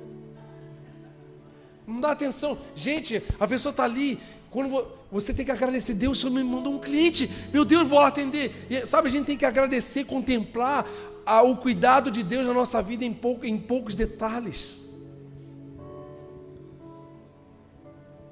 Não 1.86 2.00
dá 2.00 2.12
atenção. 2.12 2.58
Gente, 2.74 3.22
a 3.38 3.46
pessoa 3.46 3.72
está 3.72 3.84
ali, 3.84 4.18
quando 4.50 5.03
você 5.14 5.32
tem 5.32 5.46
que 5.46 5.52
agradecer, 5.52 5.94
Deus, 5.94 6.24
o 6.24 6.32
me 6.32 6.44
mandou 6.44 6.74
um 6.74 6.80
cliente, 6.80 7.30
meu 7.54 7.64
Deus, 7.64 7.88
vou 7.88 8.00
atender. 8.00 8.66
E, 8.68 8.84
sabe, 8.84 9.08
a 9.08 9.12
gente 9.12 9.28
tem 9.28 9.38
que 9.38 9.46
agradecer, 9.46 10.06
contemplar 10.06 10.90
a, 11.24 11.44
o 11.44 11.56
cuidado 11.56 12.10
de 12.10 12.24
Deus 12.24 12.48
na 12.48 12.54
nossa 12.54 12.82
vida 12.82 13.06
em, 13.06 13.16
em 13.44 13.58
poucos 13.60 13.94
detalhes. 13.94 14.82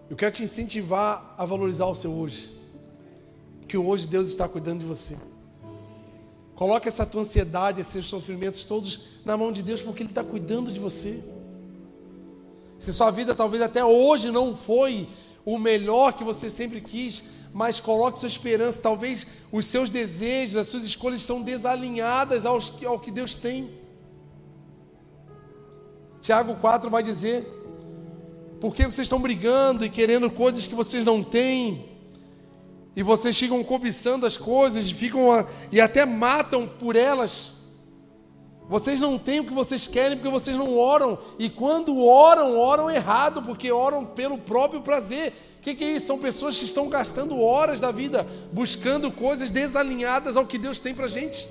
Eu 0.09 0.15
quero 0.15 0.33
te 0.33 0.41
incentivar 0.41 1.35
a 1.37 1.45
valorizar 1.45 1.85
o 1.85 1.93
seu 1.93 2.11
hoje. 2.11 2.51
Que 3.67 3.77
hoje 3.77 4.07
Deus 4.07 4.27
está 4.27 4.49
cuidando 4.49 4.79
de 4.79 4.85
você. 4.85 5.17
Coloque 6.55 6.87
essa 6.87 7.05
tua 7.05 7.21
ansiedade, 7.21 7.79
esses 7.79 8.07
sofrimentos 8.07 8.63
todos 8.63 9.01
na 9.23 9.37
mão 9.37 9.51
de 9.51 9.61
Deus, 9.61 9.83
porque 9.83 10.01
Ele 10.01 10.09
está 10.09 10.23
cuidando 10.23 10.71
de 10.71 10.79
você. 10.79 11.23
Se 12.79 12.91
sua 12.91 13.11
vida 13.11 13.35
talvez 13.35 13.61
até 13.61 13.85
hoje 13.85 14.31
não 14.31 14.55
foi 14.55 15.07
o 15.45 15.57
melhor 15.57 16.13
que 16.13 16.23
você 16.23 16.49
sempre 16.49 16.81
quis, 16.81 17.23
mas 17.53 17.79
coloque 17.79 18.19
sua 18.19 18.27
esperança. 18.27 18.81
Talvez 18.81 19.27
os 19.51 19.65
seus 19.65 19.89
desejos, 19.89 20.57
as 20.57 20.67
suas 20.67 20.83
escolhas 20.83 21.19
estão 21.19 21.41
desalinhadas 21.41 22.45
aos, 22.45 22.73
ao 22.85 22.99
que 22.99 23.11
Deus 23.11 23.35
tem. 23.35 23.71
Tiago 26.21 26.55
4 26.55 26.89
vai 26.89 27.01
dizer: 27.01 27.45
Por 28.59 28.73
que 28.73 28.83
vocês 28.83 29.05
estão 29.05 29.19
brigando 29.19 29.85
e 29.85 29.89
querendo 29.89 30.29
coisas 30.29 30.67
que 30.67 30.75
vocês 30.75 31.03
não 31.03 31.23
têm? 31.23 31.89
E 32.95 33.01
vocês 33.01 33.37
ficam 33.37 33.63
cobiçando 33.63 34.25
as 34.25 34.35
coisas, 34.35 34.89
ficam 34.89 35.31
a, 35.31 35.45
e 35.71 35.79
até 35.79 36.05
matam 36.05 36.67
por 36.67 36.95
elas. 36.95 37.60
Vocês 38.71 39.01
não 39.01 39.19
têm 39.19 39.41
o 39.41 39.43
que 39.43 39.53
vocês 39.53 39.85
querem 39.85 40.17
porque 40.17 40.31
vocês 40.31 40.55
não 40.55 40.77
oram. 40.77 41.19
E 41.37 41.49
quando 41.49 42.05
oram, 42.05 42.57
oram 42.57 42.89
errado, 42.89 43.43
porque 43.43 43.69
oram 43.69 44.05
pelo 44.05 44.37
próprio 44.37 44.79
prazer. 44.79 45.33
O 45.59 45.61
que, 45.61 45.75
que, 45.75 45.83
é 45.83 45.91
isso? 45.91 46.07
São 46.07 46.17
pessoas 46.17 46.57
que 46.57 46.63
estão 46.63 46.87
gastando 46.87 47.37
horas 47.37 47.81
da 47.81 47.91
vida 47.91 48.25
buscando 48.49 49.11
coisas 49.11 49.51
desalinhadas 49.51 50.37
ao 50.37 50.45
que 50.45 50.57
Deus 50.57 50.79
tem 50.79 50.95
para 50.95 51.09
gente. 51.09 51.49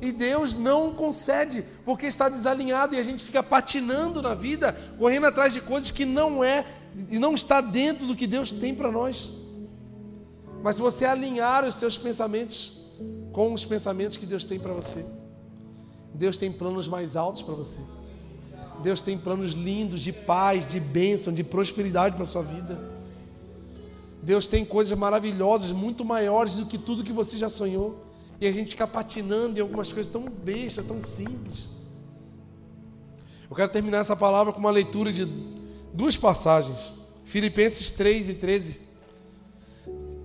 E 0.00 0.12
Deus 0.12 0.54
não 0.54 0.94
concede, 0.94 1.64
porque 1.84 2.06
está 2.06 2.28
desalinhado 2.28 2.94
e 2.94 3.00
a 3.00 3.02
gente 3.02 3.24
fica 3.24 3.42
patinando 3.42 4.22
na 4.22 4.34
vida, 4.34 4.78
correndo 5.00 5.26
atrás 5.26 5.52
de 5.52 5.60
coisas 5.60 5.90
que 5.90 6.04
não 6.04 6.44
é 6.44 6.64
e 7.10 7.18
não 7.18 7.34
está 7.34 7.60
dentro 7.60 8.06
do 8.06 8.14
que 8.14 8.28
Deus 8.28 8.52
tem 8.52 8.72
para 8.72 8.92
nós. 8.92 9.32
Mas 10.62 10.76
se 10.76 10.82
você 10.82 11.04
alinhar 11.04 11.66
os 11.66 11.74
seus 11.74 11.98
pensamentos 11.98 12.80
com 13.32 13.52
os 13.52 13.64
pensamentos 13.64 14.16
que 14.16 14.26
Deus 14.26 14.44
tem 14.44 14.60
para 14.60 14.72
você, 14.72 15.04
Deus 16.14 16.36
tem 16.36 16.52
planos 16.52 16.86
mais 16.86 17.16
altos 17.16 17.42
para 17.42 17.54
você. 17.54 17.80
Deus 18.82 19.00
tem 19.00 19.16
planos 19.16 19.52
lindos 19.52 20.00
de 20.00 20.12
paz, 20.12 20.66
de 20.66 20.80
bênção, 20.80 21.32
de 21.32 21.44
prosperidade 21.44 22.14
para 22.14 22.24
a 22.24 22.26
sua 22.26 22.42
vida. 22.42 22.78
Deus 24.22 24.46
tem 24.46 24.64
coisas 24.64 24.96
maravilhosas, 24.96 25.72
muito 25.72 26.04
maiores 26.04 26.54
do 26.54 26.66
que 26.66 26.78
tudo 26.78 27.04
que 27.04 27.12
você 27.12 27.36
já 27.36 27.48
sonhou. 27.48 28.04
E 28.40 28.46
a 28.46 28.52
gente 28.52 28.70
fica 28.70 28.86
patinando 28.86 29.58
em 29.58 29.62
algumas 29.62 29.92
coisas 29.92 30.12
tão 30.12 30.24
bestas, 30.24 30.86
tão 30.86 31.00
simples. 31.00 31.68
Eu 33.48 33.54
quero 33.54 33.70
terminar 33.70 33.98
essa 33.98 34.16
palavra 34.16 34.52
com 34.52 34.58
uma 34.58 34.70
leitura 34.70 35.12
de 35.12 35.26
duas 35.92 36.16
passagens. 36.16 36.92
Filipenses 37.24 37.90
3 37.90 38.30
e 38.30 38.34
13. 38.34 38.80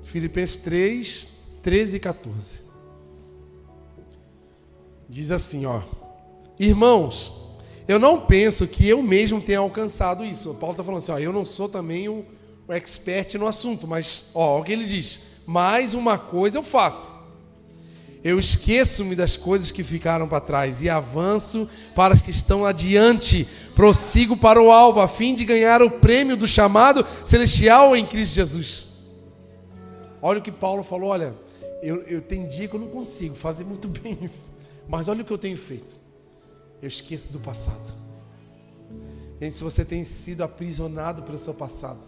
Filipenses 0.04 0.56
3, 0.58 1.30
13 1.62 1.98
e 1.98 2.00
14. 2.00 2.67
Diz 5.10 5.32
assim, 5.32 5.66
ó: 5.66 5.82
Irmãos, 6.60 7.32
eu 7.88 7.98
não 7.98 8.20
penso 8.20 8.68
que 8.68 8.88
eu 8.88 9.02
mesmo 9.02 9.42
tenha 9.42 9.60
alcançado 9.60 10.26
isso. 10.26 10.52
O 10.52 10.56
Paulo 10.56 10.74
está 10.74 10.84
falando 10.84 11.00
assim, 11.00 11.12
ó, 11.12 11.20
eu 11.20 11.32
não 11.32 11.46
sou 11.46 11.70
também 11.70 12.10
um, 12.10 12.24
um 12.68 12.74
expert 12.74 13.36
no 13.36 13.48
assunto, 13.48 13.88
mas 13.88 14.30
ó, 14.34 14.60
o 14.60 14.64
que 14.64 14.74
ele 14.74 14.86
diz: 14.86 15.22
mais 15.46 15.94
uma 15.94 16.18
coisa 16.18 16.58
eu 16.58 16.64
faço. 16.64 17.16
Eu 18.24 18.38
esqueço-me 18.38 19.16
das 19.16 19.38
coisas 19.38 19.72
que 19.72 19.84
ficaram 19.84 20.28
para 20.28 20.42
trás 20.42 20.84
e 20.84 20.90
avanço 20.90 21.70
para 21.96 22.14
as 22.14 22.22
que 22.22 22.32
estão 22.32 22.66
adiante. 22.66 23.48
Prossigo 23.74 24.36
para 24.36 24.62
o 24.62 24.72
alvo, 24.72 25.00
a 25.00 25.08
fim 25.08 25.34
de 25.34 25.46
ganhar 25.46 25.82
o 25.82 25.90
prêmio 25.90 26.36
do 26.36 26.46
chamado 26.46 27.06
celestial 27.24 27.96
em 27.96 28.06
Cristo 28.06 28.36
Jesus. 28.36 28.88
Olha 30.22 30.40
o 30.40 30.42
que 30.42 30.52
Paulo 30.52 30.84
falou: 30.84 31.12
olha, 31.12 31.34
eu, 31.82 32.02
eu 32.04 32.22
tenho 32.22 32.50
dia 32.50 32.68
que 32.68 32.76
eu 32.76 32.80
não 32.82 32.90
consigo 32.90 33.36
fazer 33.36 33.64
muito 33.64 33.88
bem 34.02 34.18
isso. 34.22 34.57
Mas 34.88 35.08
olha 35.08 35.22
o 35.22 35.26
que 35.26 35.32
eu 35.32 35.38
tenho 35.38 35.58
feito. 35.58 35.98
Eu 36.82 36.88
esqueço 36.88 37.32
do 37.32 37.40
passado. 37.40 37.94
Gente, 39.42 39.58
se 39.58 39.64
você 39.64 39.84
tem 39.86 40.04
sido 40.04 40.44
aprisionado 40.44 41.24
pelo 41.24 41.38
seu 41.38 41.54
passado, 41.54 42.00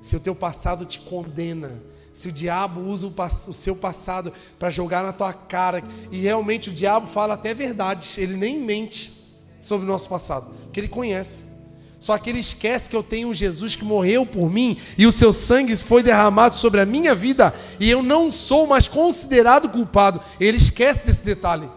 se 0.00 0.16
o 0.16 0.20
teu 0.20 0.34
passado 0.34 0.84
te 0.84 1.00
condena, 1.00 1.80
se 2.12 2.28
o 2.28 2.32
diabo 2.32 2.80
usa 2.80 3.06
o, 3.06 3.14
o 3.48 3.54
seu 3.54 3.76
passado 3.76 4.32
para 4.58 4.70
jogar 4.70 5.02
na 5.02 5.12
tua 5.12 5.32
cara, 5.32 5.82
e 6.10 6.20
realmente 6.20 6.68
o 6.68 6.72
diabo 6.72 7.06
fala 7.06 7.34
até 7.34 7.54
verdades, 7.54 8.18
ele 8.18 8.36
nem 8.36 8.58
mente 8.58 9.12
sobre 9.60 9.86
o 9.86 9.88
nosso 9.88 10.08
passado, 10.08 10.52
porque 10.64 10.80
ele 10.80 10.88
conhece. 10.88 11.50
Só 11.98 12.16
que 12.16 12.30
ele 12.30 12.38
esquece 12.38 12.88
que 12.88 12.96
eu 12.96 13.02
tenho 13.02 13.28
um 13.28 13.34
Jesus 13.34 13.76
que 13.76 13.84
morreu 13.84 14.24
por 14.24 14.50
mim 14.50 14.78
e 14.96 15.06
o 15.06 15.12
seu 15.12 15.34
sangue 15.34 15.76
foi 15.76 16.02
derramado 16.02 16.56
sobre 16.56 16.80
a 16.80 16.86
minha 16.86 17.14
vida 17.14 17.54
e 17.78 17.90
eu 17.90 18.02
não 18.02 18.32
sou 18.32 18.66
mais 18.66 18.88
considerado 18.88 19.68
culpado. 19.68 20.18
Ele 20.40 20.56
esquece 20.56 21.04
desse 21.04 21.22
detalhe. 21.22 21.68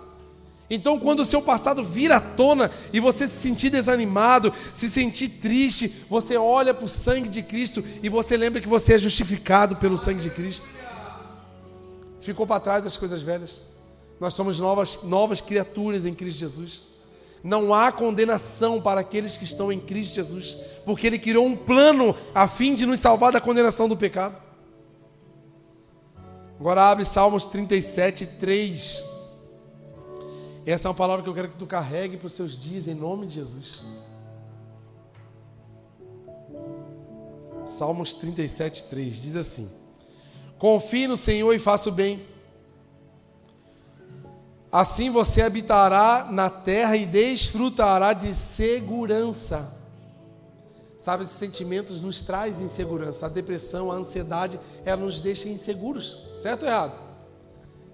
Então, 0.74 0.98
quando 0.98 1.20
o 1.20 1.26
seu 1.26 1.40
passado 1.40 1.84
vira 1.84 2.16
à 2.16 2.20
tona 2.20 2.72
e 2.92 3.00
você 3.00 3.28
se 3.28 3.36
sentir 3.36 3.70
desanimado, 3.70 4.52
se 4.74 4.90
sentir 4.90 5.30
triste, 5.30 5.88
você 6.10 6.36
olha 6.36 6.74
para 6.74 6.86
o 6.86 6.90
sangue 6.90 7.30
de 7.30 7.44
Cristo 7.44 7.84
e 8.02 8.10
você 8.10 8.36
lembra 8.36 8.60
que 8.60 8.68
você 8.68 8.96
é 8.96 8.98
justificado 8.98 9.76
pelo 9.76 10.00
sangue 10.00 10.22
de 10.22 10.32
Cristo. 10.32 10.66
Ficou 12.20 12.48
para 12.48 12.60
trás 12.60 12.88
as 12.88 12.98
coisas 12.98 13.22
velhas. 13.22 13.62
Nós 14.20 14.34
somos 14.34 14.58
novas, 14.58 15.04
novas 15.04 15.42
criaturas 15.42 16.06
em 16.06 16.14
Cristo 16.14 16.40
Jesus. 16.40 16.82
Não 17.44 17.72
há 17.72 17.92
condenação 17.92 18.82
para 18.82 19.02
aqueles 19.02 19.38
que 19.38 19.44
estão 19.44 19.72
em 19.72 19.80
Cristo 19.80 20.16
Jesus, 20.16 20.58
porque 20.84 21.06
Ele 21.06 21.20
criou 21.20 21.46
um 21.46 21.56
plano 21.56 22.16
a 22.34 22.48
fim 22.48 22.74
de 22.74 22.88
nos 22.88 23.00
salvar 23.00 23.32
da 23.32 23.40
condenação 23.40 23.88
do 23.88 23.96
pecado. 23.96 24.42
Agora 26.60 26.90
abre 26.90 27.06
Salmos 27.06 27.46
37, 27.46 28.26
3. 28.26 29.13
Essa 30.66 30.88
é 30.88 30.90
uma 30.90 30.96
palavra 30.96 31.24
que 31.24 31.30
eu 31.30 31.34
quero 31.34 31.50
que 31.50 31.58
tu 31.58 31.68
carregue 31.68 32.18
para 32.18 32.28
os 32.28 32.34
seus 32.34 32.58
dias, 32.58 32.88
em 32.88 32.94
nome 32.94 33.28
de 33.28 33.36
Jesus. 33.36 33.84
Salmos 37.66 38.14
37, 38.14 38.84
3 38.86 39.22
diz 39.22 39.36
assim: 39.36 39.70
Confie 40.58 41.08
no 41.08 41.18
Senhor 41.18 41.54
e 41.54 41.60
faça 41.60 41.90
o 41.90 41.92
bem. 41.92 42.26
Assim 44.72 45.10
você 45.10 45.42
habitará 45.42 46.28
na 46.32 46.50
terra 46.50 46.96
e 46.96 47.06
desfrutará 47.06 48.14
de 48.14 48.34
segurança. 48.34 49.72
Sabe, 50.98 51.24
esses 51.24 51.36
sentimentos 51.36 52.02
nos 52.02 52.22
traz 52.22 52.62
insegurança. 52.62 53.26
A 53.26 53.30
depressão, 53.30 53.92
a 53.92 53.96
ansiedade, 53.96 54.58
ela 54.86 55.04
nos 55.04 55.20
deixa 55.20 55.50
inseguros. 55.50 56.18
Certo 56.38 56.64
ou 56.64 56.70
errado? 56.70 57.03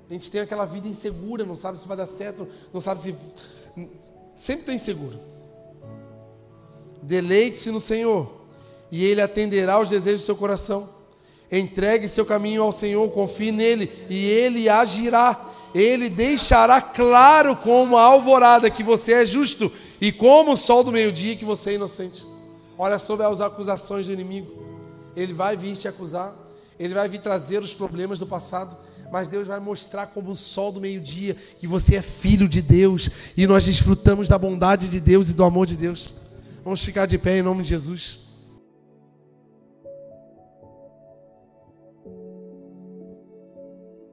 A 0.10 0.14
gente 0.14 0.32
tem 0.32 0.41
aquela 0.41 0.66
vida 0.66 0.88
insegura, 0.88 1.45
não 1.45 1.55
sabe 1.55 1.78
se 1.78 1.88
vai 1.88 1.95
dar 1.95 2.07
certo, 2.07 2.47
não 2.74 2.82
sabe 2.82 2.99
se. 2.99 3.16
Sempre 4.36 4.62
está 4.62 4.74
inseguro. 4.74 5.20
Deleite-se 7.01 7.70
no 7.70 7.80
Senhor, 7.80 8.30
e 8.91 9.05
Ele 9.05 9.22
atenderá 9.22 9.80
os 9.80 9.89
desejos 9.89 10.22
do 10.22 10.26
seu 10.26 10.36
coração. 10.36 10.89
Entregue 11.51 12.07
seu 12.07 12.26
caminho 12.26 12.64
ao 12.64 12.72
Senhor, 12.72 13.10
confie 13.12 13.51
nele, 13.51 13.91
e 14.10 14.26
Ele 14.26 14.68
agirá. 14.68 15.47
Ele 15.74 16.10
deixará 16.10 16.82
claro 16.82 17.55
como 17.55 17.95
a 17.95 18.01
alvorada 18.01 18.70
que 18.72 18.84
você 18.84 19.14
é 19.14 19.26
justo 19.26 19.72
e 20.01 20.12
como 20.12 20.53
o 20.53 20.57
sol 20.57 20.84
do 20.84 20.91
meio-dia 20.91 21.36
que 21.36 21.45
você 21.45 21.72
é 21.72 21.74
inocente. 21.76 22.26
Olha 22.78 22.97
sobre 22.97 23.26
as 23.26 23.39
acusações 23.39 24.07
do 24.07 24.14
inimigo. 24.14 24.51
Ele 25.16 25.34
vai 25.34 25.55
vir 25.55 25.76
te 25.76 25.88
acusar, 25.88 26.34
ele 26.80 26.95
vai 26.95 27.07
vir 27.07 27.22
trazer 27.22 27.62
os 27.62 27.74
problemas 27.74 28.18
do 28.18 28.26
passado, 28.26 28.76
mas 29.12 29.28
Deus 29.28 29.47
vai 29.47 29.60
mostrar 29.60 30.07
como 30.07 30.32
o 30.32 30.36
sol 30.36 30.72
do 30.72 30.80
meio-dia 30.80 31.36
que 31.57 31.68
você 31.68 31.95
é 31.95 32.01
filho 32.01 32.47
de 32.47 32.62
Deus 32.62 33.10
e 33.36 33.47
nós 33.47 33.66
desfrutamos 33.66 34.28
da 34.28 34.38
bondade 34.38 34.88
de 34.88 34.99
Deus 34.99 35.30
e 35.30 35.34
do 35.34 35.43
amor 35.43 35.66
de 35.66 35.76
Deus. 35.76 36.14
Vamos 36.64 36.84
ficar 36.84 37.05
de 37.05 37.18
pé 37.18 37.39
em 37.39 37.41
nome 37.41 37.64
de 37.64 37.70
Jesus. 37.70 38.28